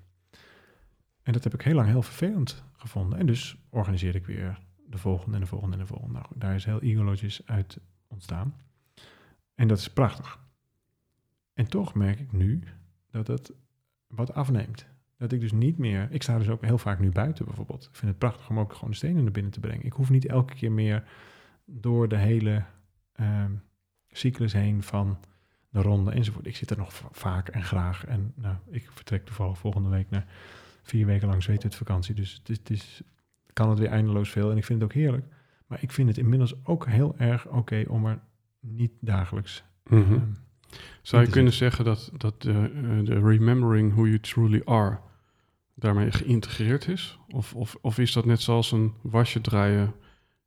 [1.23, 3.19] En dat heb ik heel lang heel vervelend gevonden.
[3.19, 6.13] En dus organiseerde ik weer de volgende en de volgende en de volgende.
[6.13, 8.55] Nou, daar is heel Eagle's uit ontstaan.
[9.55, 10.39] En dat is prachtig.
[11.55, 12.63] En toch merk ik nu
[13.11, 13.53] dat het
[14.07, 14.87] wat afneemt.
[15.17, 16.09] Dat ik dus niet meer...
[16.11, 17.85] Ik sta dus ook heel vaak nu buiten bijvoorbeeld.
[17.85, 19.87] Ik vind het prachtig om ook gewoon de stenen naar binnen te brengen.
[19.87, 21.09] Ik hoef niet elke keer meer
[21.65, 22.65] door de hele
[23.13, 23.53] ehm,
[24.09, 25.19] cyclus heen van
[25.69, 26.47] de ronde enzovoort.
[26.47, 28.05] Ik zit er nog va- vaak en graag.
[28.07, 30.27] En nou, ik vertrek toevallig volgende week naar
[30.83, 32.15] vier weken lang zweetuitvakantie.
[32.15, 33.03] Dus het is, het is,
[33.53, 34.51] kan het weer eindeloos veel.
[34.51, 35.27] En ik vind het ook heerlijk.
[35.67, 38.21] Maar ik vind het inmiddels ook heel erg oké om er
[38.61, 40.13] niet dagelijks Mhm.
[40.15, 40.21] ehm,
[41.03, 44.99] Zou je kunnen zeggen dat, dat de, eh, de remembering who you truly are
[45.75, 47.19] daarmee geïntegreerd is?
[47.29, 49.93] Of, of, of is dat net zoals een wasje draaien?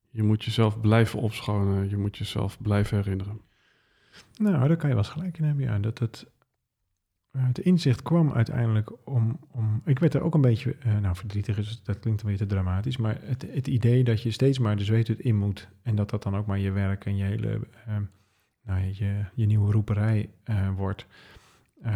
[0.10, 3.42] Je moet jezelf blijven opschonen, je moet jezelf blijven herinneren.
[4.38, 5.80] Nou, daar kan je wel eens gelijk in hebben, ja.
[5.80, 6.28] Dat het,
[7.32, 9.82] eh, het inzicht kwam uiteindelijk om, om...
[9.86, 12.54] Ik werd er ook een beetje, eh, nou verdrietig is, dat klinkt een beetje te
[12.54, 15.96] dramatisch, maar het, het idee dat je steeds maar de zweet het in moet en
[15.96, 17.96] dat dat dan ook maar je werk en je hele, eh,
[18.64, 20.30] nou, je, je nieuwe roeperij
[20.76, 21.06] wordt,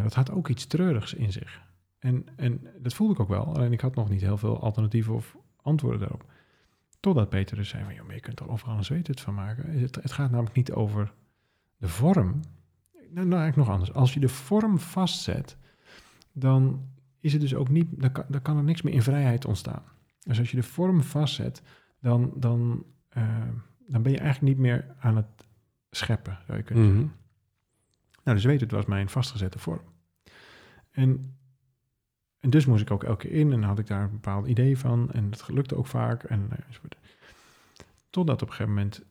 [0.04, 1.62] dat had ook iets treurigs in zich.
[2.00, 5.14] En, en dat voelde ik ook wel, alleen ik had nog niet heel veel alternatieven
[5.14, 6.26] of antwoorden daarop.
[7.00, 9.34] Totdat Peter dus zei van, joh, maar je kunt er overal een zweet het van
[9.34, 9.80] maken.
[9.80, 11.14] Het, het gaat namelijk niet over
[11.78, 12.40] de vorm.
[12.94, 13.94] Nou, nou eigenlijk nog anders.
[13.94, 15.58] Als je de vorm vastzet,
[16.32, 19.46] dan is het dus ook niet, dan kan, dan kan er niks meer in vrijheid
[19.46, 19.84] ontstaan.
[20.20, 21.62] Dus als je de vorm vastzet,
[22.00, 23.48] dan, dan, eh,
[23.88, 25.48] dan ben je eigenlijk niet meer aan het
[25.92, 26.94] scheppen, zou je kunnen Mhm.
[26.94, 27.16] zeggen.
[28.24, 29.82] Nou, dus weet het was mijn vastgezette vorm.
[30.92, 31.38] En,
[32.40, 34.78] en dus moest ik ook elke keer in en had ik daar een bepaald idee
[34.78, 35.12] van.
[35.12, 36.24] En dat gelukte ook vaak.
[36.24, 36.58] En, eh.
[38.10, 39.04] Totdat op een gegeven moment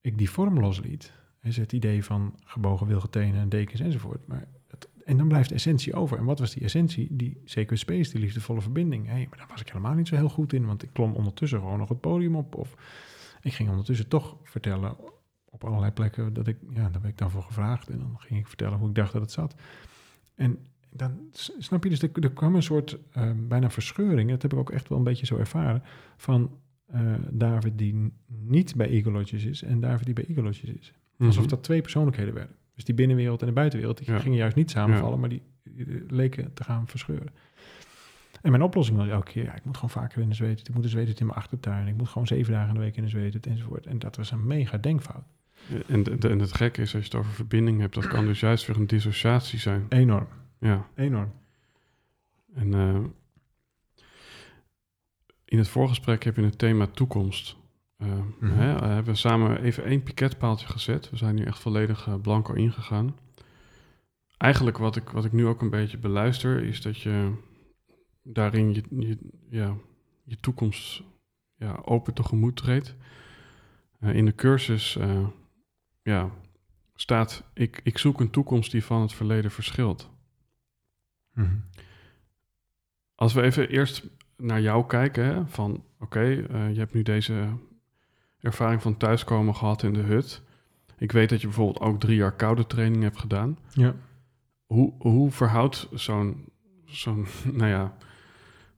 [0.00, 1.12] ik die vorm losliet.
[1.46, 4.26] Dus het idee van gebogen wilgetenen en dekens enzovoort.
[4.26, 6.18] Maar het, en dan blijft de essentie over.
[6.18, 7.16] En wat was die essentie?
[7.16, 9.06] Die sacred space, die liefdevolle verbinding.
[9.06, 10.66] Hé, maar daar was ik helemaal niet zo heel goed in.
[10.66, 12.54] Want ik klom ondertussen gewoon nog het podium op.
[12.54, 12.74] Of
[13.40, 14.96] ik ging ondertussen toch vertellen
[15.44, 17.88] op allerlei plekken dat ik, ja, daar werd ik dan voor gevraagd.
[17.88, 19.54] En dan ging ik vertellen hoe ik dacht dat het zat.
[20.34, 20.58] En
[20.90, 21.18] dan
[21.58, 24.30] snap je, dus er, er kwam een soort eh, bijna verscheuring.
[24.30, 25.82] Dat heb ik ook echt wel een beetje zo ervaren.
[26.16, 30.94] Van eh, David die niet bij Eagle Lodges is en David die bij Lodges is.
[31.18, 31.48] Alsof Mhm.
[31.50, 32.56] dat twee persoonlijkheden werden.
[32.74, 34.18] Dus die binnenwereld en de buitenwereld, die Ja.
[34.18, 35.20] gingen juist niet samenvallen, Ja.
[35.20, 37.28] maar die, die leken te gaan verscheuren.
[38.42, 40.68] En mijn oplossing was elke keer, ja, ik moet gewoon vaker in de zweet.
[40.68, 41.86] Ik moet de zweet in mijn achtertuin.
[41.86, 43.86] Ik moet gewoon zeven dagen in de week in de zweet enzovoort.
[43.86, 45.24] En dat was een mega denkfout.
[45.86, 48.40] En, de- en het gekke is, als je het over verbinding hebt, dat kan dus
[48.40, 49.86] juist weer een dissociatie zijn.
[49.88, 50.26] Enorm,
[50.58, 50.88] Ja.
[50.94, 51.32] enorm.
[52.54, 52.98] En eh,
[55.44, 57.56] in het voorgesprek heb je het thema toekomst.
[57.96, 58.58] Mhm.
[58.58, 61.10] hè, we hebben samen even één piketpaaltje gezet.
[61.10, 63.16] We zijn nu echt volledig eh, blanco ingegaan.
[64.36, 67.32] Eigenlijk wat ik, wat ik nu ook een beetje beluister, is dat je
[68.22, 69.18] daarin je, je,
[69.50, 69.76] ja,
[70.24, 71.02] je toekomst
[71.54, 72.94] ja, open tegemoet treedt.
[74.00, 75.26] Eh, in de cursus eh,
[76.02, 76.30] ja,
[76.94, 80.10] staat, ik, ik zoek een toekomst die van het verleden verschilt.
[81.32, 81.56] Mhm.
[83.14, 87.48] Als we even eerst naar jou kijken, hè, van oké, eh, je hebt nu deze
[88.46, 90.42] ervaring van thuiskomen gehad in de hut.
[90.98, 93.58] Ik weet dat je bijvoorbeeld ook drie jaar koude training hebt gedaan.
[93.72, 93.94] Ja.
[94.66, 96.44] Hoe, hoe verhoudt zo'n,
[96.84, 97.96] zo'n nou ja,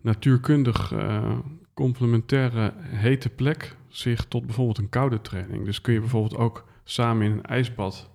[0.00, 1.38] natuurkundig eh,
[1.74, 5.64] complementaire hete plek zich tot bijvoorbeeld een koude training?
[5.64, 8.10] Dus kun je bijvoorbeeld ook samen in een ijsbad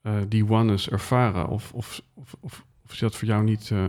[0.00, 1.48] eh, die oneness ervaren?
[1.48, 3.88] Of, of, of, of, is dat voor jou niet eh,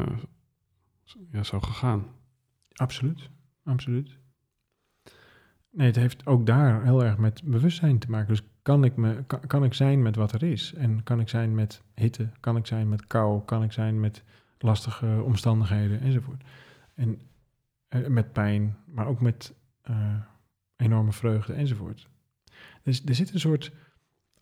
[1.32, 2.06] ja, zo gegaan?
[2.74, 3.30] Absoluut,
[3.64, 4.18] absoluut.
[5.78, 8.28] Nee, het heeft ook daar heel erg met bewustzijn te maken.
[8.28, 10.74] Dus kan ik, me, kan, ik zijn met wat er is?
[10.74, 12.30] En kan ik zijn met hitte?
[12.40, 13.42] Kan ik zijn met kou?
[13.46, 14.24] Kan ik zijn met
[14.58, 16.44] lastige omstandigheden enzovoort?
[16.96, 17.20] En
[17.88, 20.16] eh, met pijn, maar ook met eh,
[20.76, 22.10] enorme vreugde enzovoort.
[22.84, 23.72] Dus er zit een soort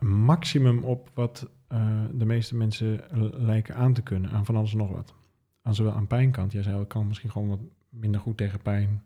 [0.04, 3.02] maximum op wat eh, de meeste mensen
[3.38, 5.14] lijken aan te kunnen, aan van alles nog wat.
[5.62, 9.04] Aan zowel aan pijnkant, jij zei ik kan misschien gewoon wat minder goed tegen pijn.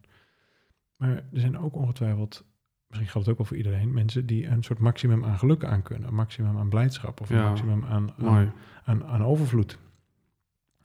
[0.99, 2.45] Maar er zijn ook ongetwijfeld,
[2.87, 5.81] misschien geldt het ook wel voor iedereen, mensen die een soort maximum aan geluk aan
[5.81, 6.07] kunnen.
[6.07, 8.13] Een maximum aan blijdschap of een Ja, maximum aan,
[8.83, 9.77] aan, aan overvloed.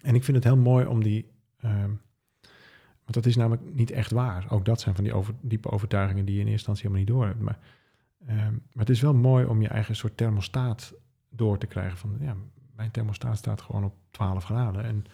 [0.01, 1.31] En ik vind het heel mooi om die.
[1.61, 1.91] ehm,
[3.03, 4.47] want dat is namelijk niet echt waar.
[4.51, 7.15] Ook dat zijn van die over, diepe overtuigingen die je in eerste instantie helemaal niet
[7.15, 7.41] door hebt.
[7.41, 7.59] Maar,
[8.27, 10.95] ehm, maar het is wel mooi om je eigen soort thermostaat
[11.31, 11.99] door te krijgen.
[11.99, 12.37] Van ja,
[12.77, 14.85] mijn thermostaat staat gewoon op 12 graden.
[14.85, 15.05] En,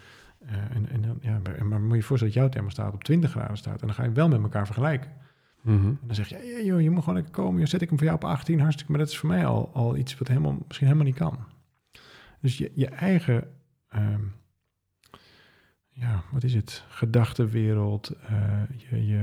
[0.47, 3.30] eh, en, en dan, ja, maar moet je je voorstellen dat jouw thermostaat op 20
[3.30, 3.80] graden staat.
[3.80, 5.11] En dan ga je wel met elkaar vergelijken.
[5.62, 5.86] Mhm.
[5.86, 7.59] En dan zeg je, ja, joh, je moet gewoon lekker komen.
[7.61, 8.91] Joh, zet ik hem voor jou op 18, hartstikke.
[8.91, 11.38] Maar dat is voor mij al, al iets wat helemaal, misschien helemaal niet kan.
[12.41, 13.49] Dus je, je eigen,
[13.88, 14.22] ehm,
[15.88, 16.84] ja, wat is het?
[16.88, 18.09] Gedachtenwereld.
[18.09, 19.16] eh, je, je,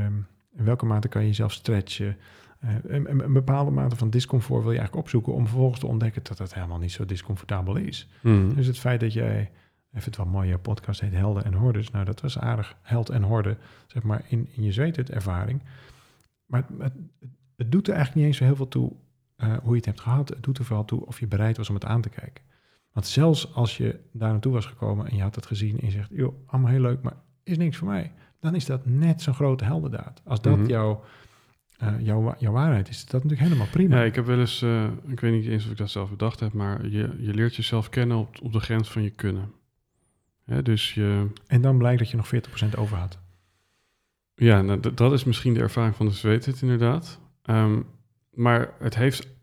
[0.55, 2.17] in welke mate kan je jezelf stretchen?
[2.59, 6.37] Eh, een, bepaalde mate van discomfort wil je eigenlijk opzoeken om vervolgens te ontdekken dat
[6.37, 8.09] het helemaal niet zo discomfortabel is.
[8.21, 8.53] Mhm.
[8.53, 9.51] Dus het feit dat jij,
[9.93, 11.91] even het wel mooi, podcast heet Helden en Hordes.
[11.91, 13.57] Nou, dat was aardig, held en horde,
[13.87, 15.61] zeg maar, in, in je zweet ervaring.
[16.45, 16.93] Maar het, het,
[17.55, 18.91] het doet er eigenlijk niet eens zo heel veel toe
[19.35, 20.29] eh, hoe je het hebt gehad.
[20.29, 22.43] Het doet er vooral toe of je bereid was om het aan te kijken.
[22.91, 25.91] Want zelfs als je daar naartoe was gekomen en je had het gezien en je
[25.91, 28.11] zegt, joh, allemaal heel leuk, maar is niks voor mij.
[28.39, 30.21] Dan is dat net zo'n grote heldendaad.
[30.25, 30.67] Als dat Mhm.
[30.69, 31.03] jouw
[31.77, 33.97] eh, jouw, jouw waarheid is, dat natuurlijk helemaal prima.
[33.97, 36.39] Ja, ik heb wel eens, eh, ik weet niet eens of ik dat zelf bedacht
[36.39, 39.51] heb, maar je, je leert jezelf kennen op, op de grens van je kunnen.
[40.47, 43.19] Hè, dus je, En dan blijkt dat je nog 40% over had.
[44.35, 47.19] ja, nou, dat is misschien de ervaring van de zweetheid inderdaad.
[47.41, 47.81] Ehm,
[48.31, 49.35] maar het heeft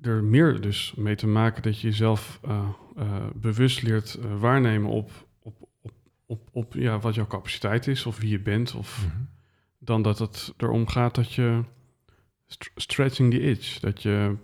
[0.00, 4.90] er meer dus mee te maken dat je jezelf eh, eh, bewust leert eh, waarnemen
[4.90, 5.92] op, op, op,
[6.26, 8.74] op, op ja, wat jouw capaciteit is of wie je bent.
[8.74, 9.06] Of
[9.78, 11.62] dan dat het erom gaat dat je
[12.46, 14.36] st- stretching the itch, dat je...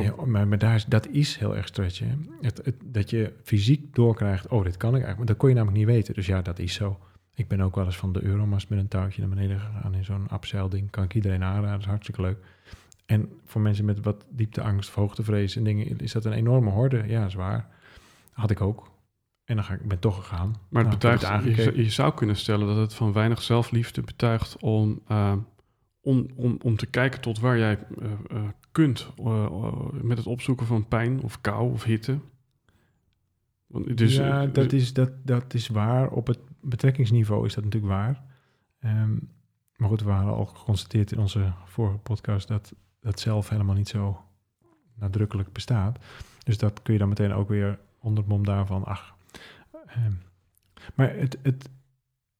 [0.00, 2.08] Ja, maar, maar daar is, dat is heel erg stretchen.
[2.08, 2.16] hè.
[2.46, 5.16] Het, het, dat je fysiek doorkrijgt, oh, dit kan ik eigenlijk.
[5.18, 6.14] Maar dat kon je namelijk niet weten.
[6.14, 6.98] Dus ja, dat is zo.
[7.34, 10.04] Ik ben ook wel eens van de Euromast met een touwtje naar beneden gegaan in
[10.04, 10.90] zo'n upsell-ding.
[10.90, 12.38] Kan ik iedereen aanraden, dat is hartstikke leuk.
[13.06, 17.02] En voor mensen met wat diepteangst of hoogtevrees en dingen, is dat een enorme horde.
[17.06, 17.68] Ja, zwaar.
[18.32, 18.90] Had ik ook.
[19.44, 20.56] En dan ga ik, ben toch gegaan.
[20.68, 24.00] Maar het Nou, betuigt, je, zou- je zou kunnen stellen dat het van weinig zelfliefde
[24.00, 25.32] betuigt om, eh,
[26.02, 30.66] om, om, om te kijken tot waar jij eh, eh, kunt eh, met het opzoeken
[30.66, 32.18] van pijn of kou of hitte.
[33.66, 36.10] Want, dus, ja, dat is, dat, dat is waar.
[36.10, 38.22] Op het betrekkingsniveau is dat natuurlijk waar.
[38.80, 39.14] Ehm,
[39.76, 43.88] maar goed, we hadden al geconstateerd in onze vorige podcast dat dat zelf helemaal niet
[43.88, 44.24] zo
[44.94, 45.98] nadrukkelijk bestaat.
[46.44, 49.14] Dus dat kun je dan meteen ook weer onder het mom daarvan, ach.
[49.86, 50.12] ehm,
[50.94, 51.68] maar het, het,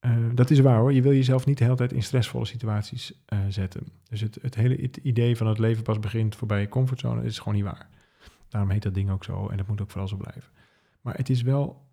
[0.03, 0.92] eh, dat is waar hoor.
[0.92, 3.86] Je wil jezelf niet de hele tijd in stressvolle situaties eh, zetten.
[4.09, 7.55] Dus het, het hele idee van het leven pas begint voorbij je comfortzone is gewoon
[7.55, 7.88] niet waar.
[8.48, 10.50] Daarom heet dat ding ook zo en dat moet ook vooral zo blijven.
[11.00, 11.86] Maar het is wel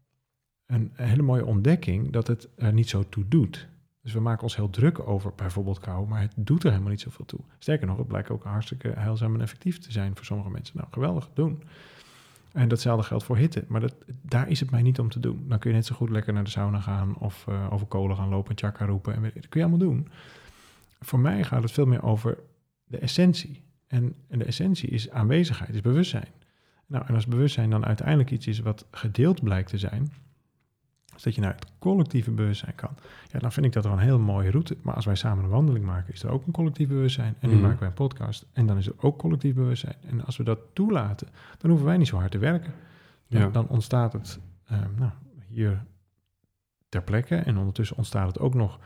[0.66, 3.68] een, een hele mooie ontdekking dat het er niet zo toe doet.
[4.02, 7.02] Dus we maken ons heel druk over bijvoorbeeld kou, maar het doet er helemaal niet
[7.02, 7.40] zoveel toe.
[7.60, 10.78] Sterker nog, het blijkt ook hartstikke heilzaam en effectief te zijn voor sommige mensen.
[10.78, 11.64] Nou, geweldig, doen.
[12.52, 13.64] En datzelfde geldt voor hitte.
[13.68, 15.46] Maar dat, daar is het mij niet om te doen.
[15.48, 18.16] Dan kun je net zo goed lekker naar de sauna gaan of eh, over kolen
[18.16, 19.14] gaan lopen en tjaka roepen.
[19.14, 20.08] En dat kun je allemaal doen.
[21.00, 22.38] Voor mij gaat het veel meer over
[22.86, 23.64] de essentie.
[23.88, 26.28] En, en de essentie is aanwezigheid, is bewustzijn.
[26.86, 30.12] Nou, en als bewustzijn dan uiteindelijk iets is wat gedeeld blijkt te zijn,
[31.24, 32.90] dat je naar het collectieve bewustzijn kan,
[33.32, 34.78] ja, dan vind ik dat wel een heel mooie route.
[34.82, 37.36] Maar als wij samen een wandeling maken, is er ook een collectief bewustzijn.
[37.40, 37.64] En nu Mhm.
[37.64, 39.96] maken wij een podcast en dan is er ook collectief bewustzijn.
[40.10, 42.74] En als we dat toelaten, dan hoeven wij niet zo hard te werken.
[43.28, 43.48] Dan, Ja.
[43.50, 45.12] dan ontstaat het eh, nou,
[45.48, 45.84] hier
[46.90, 48.80] ter plekke en ondertussen ontstaat het ook nog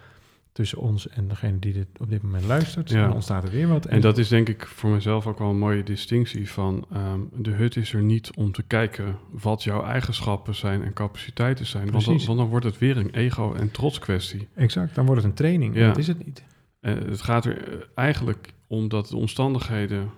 [0.54, 2.90] tussen ons en degene die dit op dit moment luistert.
[2.90, 2.96] Ja.
[2.96, 3.86] En dan ontstaat er weer wat.
[3.86, 7.52] En dat is denk ik voor mezelf ook wel een mooie distinctie van ehm, de
[7.52, 11.84] hut is er niet om te kijken wat jouw eigenschappen zijn en capaciteiten zijn.
[11.84, 12.28] Want dan, Precies.
[12.28, 14.48] want dan wordt het weer een ego- en trots kwestie.
[14.56, 15.76] Exact, dan wordt het een training.
[15.76, 15.88] Ja.
[15.88, 16.44] Dat is het niet.
[16.80, 20.10] Eh, het gaat er eh, eigenlijk om dat de omstandigheden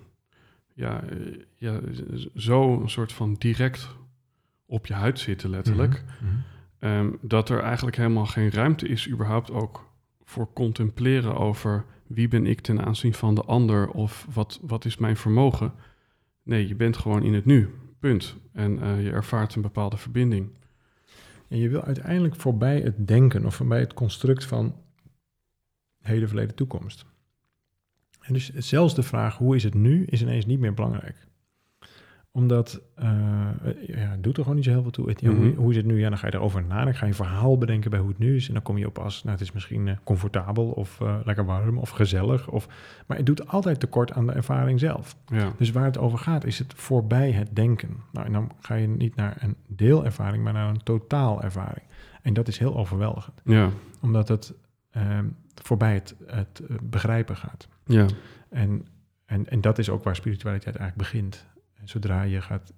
[0.74, 1.16] ja, eh,
[1.56, 1.80] ja,
[2.34, 3.88] zo een soort van direct
[4.66, 6.04] op je huid zitten, letterlijk.
[6.20, 6.30] Mhm.
[6.30, 6.40] Mhm.
[6.78, 9.85] Ehm, dat er eigenlijk helemaal geen ruimte is, überhaupt ook
[10.26, 14.96] voor contempleren over wie ben ik ten aanzien van de ander of wat, wat is
[14.96, 15.72] mijn vermogen.
[16.42, 18.36] Nee, je bent gewoon in het nu, punt.
[18.52, 20.50] En eh, je ervaart een bepaalde verbinding.
[21.48, 24.74] En je wil uiteindelijk voorbij het denken of voorbij het construct van
[26.00, 27.04] heden, verleden, toekomst.
[28.20, 31.26] En dus zelfs de vraag hoe is het nu is ineens niet meer belangrijk.
[32.36, 33.08] Omdat eh,
[33.86, 35.08] ja, het doet er gewoon niet zo heel veel toe.
[35.08, 35.56] Het, ja, hoe, Mhm.
[35.56, 35.98] hoe is het nu?
[36.00, 36.94] Ja, dan ga je erover nadenken.
[36.94, 38.46] Ga je een verhaal bedenken bij hoe het nu is.
[38.48, 41.44] En dan kom je op als, nou het is misschien eh, comfortabel of eh, lekker
[41.44, 42.48] warm of gezellig.
[42.48, 42.68] Of,
[43.06, 45.16] maar het doet altijd tekort aan de ervaring zelf.
[45.26, 47.96] Ja, Dus waar het over gaat, is het voorbij het denken.
[48.12, 51.86] Nou, en dan ga je niet naar een deelervaring, maar naar een totaalervaring.
[52.22, 53.70] En dat is heel overweldigend, ja,
[54.00, 54.54] omdat het
[54.90, 55.24] ehm,
[55.62, 57.68] voorbij het, het begrijpen gaat.
[57.86, 58.06] ja.
[58.50, 58.86] En,
[59.26, 61.46] en, en dat is ook waar spiritualiteit eigenlijk begint.
[61.88, 62.72] Zodra je gaat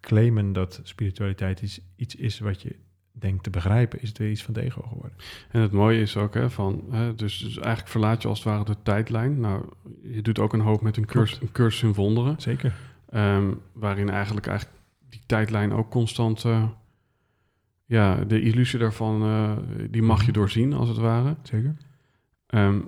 [0.00, 2.76] claimen dat spiritualiteit iets, iets is wat je
[3.12, 5.18] denkt te begrijpen, is het weer iets van het ego geworden.
[5.50, 8.48] En het mooie is ook, hè, van, hè, dus, dus eigenlijk verlaat je als het
[8.48, 9.40] ware de tijdlijn.
[9.40, 9.64] Nou,
[10.02, 12.40] je doet ook een hoop met een cursus, een cursus in wonderen.
[12.40, 12.74] Zeker.
[13.08, 14.78] Ehm, waarin eigenlijk, eigenlijk
[15.08, 16.44] die tijdlijn ook constant...
[16.44, 16.68] eh,
[17.84, 19.52] ja, de illusie daarvan, eh,
[19.90, 20.32] die mag je Mhm.
[20.38, 21.36] doorzien, als het ware.
[21.42, 21.76] Zeker.
[22.46, 22.80] Ehm,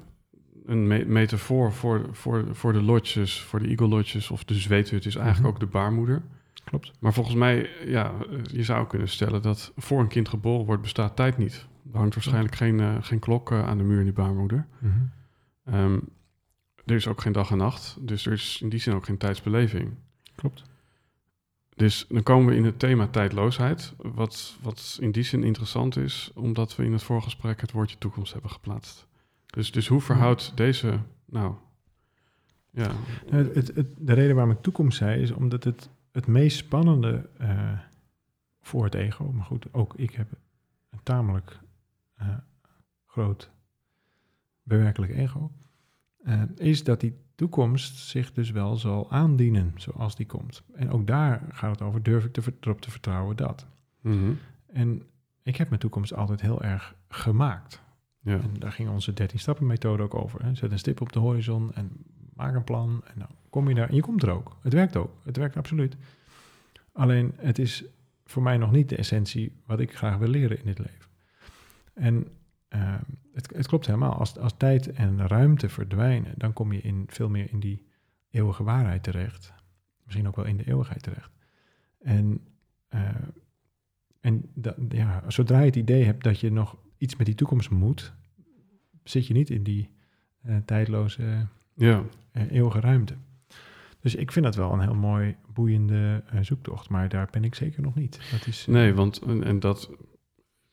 [0.68, 5.06] een me- metafoor voor, voor, voor de lodges, voor de eagle lodges of de zweethut
[5.06, 5.54] is eigenlijk Mhm.
[5.54, 6.22] ook de baarmoeder.
[6.64, 6.92] Klopt.
[6.98, 10.82] Maar volgens mij, ja, eh, je zou kunnen stellen dat voor een kind geboren wordt,
[10.82, 11.66] bestaat tijd niet.
[11.92, 14.66] Er hangt waarschijnlijk geen, eh, geen klok eh, aan de muur in die baarmoeder.
[14.78, 14.94] Mhm.
[15.64, 15.98] Ehm,
[16.84, 19.16] er is ook geen dag en nacht, dus er is in die zin ook geen
[19.18, 19.94] tijdsbeleving.
[20.34, 20.62] Klopt.
[21.76, 26.30] Dus dan komen we in het thema tijdloosheid, wat, wat in die zin interessant is,
[26.34, 29.06] omdat we in het voorgesprek het woordje toekomst hebben geplaatst.
[29.50, 31.54] Dus, dus hoe verhoudt deze, nou,
[32.70, 32.86] ja,
[33.30, 36.56] Nou, Het, het, het- de reden waarom ik toekomst zei, is omdat het het meest
[36.56, 37.78] spannende eh,
[38.60, 40.28] voor het ego, maar goed, ook ik heb
[40.90, 41.58] een tamelijk
[42.14, 42.28] eh,
[43.06, 43.50] groot
[44.62, 45.52] bewerkelijk ego,
[46.24, 50.62] eh, is dat die toekomst zich dus wel zal aandienen zoals die komt.
[50.74, 53.66] En ook daar gaat het over, durf ik te, erop te vertrouwen dat.
[54.00, 54.32] Mhm.
[54.66, 55.02] En
[55.42, 57.82] ik heb mijn toekomst altijd heel erg gemaakt.
[58.20, 58.40] Ja.
[58.40, 60.44] En daar ging onze 13 stappen methode ook over.
[60.44, 60.54] Hè.
[60.54, 61.90] Zet een stip op de horizon en
[62.34, 63.02] maak een plan.
[63.04, 64.56] En dan kom je daar en je komt er ook.
[64.62, 65.14] Het werkt ook.
[65.24, 65.96] Het werkt absoluut.
[66.92, 67.84] Alleen het is
[68.24, 71.10] voor mij nog niet de essentie wat ik graag wil leren in dit leven.
[71.94, 72.26] En
[72.68, 72.94] eh,
[73.32, 74.14] het, het klopt helemaal.
[74.14, 77.86] Als, als tijd en ruimte verdwijnen, dan kom je in, veel meer in die
[78.30, 79.52] eeuwige waarheid terecht.
[80.04, 81.30] Misschien ook wel in de eeuwigheid terecht.
[81.98, 82.40] En,
[82.88, 83.08] eh,
[84.20, 84.50] en
[84.88, 88.12] ja, zodra je het idee hebt dat je nog iets met die toekomst moet,
[89.04, 89.90] zit je niet in die
[90.42, 92.04] eh, tijdloze ja.
[92.32, 93.14] eh, eeuwige ruimte.
[94.00, 96.88] Dus ik vind dat wel een heel mooi, boeiende eh, zoektocht.
[96.88, 98.20] Maar daar ben ik zeker nog niet.
[98.30, 99.90] Dat is, Nee, want en, en dat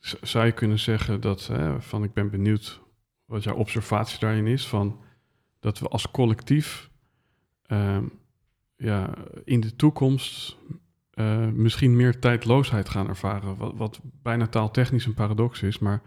[0.00, 2.80] zou je kunnen zeggen dat hè, van ik ben benieuwd
[3.24, 5.00] wat jouw observatie daarin is van
[5.60, 6.90] dat we als collectief
[7.62, 8.04] ehm,
[8.76, 10.56] ja, in de toekomst
[11.16, 13.56] eh, misschien meer tijdloosheid gaan ervaren.
[13.56, 16.02] Wat, wat bijna taaltechnisch een paradox is, maar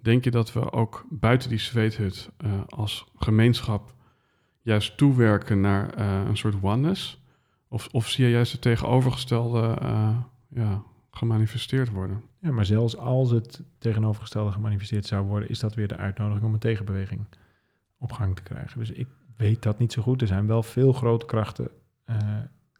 [0.00, 3.94] denk je dat we ook buiten die zweethut eh, als gemeenschap
[4.60, 7.22] juist toewerken naar eh, een soort oneness?
[7.68, 9.76] Of, of zie je juist het tegenovergestelde
[10.48, 12.22] ja, gemanifesteerd worden?
[12.40, 16.52] Ja, maar zelfs als het tegenovergestelde gemanifesteerd zou worden, is dat weer de uitnodiging om
[16.52, 17.26] een tegenbeweging
[17.98, 18.78] op gang te krijgen.
[18.78, 20.20] Dus ik weet dat niet zo goed.
[20.20, 21.70] Er zijn wel veel grote krachten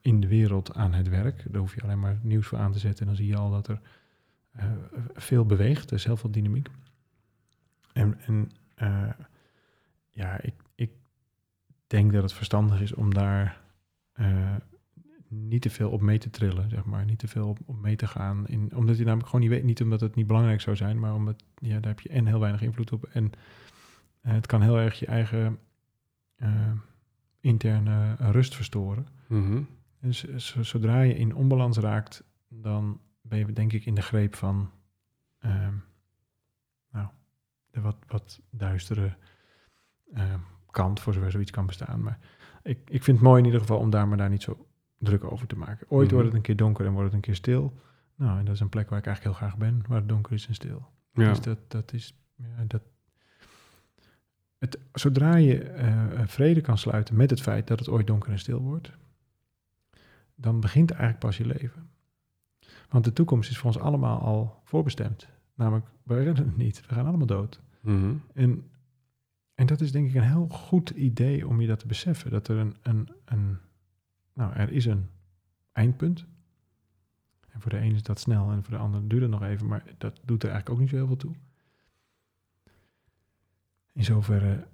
[0.02, 1.44] in de wereld aan het werk.
[1.50, 3.50] Daar hoef je alleen maar nieuws voor aan te zetten en dan zie je al
[3.50, 3.80] dat er
[4.52, 4.72] eh,
[5.14, 5.90] veel beweegt.
[5.90, 6.68] Er is heel veel dynamiek.
[7.92, 9.10] En, en eh,
[10.10, 10.90] ja, ik, ik
[11.86, 13.60] denk dat het verstandig is om daar
[14.12, 14.56] eh,
[15.28, 17.04] niet te veel op mee te trillen, zeg maar.
[17.04, 18.46] Niet te veel op, mee te gaan.
[18.46, 21.14] In, omdat je namelijk gewoon niet weet, niet omdat het niet belangrijk zou zijn, maar
[21.14, 23.04] omdat, ja, daar heb je en heel weinig invloed op.
[23.04, 23.32] En
[24.20, 25.58] het kan heel erg je eigen
[27.40, 29.06] interne rust verstoren.
[29.26, 29.62] Mhm.
[30.02, 34.34] Dus zo- zodra je in onbalans raakt, dan ben je denk ik in de greep
[34.34, 34.70] van
[35.38, 35.74] ehm,
[36.90, 37.08] nou,
[37.70, 39.16] de wat, wat duistere
[40.14, 40.38] ehm,
[40.70, 42.02] kant, voor zover zoiets kan bestaan.
[42.02, 42.18] Maar
[42.62, 44.66] ik, ik vind het mooi in ieder geval om daar maar daar niet zo
[44.98, 45.86] druk over te maken.
[45.90, 46.12] Ooit Mhm.
[46.14, 47.80] wordt het een keer donker en wordt het een keer stil.
[48.16, 50.32] Nou, en dat is een plek waar ik eigenlijk heel graag ben, waar het donker
[50.32, 50.90] is en stil.
[51.12, 51.28] Ja.
[51.28, 52.16] Dus dat, dat is.
[52.36, 52.82] Ja, dat,
[54.58, 58.38] het, zodra je eh, vrede kan sluiten met het feit dat het ooit donker en
[58.38, 58.92] stil wordt,
[60.34, 61.90] dan begint eigenlijk pas je leven.
[62.88, 65.28] Want de toekomst is voor ons allemaal al voorbestemd.
[65.54, 66.86] Namelijk, we redden het niet.
[66.86, 67.60] We gaan allemaal dood.
[67.80, 68.14] Mhm.
[68.34, 68.70] En,
[69.54, 72.30] en dat is denk ik een heel goed idee om je dat te beseffen.
[72.30, 73.58] Dat er een, een, een
[74.32, 75.08] nou, er is een
[75.72, 76.26] eindpunt.
[77.48, 79.66] En voor de ene is dat snel en voor de ander duurt het nog even,
[79.66, 81.34] maar dat doet er eigenlijk ook niet zo heel veel toe.
[83.92, 84.66] In zoverre,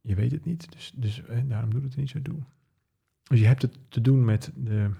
[0.00, 2.38] je weet het niet, dus, dus eh, daarom doet het er niet zo toe.
[3.28, 4.90] Dus je hebt het te doen met de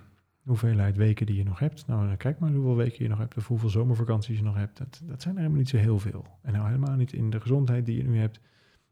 [0.43, 1.86] hoeveelheid weken die je nog hebt.
[1.86, 4.78] Nou, kijk maar hoeveel weken je nog hebt of hoeveel zomervakanties je nog hebt.
[4.78, 6.27] Dat, dat zijn er helemaal niet zo heel veel.
[6.43, 8.40] En nou helemaal niet in de gezondheid die je nu hebt.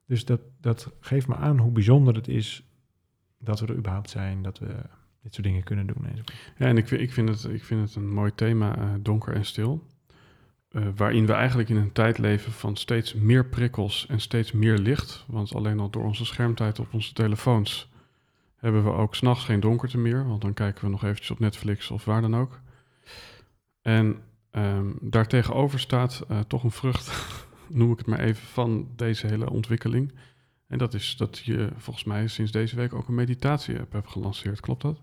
[0.07, 2.69] Dus dat, dat geeft me aan hoe bijzonder het is
[3.39, 4.67] dat we er überhaupt zijn, dat we
[5.23, 6.07] dit soort dingen kunnen doen.
[6.59, 9.45] Ja, en ik, ik, vind het, ik vind het een mooi thema, eh, donker en
[9.45, 9.87] stil.
[10.69, 14.79] Eh, waarin we eigenlijk in een tijd leven van steeds meer prikkels en steeds meer
[14.79, 15.25] licht.
[15.27, 17.93] Want alleen al door onze schermtijd op onze telefoons
[18.65, 20.29] hebben we ook s'nachts geen donkerte meer.
[20.29, 22.61] Want dan kijken we nog eventjes op Netflix of waar dan ook.
[23.83, 27.13] En ehm daartegenover staat eh, toch een vrucht,
[27.69, 30.13] noem ik het maar even, van deze hele ontwikkeling.
[30.67, 34.61] En dat is dat je volgens mij sinds deze week ook een meditatie-app hebt gelanceerd.
[34.61, 35.01] Klopt dat?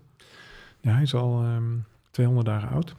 [0.80, 1.78] Ja, hij is al ehm
[2.10, 2.94] 200 dagen oud.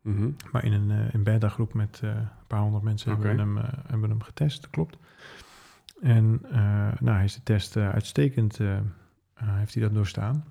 [0.00, 0.30] Mhm.
[0.52, 3.56] Maar in een, eh, een beta-groep met eh, een paar honderd mensen hebben, we hem,
[3.56, 4.96] hebben we hem getest, klopt.
[6.00, 6.40] En
[7.00, 8.58] nou, hij is de test uitstekend,
[9.48, 10.44] heeft hij dat doorstaan.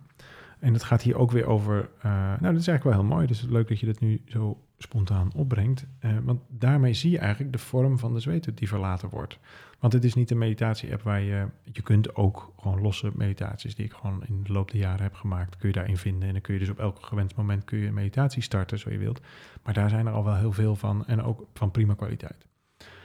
[0.59, 3.27] En het gaat hier ook weer over, eh, nou dat is eigenlijk wel heel mooi,
[3.27, 5.85] dus leuk dat je dat nu zo spontaan opbrengt.
[5.99, 9.39] Eh, want daarmee zie je eigenlijk de vorm van de zweethut die verlaten wordt.
[9.79, 13.85] Want het is niet een meditatie-app waar je, je kunt ook gewoon losse meditaties die
[13.85, 16.27] ik gewoon in de loop der jaren heb gemaakt, kun je daarin vinden.
[16.27, 18.91] En dan kun je dus op elk gewenst moment kun je een meditatie starten, zo
[18.91, 19.21] je wilt.
[19.63, 22.47] Maar daar zijn er al wel heel veel van en ook van prima kwaliteit.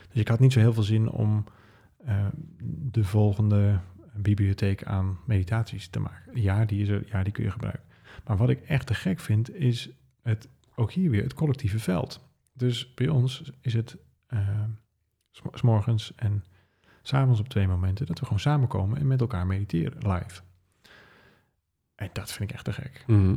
[0.08, 1.44] Dus ik had niet zo heel veel zin om
[2.04, 2.26] eh,
[2.90, 3.78] de volgende
[4.22, 6.40] bibliotheek aan meditaties te maken.
[6.42, 7.82] Ja, die is er, ja, die kun je gebruiken.
[8.26, 9.88] Maar wat ik echt te gek vind, is
[10.22, 12.20] het, ook hier weer het collectieve veld.
[12.52, 14.62] Dus bij ons is het eh,
[15.30, 16.44] s- morgens en
[17.02, 20.40] s'avonds op twee momenten dat we gewoon samenkomen en met elkaar mediteren live.
[21.94, 23.04] En dat vind ik echt te gek.
[23.06, 23.36] Mhm.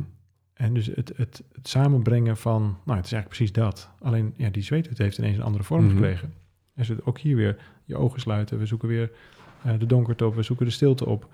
[0.54, 3.90] En dus het, het, het samenbrengen van, nou, het is eigenlijk precies dat.
[4.00, 5.92] Alleen, ja, die zweethut heeft ineens een andere vorm Mhm.
[5.94, 6.32] gekregen.
[6.74, 8.58] En ze ook hier weer je ogen sluiten.
[8.58, 9.10] We zoeken weer
[9.78, 11.28] de donkerte op, we zoeken de stilte op.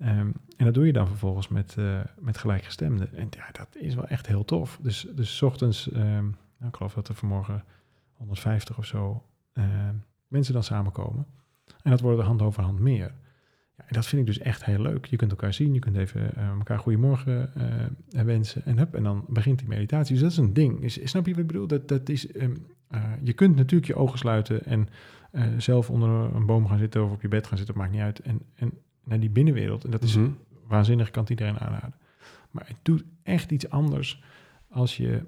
[0.00, 3.14] Ehm, en dat doe je dan vervolgens met, uh, met gelijkgestemden.
[3.14, 4.78] En ja, dat is wel echt heel tof.
[4.82, 7.64] Dus, dus ochtends, um, nou, ik geloof dat er vanmorgen
[8.12, 9.22] 150 of zo
[9.52, 9.94] ehm,
[10.28, 11.26] mensen dan samenkomen.
[11.82, 13.14] En dat worden hand over hand meer.
[13.76, 15.06] Ja, en dat vind ik dus echt heel leuk.
[15.06, 17.52] Je kunt elkaar zien, je kunt even uh, elkaar goedemorgen
[18.08, 18.64] wensen.
[18.64, 20.12] En, hup, en dan begint die meditatie.
[20.12, 20.82] Dus dat is een ding.
[20.82, 21.66] Is, snap je wat ik bedoel?
[21.66, 22.26] Dat, dat is,
[23.22, 24.88] je kunt natuurlijk je ogen sluiten en
[25.58, 27.76] zelf onder een boom gaan zitten of op je bed gaan zitten.
[27.76, 28.18] Maakt niet uit.
[28.18, 28.72] En, en
[29.04, 29.84] naar die binnenwereld.
[29.84, 30.36] En dat is mm
[30.70, 31.94] waanzinnig, kan het iedereen aanraden.
[32.50, 34.22] Maar het doet echt iets anders
[34.68, 35.26] als je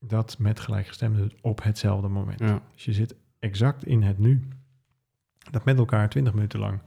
[0.00, 2.38] dat met gelijkgestemden doet op hetzelfde moment.
[2.38, 4.48] Dus je zit exact in het nu.
[5.50, 6.80] Dat met elkaar twintig minuten lang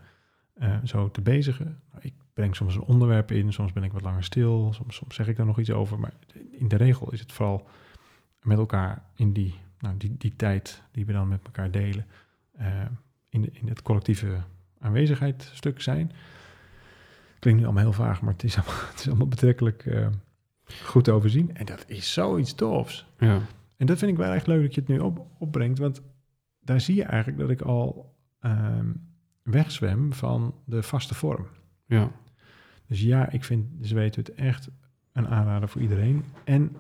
[0.58, 1.82] uh, zo te bezigen.
[1.92, 5.16] Nou, ik breng soms een onderwerp in, soms ben ik wat langer stil, soms, soms
[5.16, 6.00] zeg ik daar nog iets over.
[6.00, 6.14] Maar
[6.52, 7.68] in de regel is het vooral
[8.42, 12.06] met elkaar in die, nou, die, die tijd die we dan met elkaar delen.
[12.60, 12.86] Uh,
[13.30, 14.38] in, in het collectieve
[14.80, 16.12] aanwezigheid stuk zijn.
[17.40, 20.08] Klinkt nu allemaal heel vaag, maar het is allemaal, het is allemaal betrekkelijk uh,
[20.84, 21.56] goed te overzien.
[21.56, 23.06] En dat is zoiets tofs.
[23.18, 23.42] Ja.
[23.78, 26.02] En dat vind ik wel echt leuk dat je het nu op, opbrengt, want
[26.60, 29.08] daar zie je eigenlijk dat ik al um,
[29.44, 31.48] wegzwem van de vaste vorm.
[31.86, 32.12] Ja.
[32.88, 34.70] Dus ja, ik vind weten het echt
[35.12, 36.24] een aanrader voor iedereen.
[36.44, 36.76] En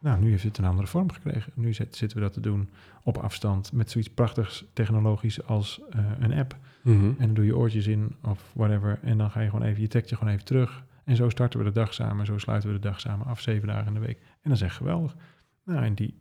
[0.00, 1.52] nou, nu heeft het een andere vorm gekregen.
[1.54, 2.68] Nu zitten we dat te doen
[3.02, 6.56] op afstand met zoiets prachtigs technologisch als uh, een app.
[6.82, 7.04] Mhm.
[7.04, 8.98] En dan doe je oortjes in of whatever.
[9.02, 10.84] En dan ga je gewoon even, je trekt je gewoon even terug.
[11.04, 12.26] En zo starten we de dag samen.
[12.26, 14.18] Zo sluiten we de dag samen af, zeven dagen in de week.
[14.18, 15.16] En dat is echt geweldig.
[15.64, 16.14] Nou, en die,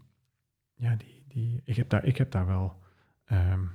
[0.76, 2.80] ja, die, die, ik, heb daar, ik heb daar wel
[3.32, 3.72] um,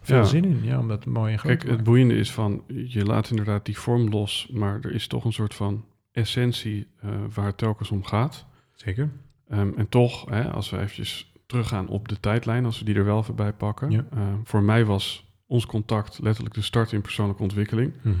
[0.00, 0.24] veel Ja.
[0.24, 0.62] zin in.
[0.62, 3.64] Ja, om dat mooi en groot Kijk, te het boeiende is van, je laat inderdaad
[3.64, 7.90] die vorm los, maar er is toch een soort van essentie eh, waar het telkens
[7.90, 8.46] om gaat.
[8.76, 9.10] Zeker.
[9.48, 13.04] Ehm, en toch, hè, als we eventjes teruggaan op de tijdlijn, als we die er
[13.04, 13.90] wel even bij pakken.
[13.90, 14.06] Ja.
[14.12, 17.92] ehm, voor mij was ons contact letterlijk de start in persoonlijke ontwikkeling.
[17.96, 18.14] Mhm.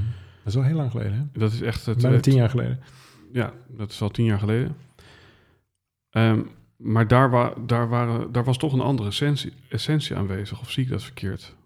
[0.44, 1.40] Dat is al heel lang geleden, hè?
[1.40, 2.02] Dat is echt het...
[2.02, 2.80] Bijna tien jaar geleden.
[3.32, 4.76] Ja, dat is al tien jaar geleden.
[6.10, 6.42] Ehm,
[6.76, 10.84] maar daar, wa daar, waren, daar was toch een andere essentie, essentie aanwezig, of zie
[10.84, 11.56] ik dat verkeerd?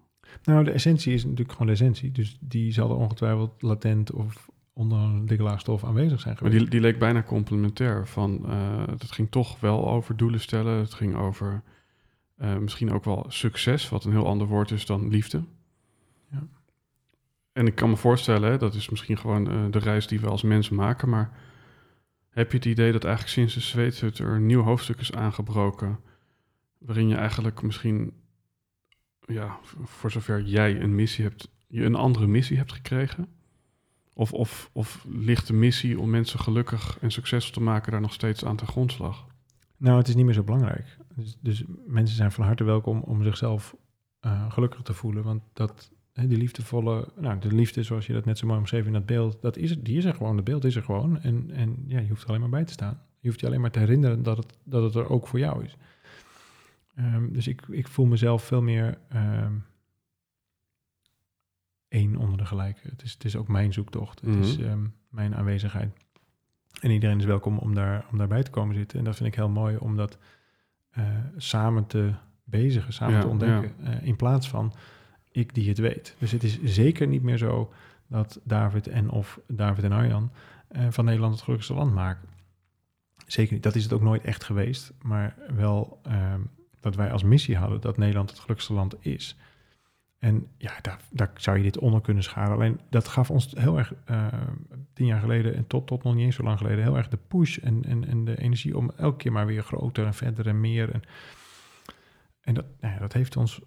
[0.45, 2.13] Nou, de essentie is natuurlijk gewoon de essentie.
[2.13, 6.51] Dus die zal er ongetwijfeld latent of onder een dikke laag stof aanwezig zijn Maar
[6.51, 6.71] geweest.
[6.71, 8.07] die, die leek bijna complementair.
[8.07, 10.79] Van, eh, het ging toch wel over doelen stellen.
[10.79, 11.63] Het ging over
[12.41, 15.45] eh, misschien ook wel succes, wat een heel ander woord is dan liefde.
[16.31, 16.47] Ja.
[17.53, 20.29] En ik kan me voorstellen, hè, dat is misschien gewoon eh, de reis die we
[20.29, 21.09] als mensen maken.
[21.09, 21.39] Maar
[22.31, 26.01] heb je het idee dat eigenlijk sinds de Zweedshut er een nieuw hoofdstuk is aangebroken...
[26.79, 28.13] waarin je eigenlijk misschien,
[29.21, 31.51] ja, voor zover jij een missie hebt...
[31.67, 33.29] je een andere missie hebt gekregen?
[34.15, 38.13] Of, of, of ligt de missie om mensen gelukkig en succesvol te maken daar nog
[38.13, 39.27] steeds aan ten grondslag?
[39.77, 40.99] Nou, het is niet meer zo belangrijk.
[41.15, 43.77] Dus, dus mensen zijn van harte welkom om zichzelf
[44.21, 45.23] eh, gelukkig te voelen.
[45.23, 48.93] Want dat, die liefdevolle, nou, de liefde zoals je dat net zo mooi omschreef in
[48.93, 50.37] dat beeld, dat is, die is er gewoon.
[50.37, 51.21] Het beeld is er gewoon.
[51.21, 53.03] En, en ja, je hoeft er alleen maar bij te staan.
[53.21, 55.65] Je hoeft je alleen maar te herinneren dat het, dat het er ook voor jou
[55.65, 55.77] is.
[56.95, 59.53] Ehm, dus ik, ik voel mezelf veel meer ehm
[61.91, 62.89] één onder de gelijke.
[62.89, 64.21] Het is, het is ook mijn zoektocht.
[64.21, 64.67] Het is Mhm.
[64.69, 65.91] ehm, mijn aanwezigheid.
[66.81, 68.99] En iedereen is welkom om, daar, om daarbij te komen zitten.
[68.99, 70.19] En dat vind ik heel mooi om dat
[70.91, 71.05] eh,
[71.37, 72.13] samen te
[72.45, 73.75] bezigen, samen Ja, te ontdekken.
[73.85, 74.73] eh, in plaats van
[75.31, 76.15] ik die het weet.
[76.19, 77.73] Dus het is zeker niet meer zo
[78.07, 80.31] dat David en of David en Arjan
[80.69, 82.29] eh, van Nederland het gelukkigste land maken.
[83.27, 83.63] Zeker niet.
[83.63, 84.93] Dat is het ook nooit echt geweest.
[85.03, 86.41] Maar wel ehm,
[86.81, 89.37] dat wij als missie hadden dat Nederland het gelukkigste land is.
[90.21, 92.53] En ja, daar, daar zou je dit onder kunnen scharen.
[92.53, 94.27] Alleen dat gaf ons heel erg eh,
[94.93, 97.19] tien jaar geleden en tot, tot nog niet eens zo lang geleden heel erg de
[97.29, 100.61] push en, en, en de energie om elke keer maar weer groter en verder en
[100.61, 100.91] meer.
[100.93, 101.03] En,
[102.41, 103.61] en dat, nou ja, dat heeft ons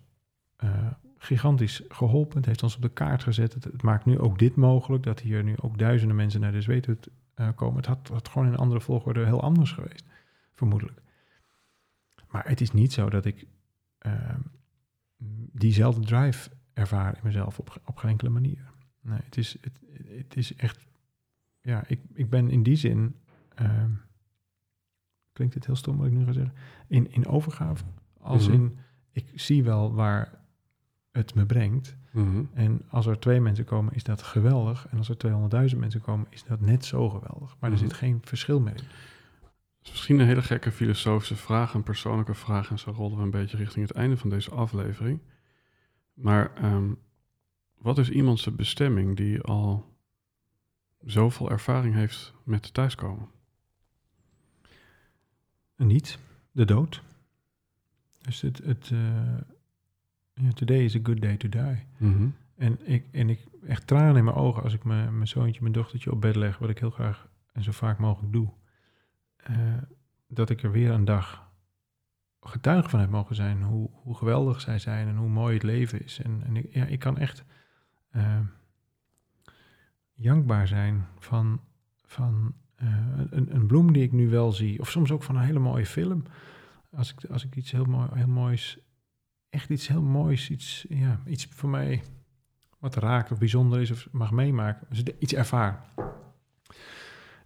[0.55, 2.37] eh, gigantisch geholpen.
[2.37, 3.53] Het heeft ons op de kaart gezet.
[3.53, 7.09] Het, maakt nu ook dit mogelijk, dat hier nu ook duizenden mensen naar de Zweethut
[7.33, 7.75] eh, komen.
[7.75, 10.05] Het had, had gewoon in andere volgorde heel anders geweest,
[10.51, 11.01] vermoedelijk.
[12.27, 13.45] Maar het is niet zo dat ik
[13.97, 14.35] eh,
[15.51, 18.71] diezelfde drive ervaar in mezelf op, op geen enkele manier.
[19.01, 20.85] Nee, het is, het, het is echt...
[21.61, 23.15] Ja, ik, ik ben in die zin...
[23.55, 23.91] ehm,
[25.31, 26.53] klinkt het heel stom wat ik nu ga zeggen?
[26.87, 27.83] In, in overgave.
[28.19, 28.53] Als Mhm.
[28.55, 28.77] in,
[29.11, 30.39] ik zie wel waar
[31.11, 31.95] het me brengt.
[32.11, 32.43] Mhm.
[32.53, 34.87] En als er twee mensen komen, is dat geweldig.
[34.87, 35.17] En als er
[35.71, 37.55] 200.000 mensen komen, is dat net zo geweldig.
[37.59, 37.79] Maar Mhm.
[37.81, 38.83] er zit geen verschil meer in.
[39.83, 42.69] Is misschien een hele gekke filosofische vraag, een persoonlijke vraag.
[42.69, 45.19] En zo rollen we een beetje richting het einde van deze aflevering.
[46.13, 46.93] Maar ehm,
[47.77, 49.95] wat is iemands bestemming die al
[51.05, 53.27] zoveel ervaring heeft met thuiskomen?
[55.75, 56.17] En niet
[56.51, 57.01] de dood.
[58.21, 61.85] Dus het, het, eh, today is a good day to die.
[61.97, 62.27] Mhm.
[62.55, 65.73] En ik, en ik echt tranen in mijn ogen als ik mijn, mijn zoontje, mijn
[65.73, 68.49] dochtertje op bed leg, wat ik heel graag en zo vaak mogelijk doe.
[69.43, 69.55] Eh,
[70.27, 71.51] dat ik er weer een dag
[72.41, 73.63] getuige van heb mogen zijn.
[73.63, 76.19] Hoe, hoe geweldig zij zijn en hoe mooi het leven is.
[76.19, 77.43] En, en ik, ja, ik kan echt
[78.15, 78.39] uh,
[80.13, 81.61] jankbaar zijn van,
[82.05, 82.53] van
[82.83, 82.97] uh,
[83.29, 84.79] een, een bloem die ik nu wel zie.
[84.79, 86.23] Of soms ook van een hele mooie film.
[86.91, 88.79] Als ik, als ik iets heel, mooi, heel moois,
[89.49, 92.03] echt iets heel moois, iets, ja, iets voor mij
[92.79, 94.87] wat raakt of bijzonder is of mag meemaken,
[95.19, 95.85] iets ervaar.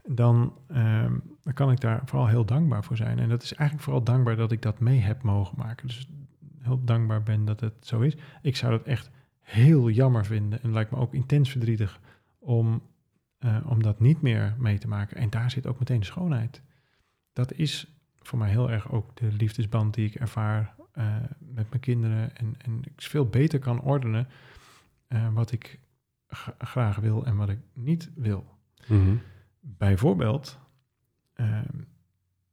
[0.10, 1.12] Dan, uh,
[1.42, 3.20] dan kan ik daar vooral heel dankbaar voor zijn.
[3.20, 5.88] En dat is eigenlijk vooral dankbaar dat ik dat mee heb mogen maken.
[5.88, 6.08] Dus
[6.62, 8.16] heel dankbaar ben dat het zo is.
[8.42, 9.10] Ik zou dat echt
[9.40, 12.00] heel jammer vinden en lijkt me ook intens verdrietig
[12.40, 12.82] om,
[13.40, 15.18] uh, om dat niet meer mee te maken.
[15.18, 16.62] En daar zit ook meteen de schoonheid.
[17.34, 21.82] Dat is voor mij heel erg ook de liefdesband die ik ervaar uh, met mijn
[21.82, 22.36] kinderen.
[22.36, 24.28] En, en ik veel beter kan ordenen
[25.08, 25.80] uh, wat ik
[26.58, 28.46] graag wil en wat ik niet wil.
[28.88, 29.22] Mm.
[29.70, 30.60] Bijvoorbeeld,
[31.36, 31.60] uh,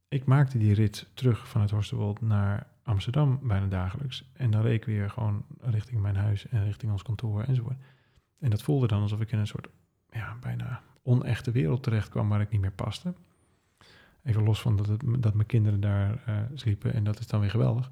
[0.09, 4.31] ik maakte die rit terug van het Horstenwold naar Amsterdam bijna dagelijks.
[4.33, 7.77] En dan reed ik weer gewoon richting mijn huis en richting ons kantoor enzovoort.
[8.39, 9.69] En dat voelde dan alsof ik in een soort
[10.11, 13.15] ja, bijna onechte wereld terecht kwam waar ik niet meer paste.
[14.23, 17.41] Even los van dat, het, dat mijn kinderen daar uh, sliepen en dat is dan
[17.41, 17.91] weer geweldig.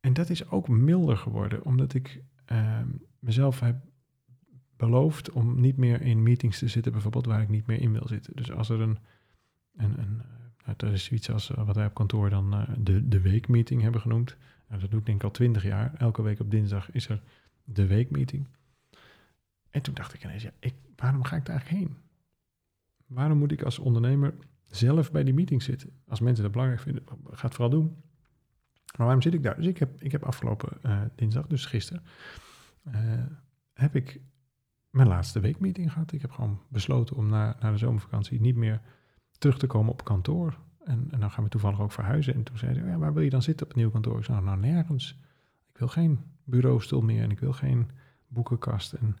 [0.00, 2.22] En dat is ook milder geworden, omdat ik
[2.52, 2.80] uh,
[3.18, 3.76] mezelf heb
[4.76, 8.08] beloofd om niet meer in meetings te zitten, bijvoorbeeld waar ik niet meer in wil
[8.08, 8.36] zitten.
[8.36, 8.98] Dus als er een,
[9.76, 10.22] een, een
[10.64, 14.00] nou, dat is zoiets als wat wij op kantoor dan uh, de, de weekmeeting hebben
[14.00, 14.36] genoemd.
[14.68, 15.94] Nou, dat doe ik denk ik al twintig jaar.
[15.94, 17.22] Elke week op dinsdag is er
[17.64, 18.46] de weekmeeting.
[19.70, 21.96] En toen dacht ik ineens, ja, ik, waarom ga ik daar eigenlijk heen?
[23.06, 24.34] Waarom moet ik als ondernemer
[24.66, 25.90] zelf bij die meeting zitten?
[26.06, 27.96] Als mensen dat belangrijk vinden, ga het vooral doen.
[28.96, 29.56] Maar waarom zit ik daar?
[29.56, 30.80] Dus ik heb, ik heb afgelopen
[31.14, 32.02] dinsdag, dus gisteren,
[33.72, 34.20] heb ik
[34.94, 36.12] mijn laatste weekmeeting gehad.
[36.12, 38.80] Ik heb gewoon besloten om na, na de zomervakantie niet meer
[39.38, 40.58] terug te komen op kantoor.
[40.84, 42.34] En, en dan gaan we toevallig ook verhuizen.
[42.34, 44.18] En toen zei ze, ja, waar wil je dan zitten op het nieuwe kantoor?
[44.18, 45.18] Ik zei, nou, nergens.
[45.72, 47.90] Ik wil geen bureaustoel meer en ik wil geen
[48.26, 49.16] boekenkast en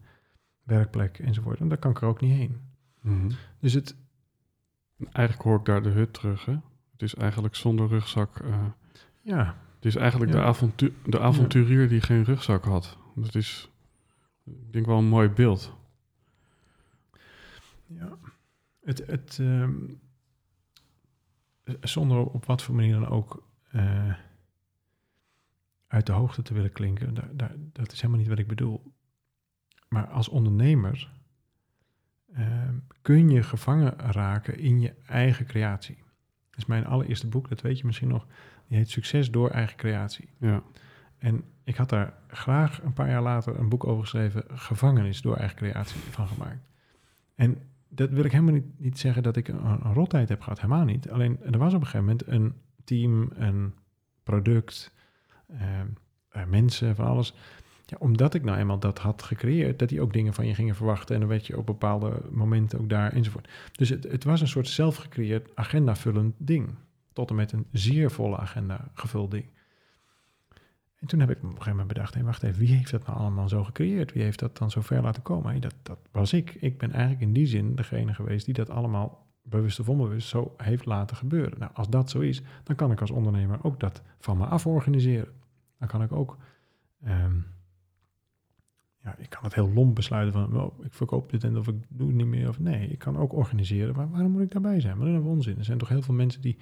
[0.62, 1.60] werkplek enzovoort.
[1.60, 2.60] En daar kan ik er ook niet heen.
[3.00, 3.30] Mm -hmm.
[3.58, 3.96] Dus het...
[5.12, 6.56] Eigenlijk hoor ik daar de hut terug, hè?
[6.92, 8.42] Het is eigenlijk zonder rugzak...
[8.44, 8.56] Uh,
[9.20, 9.56] ja.
[9.74, 10.38] Het is eigenlijk ja.
[10.38, 11.88] de, avontu de avonturier ja.
[11.88, 12.98] die geen rugzak had.
[13.14, 13.70] Dat is,
[14.44, 15.76] ik denk wel een mooi beeld.
[17.86, 18.18] Ja.
[18.80, 20.00] Het, het, um,
[21.80, 24.14] zonder op wat voor manier dan ook uh,
[25.86, 28.92] uit de hoogte te willen klinken, daar, daar, dat is helemaal niet wat ik bedoel.
[29.88, 31.12] Maar als ondernemer
[32.38, 32.68] uh,
[33.02, 35.96] kun je gevangen raken in je eigen creatie.
[36.50, 38.26] Dat is mijn allereerste boek, dat weet je misschien nog.
[38.68, 40.28] Die heet Succes door eigen creatie.
[40.38, 40.62] Ja.
[41.18, 45.36] En ik had daar graag een paar jaar later een boek over geschreven, Gevangenis door
[45.36, 46.64] eigen creatie, van gemaakt.
[47.34, 47.58] En
[47.88, 50.84] dat wil ik helemaal niet, niet zeggen dat ik een, een rottijd heb gehad, helemaal
[50.84, 51.10] niet.
[51.10, 52.54] Alleen er was op een gegeven moment een
[52.84, 53.74] team, een
[54.22, 54.94] product,
[55.50, 57.34] uh, mensen, van alles.
[57.86, 60.74] Ja, omdat ik nou eenmaal dat had gecreëerd, dat die ook dingen van je gingen
[60.74, 61.14] verwachten.
[61.14, 63.48] En dan werd je op bepaalde momenten ook daar enzovoort.
[63.72, 66.74] Dus het, het was een soort zelfgecreëerd agendavullend ding.
[67.12, 69.44] Tot en met een zeer volle agenda gevuld ding.
[71.04, 73.06] En toen heb ik op een gegeven moment bedacht, hey, wacht even, wie heeft dat
[73.06, 74.12] nou allemaal zo gecreëerd?
[74.12, 75.50] Wie heeft dat dan zo ver laten komen?
[75.50, 76.54] Hey, dat, dat was ik.
[76.54, 80.54] Ik ben eigenlijk in die zin degene geweest die dat allemaal bewust of onbewust zo
[80.56, 81.58] heeft laten gebeuren.
[81.58, 84.66] Nou, als dat zo is, dan kan ik als ondernemer ook dat van me af
[84.66, 85.28] organiseren.
[85.78, 86.36] Dan kan ik ook,
[87.06, 87.46] um,
[89.02, 91.76] ja, ik kan het heel lomp besluiten van, oh, ik verkoop dit en of ik
[91.88, 92.48] doe het niet meer.
[92.48, 93.96] Of nee, ik kan ook organiseren.
[93.96, 94.98] Maar waarom moet ik daarbij zijn?
[94.98, 95.58] Maar dat is onzin.
[95.58, 96.58] Er zijn toch heel veel mensen die,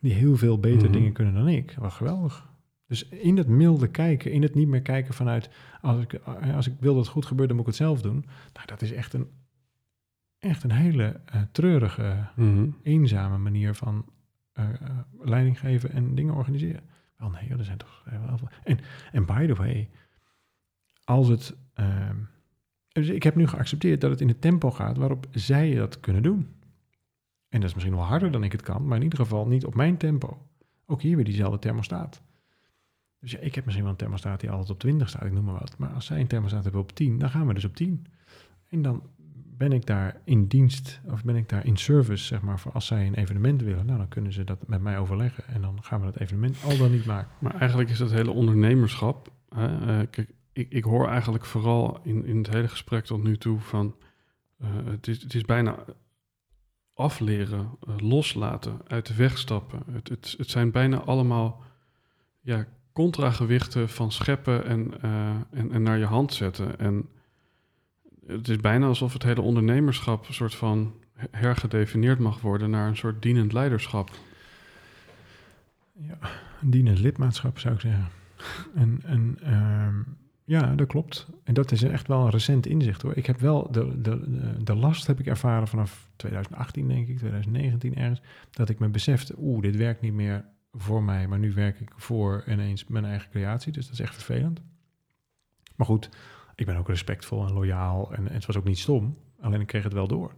[0.00, 0.92] die heel veel beter mm-hmm.
[0.92, 1.74] dingen kunnen dan ik.
[1.78, 2.47] Wat geweldig.
[2.88, 5.50] Dus in het milde kijken, in het niet meer kijken vanuit
[5.80, 6.14] als ik,
[6.54, 8.24] als ik wil dat het goed gebeurt, dan moet ik het zelf doen.
[8.52, 9.28] Nou, dat is echt een,
[10.38, 12.76] echt een hele uh, treurige, mm-hmm.
[12.82, 14.04] eenzame manier van
[14.54, 14.68] uh,
[15.20, 16.82] leiding geven en dingen organiseren.
[17.16, 18.48] Wel nee, er zijn toch wel veel.
[18.64, 18.78] En,
[19.12, 19.90] en by the way,
[21.04, 21.56] als het.
[21.74, 22.16] ehm,
[22.92, 26.22] dus ik heb nu geaccepteerd dat het in het tempo gaat waarop zij dat kunnen
[26.22, 26.56] doen.
[27.48, 29.64] En dat is misschien wel harder dan ik het kan, maar in ieder geval niet
[29.64, 30.46] op mijn tempo.
[30.86, 32.22] Ook hier weer diezelfde thermostaat.
[33.20, 35.44] Dus ja, ik heb misschien wel een thermostaat die altijd op 20 staat, ik noem
[35.44, 35.78] maar wat.
[35.78, 38.06] Maar als zij een thermostaat hebben op 10, dan gaan we dus op 10.
[38.68, 39.02] En dan
[39.58, 42.86] ben ik daar in dienst, of ben ik daar in service, zeg maar, voor als
[42.86, 43.86] zij een evenement willen.
[43.86, 46.76] Nou, dan kunnen ze dat met mij overleggen en dan gaan we dat evenement al
[46.76, 47.30] dan niet maken.
[47.38, 49.32] Maar eigenlijk is dat hele ondernemerschap.
[49.48, 53.36] Hè, uh, kijk, ik, ik hoor eigenlijk vooral in, in het hele gesprek tot nu
[53.36, 53.96] toe van,
[54.58, 55.84] uh, het, is, het is bijna
[56.94, 59.82] afleren, uh, loslaten, uit de weg stappen.
[59.90, 61.62] Het, het, het zijn bijna allemaal
[62.40, 62.66] ja,
[62.98, 66.78] contragewichten van scheppen en, eh, en, en naar je hand zetten.
[66.78, 67.08] En
[68.26, 70.94] het is bijna alsof het hele ondernemerschap een soort van
[71.30, 74.10] hergedefinieerd mag worden naar een soort dienend leiderschap.
[75.92, 76.18] Ja,
[76.62, 78.08] een dienend lidmaatschap zou ik zeggen.
[78.74, 79.96] En, en ehm,
[80.44, 81.26] ja, dat klopt.
[81.44, 83.16] En dat is echt wel een recent inzicht hoor.
[83.16, 87.96] Ik heb wel de, de, de last heb ik ervaren vanaf 2018 denk ik, 2019
[87.96, 88.20] ergens,
[88.50, 91.92] dat ik me besefte, oeh, dit werkt niet meer voor mij, maar nu werk ik
[91.96, 93.72] voor ineens mijn eigen creatie.
[93.72, 94.60] Dus dat is echt vervelend.
[95.76, 96.08] Maar goed,
[96.54, 99.16] ik ben ook respectvol en loyaal en, en het was ook niet stom.
[99.40, 100.34] Alleen ik kreeg het wel door.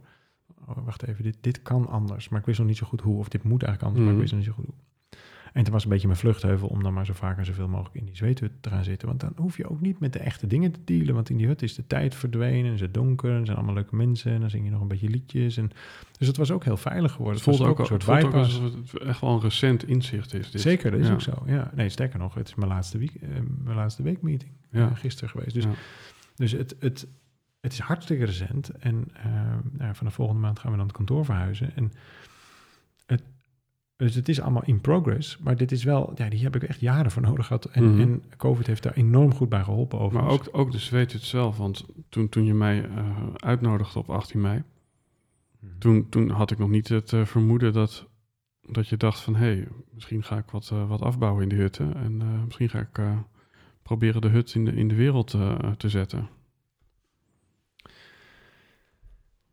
[0.67, 3.17] Oh, wacht even, dit, dit kan anders, maar ik wist nog niet zo goed hoe.
[3.17, 4.21] Of dit moet eigenlijk anders, maar ik Mhm.
[4.21, 4.83] wist nog niet zo goed hoe.
[5.51, 7.95] En het was een beetje mijn vluchtheuvel om dan maar zo vaak en zoveel mogelijk
[7.95, 9.07] in die zweethut te gaan zitten.
[9.07, 11.13] Want dan hoef je ook niet met de echte dingen te dealen.
[11.13, 13.35] Want in die hut is de tijd verdwenen en is het donker.
[13.35, 14.31] En zijn allemaal leuke mensen.
[14.31, 15.57] En dan zing je nog een beetje liedjes.
[15.57, 15.71] En,
[16.17, 17.35] dus het was ook heel veilig geworden.
[17.35, 19.87] Het voelt was ook, een het soort voelt ook alsof het echt wel een recent
[19.87, 20.51] inzicht is.
[20.51, 20.61] Dit.
[20.61, 21.13] Zeker, dat is Ja.
[21.13, 21.43] ook zo.
[21.45, 23.29] Ja, nee, sterker nog, het is mijn laatste, week, eh,
[23.63, 24.51] mijn laatste weekmeeting.
[24.71, 24.89] Ja.
[24.89, 25.53] eh, gisteren geweest.
[25.53, 25.69] Dus, Ja.
[26.35, 27.07] dus het, het,
[27.61, 28.69] het is hartstikke recent.
[28.69, 29.31] En eh,
[29.71, 31.71] nou vanaf volgende maand gaan we dan het kantoor verhuizen.
[31.75, 31.93] En het,
[34.01, 35.37] dus het is allemaal in progress.
[35.37, 37.65] Maar dit is wel, ja, die heb ik echt jaren voor nodig gehad.
[37.65, 38.01] En, Mhm.
[38.01, 41.57] en COVID heeft daar enorm goed bij geholpen Maar ook, ook de zweet het zelf.
[41.57, 44.63] Want toen, toen je mij eh, uitnodigde op 18 mei,
[45.59, 45.77] Mhm.
[45.77, 48.07] toen, toen had ik nog niet het eh, vermoeden dat,
[48.61, 49.35] dat je dacht van...
[49.35, 51.95] hé, hey, misschien ga ik wat, eh, wat afbouwen in de hutten.
[51.95, 52.99] En misschien ga ik
[53.83, 55.27] proberen de hut in de, in de wereld
[55.77, 56.27] te zetten.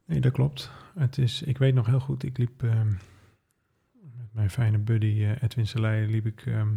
[0.04, 0.70] Nee, dat klopt.
[0.94, 2.88] Het is, ik weet nog heel goed, ik liep ehm,
[4.38, 6.74] mijn fijne buddy eh, Edwin Selei, liep ik ehm,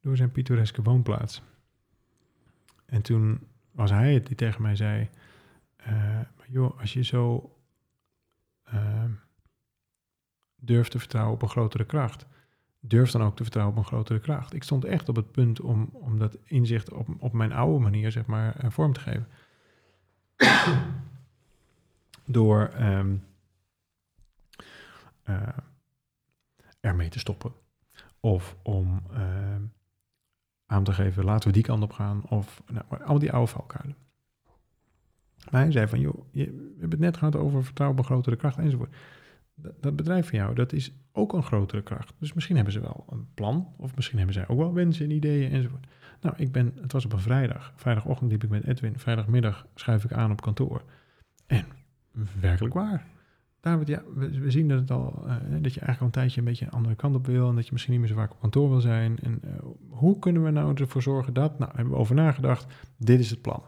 [0.00, 1.42] door zijn pittoreske woonplaats.
[2.86, 5.08] En toen was hij het die tegen mij zei,
[5.76, 7.54] eh, joh, als je zo
[8.64, 9.10] ehm,
[10.56, 12.26] durft te vertrouwen op een grotere kracht,
[12.80, 14.54] durf dan ook te vertrouwen op een grotere kracht.
[14.54, 18.12] Ik stond echt op het punt om, om dat inzicht op, op mijn oude manier,
[18.12, 19.28] zeg maar, eh, vorm te geven.
[22.24, 23.16] Door ehm,
[25.22, 25.48] eh,
[26.80, 27.52] ermee te stoppen.
[28.20, 29.62] Of om ehm,
[30.66, 32.28] aan te geven, laten we die kant op gaan.
[32.28, 33.96] Of nou, al die oude valkuilen.
[35.50, 38.58] Maar hij zei van, joh, je, we hebben het net gehad over vertrouwen grotere kracht
[38.58, 38.96] enzovoort.
[39.54, 42.12] Dat, dat bedrijf van jou, dat is ook een grotere kracht.
[42.18, 43.74] Dus misschien hebben ze wel een plan.
[43.76, 45.86] Of misschien hebben zij ook wel wensen en ideeën enzovoort.
[46.20, 47.72] Nou, ik ben, het was op een vrijdag.
[47.76, 48.98] Vrijdagochtend liep ik met Edwin.
[48.98, 50.82] Vrijdagmiddag schuif ik aan op kantoor.
[51.46, 51.66] En
[52.40, 53.06] werkelijk waar.
[53.60, 56.46] David, ja, we, zien dat het al, eh, dat je eigenlijk al een tijdje een
[56.46, 57.48] beetje een andere kant op wil.
[57.48, 59.18] En dat je misschien niet meer zo vaak op kantoor wil zijn.
[59.18, 59.50] En eh,
[59.88, 61.58] hoe kunnen we nou ervoor zorgen dat?
[61.58, 62.66] Nou, hebben we over nagedacht.
[62.96, 63.62] Dit is het plan.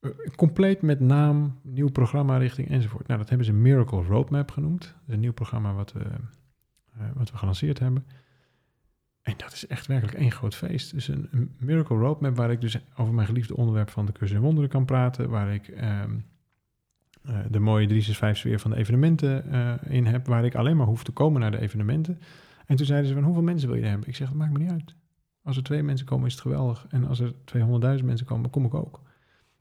[0.00, 3.06] Eh, compleet met naam, nieuw programma richting enzovoort.
[3.06, 4.94] Nou, dat hebben ze Miracle Roadmap genoemd.
[5.06, 6.04] Een nieuw programma wat we,
[7.14, 8.04] wat we gelanceerd hebben.
[9.28, 10.92] En dat is echt werkelijk één groot feest.
[10.92, 14.42] Dus een, Miracle Roadmap waar ik dus over mijn geliefde onderwerp van de cursus in
[14.42, 15.30] wonderen kan praten.
[15.30, 16.16] Waar ik ehm, eh,
[17.22, 20.26] de mooie 365 sfeer van de evenementen eh, in heb.
[20.26, 22.18] Waar ik alleen maar hoef te komen naar de evenementen.
[22.66, 24.08] En toen zeiden ze van hoeveel mensen wil je er hebben?
[24.08, 24.94] Ik zeg, dat maakt me niet uit.
[25.42, 26.86] Als er twee mensen komen is het geweldig.
[26.88, 27.32] En als er
[27.98, 29.02] 200.000 mensen komen, kom ik ook.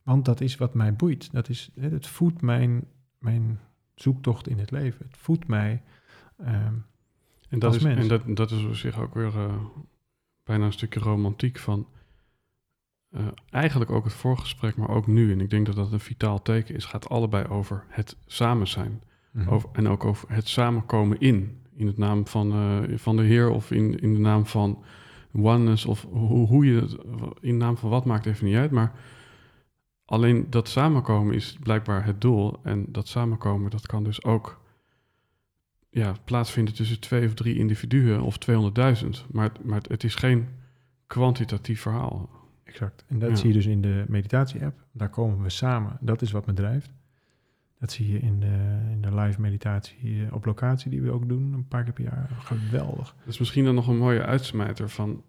[0.03, 1.31] Want dat is wat mij boeit.
[1.31, 2.83] Dat is, het voedt mijn,
[3.19, 3.59] mijn
[3.95, 5.05] zoektocht in het leven.
[5.05, 5.83] Het voedt mij.
[6.37, 6.73] ehm,
[7.49, 7.99] En dat, is, mens.
[7.99, 9.55] en dat, dat is op zich ook weer eh,
[10.43, 11.87] bijna een stukje romantiek van...
[13.09, 15.31] eh, eigenlijk ook het voorgesprek, maar ook nu.
[15.31, 16.85] En ik denk dat dat een vitaal teken is.
[16.85, 19.01] gaat allebei over het samen zijn.
[19.31, 19.49] mhm.
[19.49, 21.61] Over, en ook over het samenkomen in.
[21.75, 24.83] In het naam van, eh, van de Heer of in, in de naam van
[25.33, 25.85] oneness.
[25.85, 26.91] Of hoe, hoe je het,
[27.41, 28.71] in de naam van wat maakt even niet uit.
[28.71, 28.91] Maar
[30.05, 32.59] alleen dat samenkomen is blijkbaar het doel.
[32.63, 34.61] En dat samenkomen, dat kan dus ook
[35.89, 39.07] ja, plaatsvinden tussen twee of drie individuen of 200.000.
[39.31, 40.47] Maar, maar het is geen
[41.07, 42.36] kwantitatief verhaal.
[42.67, 43.05] Exact.
[43.07, 43.35] En dat Ja.
[43.35, 44.85] zie je dus in de meditatie-app.
[44.91, 45.97] Daar komen we samen.
[46.01, 46.91] Dat is wat me drijft.
[47.79, 51.27] Dat zie je in de, in de live meditatie eh, op locatie die we ook
[51.27, 52.29] doen, een paar keer per jaar.
[52.39, 53.15] Geweldig.
[53.19, 55.23] Dat is misschien dan nog een mooie uitsmijter van...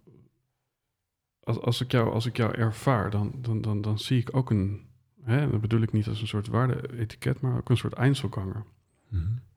[1.43, 4.51] Als, als, ik, jou, als ik jou ervaar, dan, dan, dan, dan zie ik ook
[4.51, 4.87] een...
[5.23, 8.65] Hè, dat bedoel ik niet als een soort waarde-etiket, maar ook een soort Einzelganger.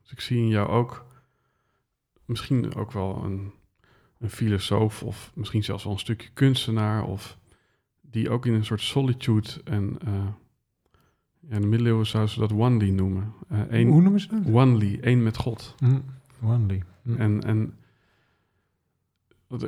[0.02, 1.06] Dus ik zie in jou ook
[2.24, 3.52] misschien ook wel een,
[4.18, 5.02] een filosoof...
[5.02, 7.04] of misschien zelfs wel een stukje kunstenaar...
[7.04, 7.38] of
[8.12, 9.96] die ook in een soort solitude en...
[10.04, 10.12] eh,
[11.48, 13.32] ja, in de middeleeuwen zouden ze dat onely noemen.
[13.48, 14.54] Eh Hoe noemen ze dat?
[14.54, 15.74] onely, één met God.
[15.82, 16.02] Mm.
[16.42, 16.82] Onely.
[17.02, 17.16] Mm.
[17.16, 17.74] En, en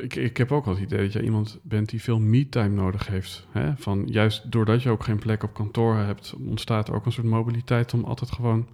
[0.02, 3.06] ik, ik heb ook wel het idee dat jij iemand bent die veel me-time nodig
[3.06, 3.46] heeft.
[3.50, 3.76] Hè?
[3.76, 7.26] Van juist doordat je ook geen plek op kantoor hebt, ontstaat er ook een soort
[7.26, 8.68] mobiliteit om altijd gewoon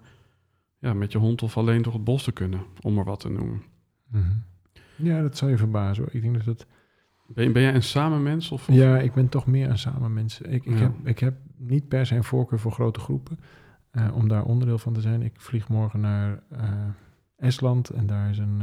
[0.79, 3.29] ja, met je hond of alleen door het bos te kunnen, om maar wat te
[3.29, 3.63] noemen.
[4.07, 4.31] Mhm.
[4.95, 6.13] Ja, dat zou je verbazen hoor.
[6.13, 6.65] Ik denk dat het...
[7.33, 8.51] Ben, jij een samenmens?
[8.51, 10.41] Of, Ja, ik ben toch meer een samen mens.
[10.41, 10.79] Ik, ik, Ja.
[10.79, 13.39] heb, ik heb niet per se een voorkeur voor grote groepen.
[13.91, 15.21] eh, om daar onderdeel van te zijn.
[15.21, 16.69] Ik vlieg morgen naar eh,
[17.37, 18.61] Estland en daar is een,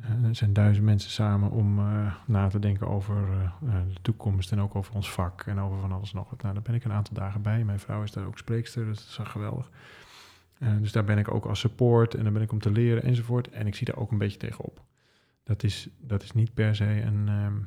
[0.00, 1.80] eh, zijn duizend mensen samen om
[2.26, 3.14] na te denken over
[3.60, 6.42] de toekomst en ook over ons vak en over van alles nog wat.
[6.42, 7.64] Nou, daar ben ik een aantal dagen bij.
[7.64, 9.70] Mijn vrouw is daar ook spreekster, dus dat is wel geweldig.
[10.80, 13.48] Dus daar ben ik ook als support en daar ben ik om te leren enzovoort.
[13.50, 14.80] En ik zie daar ook een beetje tegenop.
[15.42, 17.58] Dat is, dat is niet per se een, ehm,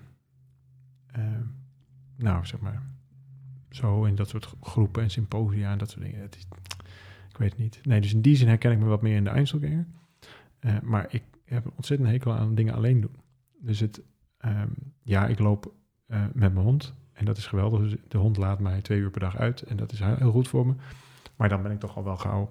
[1.07, 1.43] ehm,
[2.15, 2.83] nou zeg maar,
[3.69, 6.29] zo in dat soort groepen en symposia en dat soort dingen.
[6.29, 6.47] Is,
[7.29, 7.79] ik weet het niet.
[7.83, 9.85] Nee, dus in die zin herken ik me wat meer in de Einzelganger.
[10.59, 13.15] Eh, maar ik heb een ontzettend hekel aan dingen alleen doen.
[13.59, 14.01] Dus het,
[14.37, 14.69] ehm,
[15.03, 15.73] ja, ik loop
[16.05, 17.79] eh, met mijn hond en dat is geweldig.
[17.79, 20.47] Dus de hond laat mij twee uur per dag uit en dat is heel goed
[20.47, 20.73] voor me.
[21.35, 22.49] Maar dan ben ik toch al wel gauw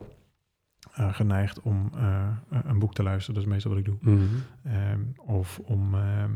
[0.94, 2.28] eh, geneigd om eh,
[2.64, 3.34] een boek te luisteren.
[3.34, 3.96] Dat is meestal wat ik doe.
[4.00, 4.24] Mhm.
[4.62, 5.94] Ehm, of om.
[5.94, 6.30] ehm,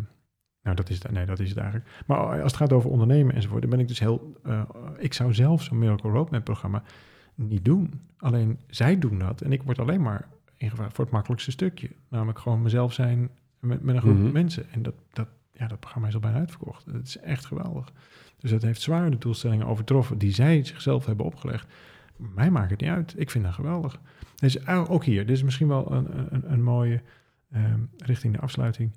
[0.63, 1.91] nou, dat is, het, nee, dat is het eigenlijk.
[2.07, 4.41] Maar als het gaat over ondernemen enzovoort, dan ben ik dus heel.
[4.45, 4.63] eh,
[4.99, 6.83] ik zou zelf zo'n Miracle Roadmap programma
[7.35, 8.01] niet doen.
[8.17, 11.91] Alleen zij doen dat en ik word alleen maar ingevraagd voor het makkelijkste stukje.
[12.09, 13.31] Namelijk gewoon mezelf zijn
[13.61, 14.33] met, met een groep Mhm.
[14.33, 14.71] mensen.
[14.71, 16.93] En dat, dat, ja, dat programma is al bijna uitverkocht.
[16.93, 17.93] Dat is echt geweldig.
[18.39, 21.67] Dus dat heeft zwaar de doelstellingen overtroffen die zij zichzelf hebben opgelegd.
[22.19, 23.15] Mij maakt het niet uit.
[23.17, 24.01] Ik vind dat geweldig.
[24.37, 27.03] Dus eh, ook hier, dit is misschien wel een, een, een mooie
[27.51, 28.93] ehm, richting de afsluiting.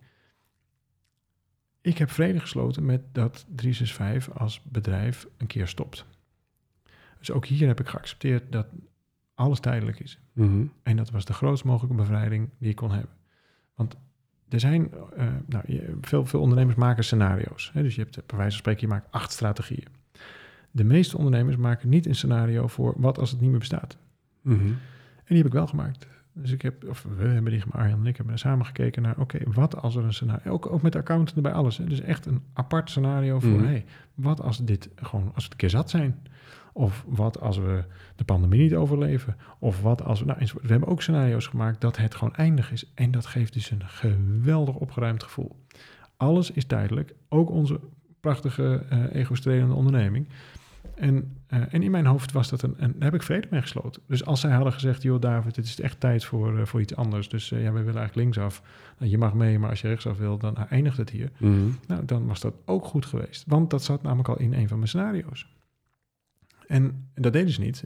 [1.82, 6.06] Ik heb vrede gesloten met dat 365 als bedrijf een keer stopt.
[7.20, 8.68] Dus ook hier heb ik geaccepteerd dat
[9.36, 10.20] alles tijdelijk is.
[10.34, 10.66] Mhm.
[10.84, 13.16] En dat was de grootst mogelijke bevrijding die ik kon hebben.
[13.76, 13.98] Want
[14.50, 17.72] er zijn, eh, nou, veel, veel ondernemers maken scenario's.
[17.74, 17.82] Hè?
[17.82, 19.88] Dus je hebt, bij wijze van spreken, je maakt acht strategieën.
[20.72, 23.98] De meeste ondernemers maken niet een scenario voor wat als het niet meer bestaat.
[24.42, 24.66] Mhm.
[25.16, 26.08] En die heb ik wel gemaakt.
[26.34, 29.18] Dus ik heb, of we hebben die gemaakt, Arjan en ik hebben samen gekeken naar,
[29.18, 31.78] oké, wat als er een scenario, ook, ook met de accountant erbij alles.
[31.78, 31.84] Hè?
[31.86, 33.66] Dus echt een apart scenario voor, Mhm.
[33.66, 36.20] hey, wat als dit gewoon, als we het een keer zat zijn?
[36.74, 37.84] Of wat als we
[38.16, 39.36] de pandemie niet overleven?
[39.60, 42.92] Of wat als we, nou, we hebben ook scenario's gemaakt dat het gewoon eindig is.
[42.96, 45.56] En dat geeft dus een geweldig opgeruimd gevoel.
[46.18, 47.80] Alles is tijdelijk, ook onze
[48.20, 50.28] prachtige eh ego-strelende onderneming.
[51.02, 53.62] En, eh, en in mijn hoofd was dat een, en daar heb ik vrede mee
[53.62, 54.02] gesloten.
[54.08, 56.96] Dus als zij hadden gezegd, joh David, het is echt tijd voor, eh, voor iets
[56.96, 57.30] anders.
[57.30, 58.62] Dus eh, ja, we willen eigenlijk linksaf.
[58.98, 61.32] Nou, je mag mee, maar als je rechtsaf wil, dan eindigt het hier.
[61.38, 61.70] Mhm.
[61.88, 63.44] Nou, dan was dat ook goed geweest.
[63.48, 65.56] Want dat zat namelijk al in een van mijn scenario's.
[66.68, 67.84] En dat deden ze niet.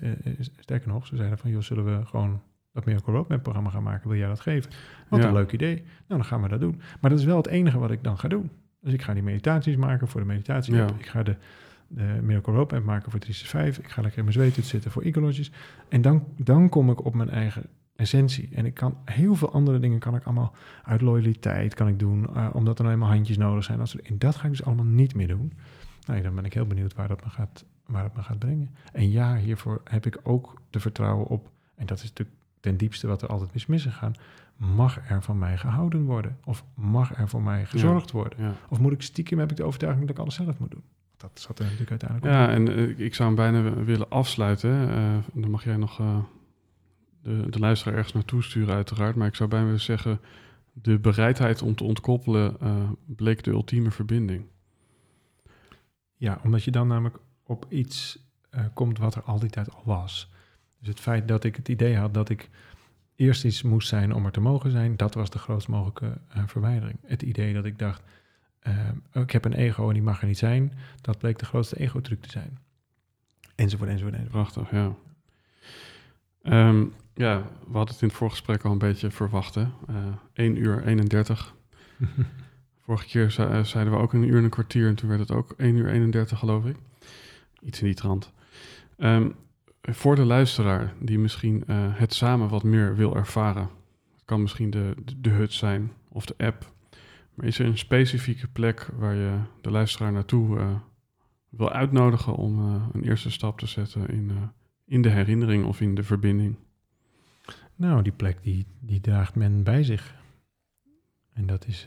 [0.60, 2.42] Sterker nog, ze zeiden van, joh, zullen we gewoon
[2.74, 4.10] dat Miracle Roadmap programma gaan maken?
[4.10, 4.72] Wil jij dat geven?
[5.10, 5.28] Wat Ja.
[5.28, 5.76] een leuk idee.
[5.76, 6.82] Nou, dan gaan we dat doen.
[7.02, 8.50] Maar dat is wel het enige wat ik dan ga doen.
[8.82, 10.76] Dus ik ga die meditaties maken voor de meditatie.
[10.76, 10.88] Ja.
[10.98, 11.36] Ik ga de,
[11.88, 13.84] de Miracle Roadmap maken voor 365.
[13.86, 15.52] Ik ga lekker in mijn zweet zitten voor Ecologies.
[15.90, 17.64] En dan, dan kom ik op mijn eigen
[17.96, 18.50] essentie.
[18.54, 20.54] En ik kan heel veel andere dingen kan ik allemaal
[20.84, 23.78] uit loyaliteit kan ik doen, eh, omdat er nou eenmaal handjes nodig zijn.
[23.78, 25.54] Dat soort- En dat ga ik dus allemaal niet meer doen.
[26.08, 28.70] Nou, dan ben ik heel benieuwd waar dat me gaat, waar dat me gaat brengen.
[28.94, 33.08] En ja, hiervoor heb ik ook de vertrouwen op, en dat is natuurlijk ten diepste
[33.08, 34.14] wat er altijd mis misgegaan,
[34.58, 36.38] mag er van mij gehouden worden?
[36.46, 38.44] Of mag er voor mij gezorgd worden?
[38.44, 38.52] Ja.
[38.70, 40.84] Of moet ik stiekem, heb ik de overtuiging dat ik alles zelf moet doen?
[41.34, 42.40] Dat zat er natuurlijk uiteindelijk op.
[42.40, 44.90] Ja, en eh, ik zou hem bijna willen afsluiten.
[44.90, 46.18] Eh, dan mag jij nog eh,
[47.22, 49.16] de, de luisteraar ergens naartoe sturen, uiteraard.
[49.16, 50.20] Maar ik zou bijna willen zeggen:
[50.74, 52.58] de bereidheid om te ontkoppelen
[53.06, 54.46] bleek de ultieme verbinding.
[56.16, 58.24] Ja, omdat je dan namelijk op iets
[58.74, 60.32] komt wat er al die tijd al was.
[60.80, 62.50] Dus het feit dat ik het idee had dat ik
[63.16, 67.00] eerst iets moest zijn om er te mogen zijn, dat was de grootst mogelijke verwijdering.
[67.02, 68.04] Het idee dat ik dacht,
[68.66, 71.80] eh, ik heb een ego en die mag er niet zijn, dat bleek de grootste
[71.80, 72.58] ego-truc te zijn.
[73.56, 74.32] Enzovoort, enzovoort, enzovoort.
[74.54, 74.94] Prachtig, ja.
[76.42, 77.38] Ehm, ja,
[77.68, 79.56] we hadden het in het voorgesprek al een beetje verwacht.
[79.56, 79.62] Hè?
[79.88, 79.96] Eh
[80.34, 81.54] 1 uur 31.
[82.86, 84.88] Vorige keer ze- eh, zeiden we ook een uur en een kwartier.
[84.88, 86.76] En toen werd het ook 1 uur 31, geloof ik.
[87.62, 88.32] Iets in die trant.
[88.98, 89.30] Ehm,
[89.82, 93.70] voor de luisteraar die misschien eh, het samen wat meer wil ervaren.
[94.16, 96.74] Het kan misschien de, de, de hut zijn of de app.
[97.36, 100.76] Maar is er een specifieke plek waar je de luisteraar naartoe eh,
[101.50, 104.36] wil uitnodigen om eh, een eerste stap te zetten in, eh,
[104.86, 106.56] in de herinnering of in de verbinding?
[107.76, 110.16] Nou, die plek die, die draagt men bij zich.
[111.34, 111.86] En dat is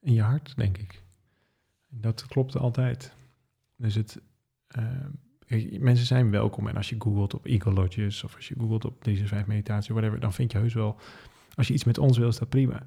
[0.00, 1.02] in je hart, denk ik.
[1.88, 3.14] Dat klopt altijd.
[3.76, 4.20] Dus het,
[5.78, 6.68] mensen zijn welkom.
[6.68, 10.20] En als je googelt op Lodges of als je googelt op deze vijf meditatie, whatever,
[10.20, 10.98] dan vind je heus wel,
[11.54, 12.86] als je iets met ons wil, is dat prima.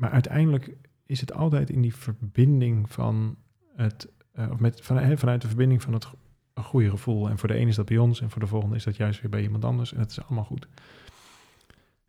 [0.00, 3.36] Maar uiteindelijk is het altijd in die verbinding van
[3.76, 6.06] het, eh, of met, van, vanuit de verbinding van het
[6.54, 7.28] goede gevoel.
[7.28, 9.20] En voor de ene is dat bij ons en voor de volgende is dat juist
[9.20, 9.92] weer bij iemand anders.
[9.92, 10.66] En dat is allemaal goed.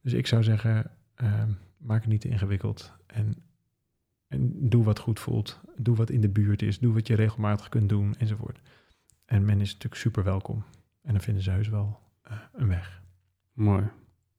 [0.01, 1.51] Dus ik zou zeggen, ehm,
[1.81, 2.91] Maak het niet te ingewikkeld.
[3.05, 3.43] En,
[4.27, 5.59] en doe wat goed voelt.
[5.75, 6.79] Doe wat in de buurt is.
[6.79, 8.59] Doe wat je regelmatig kunt doen, enzovoort.
[9.25, 10.63] En men is natuurlijk super welkom.
[11.01, 13.01] En dan vinden ze heus wel eh, een weg.
[13.53, 13.83] Mooi.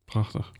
[0.04, 0.52] Prachtig.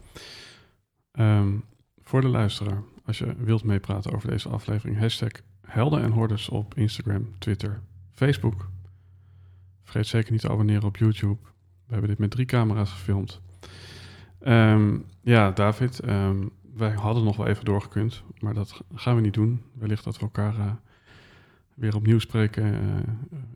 [1.10, 1.58] Ehm,
[2.04, 5.30] voor de luisteraar, als je wilt meepraten over deze aflevering, hashtag
[5.66, 7.80] Helden en Hordes op Instagram, Twitter,
[8.10, 8.68] Facebook.
[9.82, 11.38] Vergeet zeker niet te abonneren op YouTube.
[11.86, 13.40] We hebben dit met drie camera's gefilmd.
[14.40, 19.34] Ehm, ja, David, ehm, wij hadden nog wel even doorgekund, maar dat gaan we niet
[19.34, 19.62] doen.
[19.72, 20.72] Wellicht dat we elkaar eh,
[21.74, 22.78] weer opnieuw spreken eh,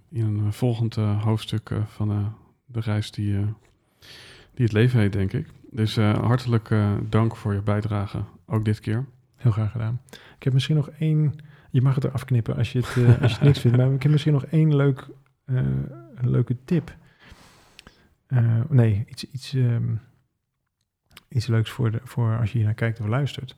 [0.09, 2.35] in een volgend eh, hoofdstuk van
[2.67, 3.33] de reis die,
[4.55, 5.49] die het leven heet, denk ik.
[5.71, 6.75] Dus hartelijk
[7.09, 9.07] dank voor je bijdrage, ook dit keer.
[9.37, 10.01] Heel graag gedaan.
[10.37, 11.35] Ik heb misschien nog één...
[11.71, 13.77] Je mag het er afknippen als je het, eh, als je het niks vindt.
[13.77, 15.09] Maar ik heb misschien nog één leuk,
[15.45, 15.57] eh,
[16.15, 16.97] een leuke tip.
[18.27, 19.95] Eh, nee, iets, iets, ehm,
[21.29, 23.57] iets leuks voor, de, voor als je hier naar kijkt of luistert.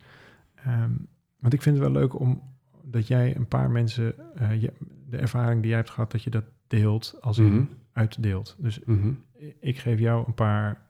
[0.54, 0.90] Ehm,
[1.38, 2.42] want ik vind het wel leuk om
[2.82, 4.14] dat jij een paar mensen...
[4.60, 4.72] je,
[5.08, 7.64] de ervaring die jij hebt gehad, dat je dat deelt als in Mhm.
[7.92, 8.56] uitdeelt.
[8.58, 9.12] Dus Mhm.
[9.60, 10.80] ik geef jou een paar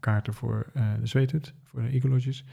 [0.00, 0.66] kaarten voor
[1.00, 2.44] de Zweethut, voor de Ecolodges.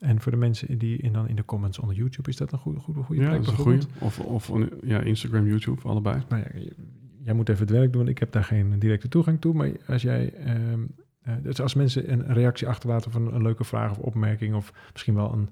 [0.00, 2.58] En voor de mensen die in, dan in de comments onder YouTube, is dat een
[2.58, 3.40] goede, goede, goede Ja, plek?
[3.44, 3.86] dat is een goede.
[3.98, 6.22] Of, of een- ja, Instagram, YouTube, allebei.
[6.28, 6.60] Nou ja,
[7.22, 9.54] jij moet even het werk doen, ik heb daar geen directe toegang toe.
[9.54, 10.80] Maar als jij, ehm,
[11.22, 15.14] eh, dus als mensen een reactie achterlaten van een leuke vraag of opmerking, of misschien
[15.14, 15.48] wel een,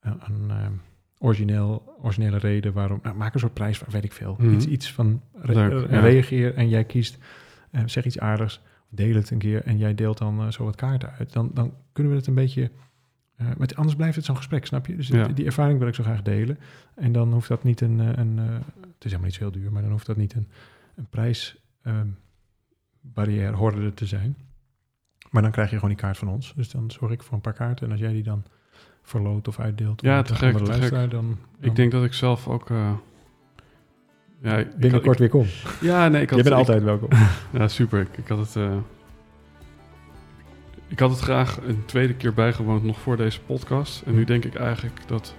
[0.00, 0.72] een, een, ehm,
[1.18, 4.36] origineel, originele reden waarom, nou, maak een soort prijs, weet ik veel.
[4.38, 4.52] Mhm.
[4.54, 6.00] Iets, iets van re- Leuk, eh, ja.
[6.00, 7.18] reageer en jij kiest,
[7.70, 10.76] eh, zeg iets aardigs, deel het een keer en jij deelt dan eh, zo wat
[10.76, 11.32] kaarten uit.
[11.32, 12.70] Dan, dan kunnen we het een beetje,
[13.42, 14.96] maar het- anders blijft het zo'n gesprek, snap je?
[14.96, 15.28] Dus Ja.
[15.28, 16.58] die, ervaring wil ik zo graag delen.
[16.94, 18.62] En dan hoeft dat niet een, eh, een eh, het
[18.98, 20.48] is helemaal niet zo heel duur, maar dan hoeft dat niet een,
[20.96, 24.36] een prijsbarrière, horde te zijn.
[25.30, 26.52] Maar dan krijg je gewoon die kaart van ons.
[26.56, 27.86] Dus dan zorg ik voor een paar kaarten.
[27.86, 28.44] En als jij die dan
[29.02, 30.00] verloot of uitdeelt...
[30.02, 30.90] Ja, te gek, te gek.
[30.90, 32.68] Dan, dan Ik denk dat ik zelf ook...
[34.42, 35.46] ja, binnenkort weer kom.
[35.80, 37.08] ja, nee, ik had Je bent altijd welkom.
[37.52, 38.00] Ja, super.
[38.00, 38.72] Ik, ik had het...
[40.92, 44.02] ik had het graag een tweede keer bijgewoond nog voor deze podcast.
[44.06, 45.34] En nu denk ik eigenlijk dat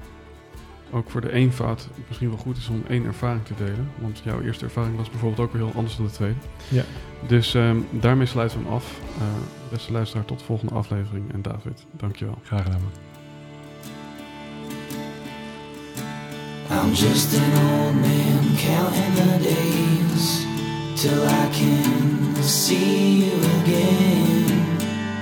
[0.91, 3.91] ook voor de eenvoud het misschien wel goed is om één ervaring te delen.
[3.99, 6.39] Want jouw eerste ervaring was bijvoorbeeld ook weer heel anders dan de tweede.
[6.67, 6.84] Ja.
[7.27, 8.99] Dus ehm, daarmee sluiten we hem af.
[9.17, 9.23] Eh,
[9.71, 11.34] beste luisteraar, tot de volgende aflevering.
[11.34, 12.38] En David, dankjewel.
[12.43, 12.81] Graag gedaan.
[12.81, 12.91] man.
[16.80, 20.45] I'm just an old man counting the days
[20.95, 24.62] till I can see you again.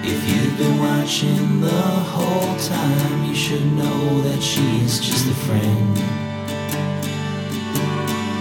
[0.03, 5.97] If you've been watching the whole time, you should know that she's just a friend.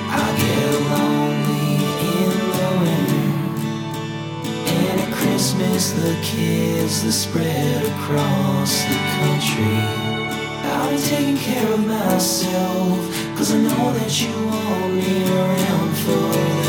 [0.08, 1.76] I get lonely
[2.16, 3.28] in the winter,
[4.74, 10.20] and at Christmas the kids that spread across the country.
[10.72, 16.59] I'll be taking care of myself Cause I know that you want me around for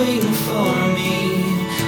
[0.00, 1.44] waiting for me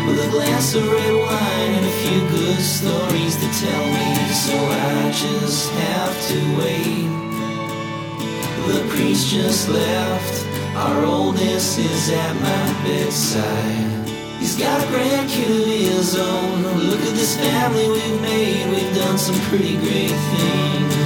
[0.06, 4.08] with a glass of red wine and a few good stories to tell me.
[4.46, 7.08] So I just have to wait.
[8.68, 10.46] The priest just left.
[10.76, 14.08] Our oldest is at my bedside.
[14.38, 16.62] He's got a grandkid of his own.
[16.90, 18.70] Look at this family we've made.
[18.70, 21.01] We've done some pretty great things.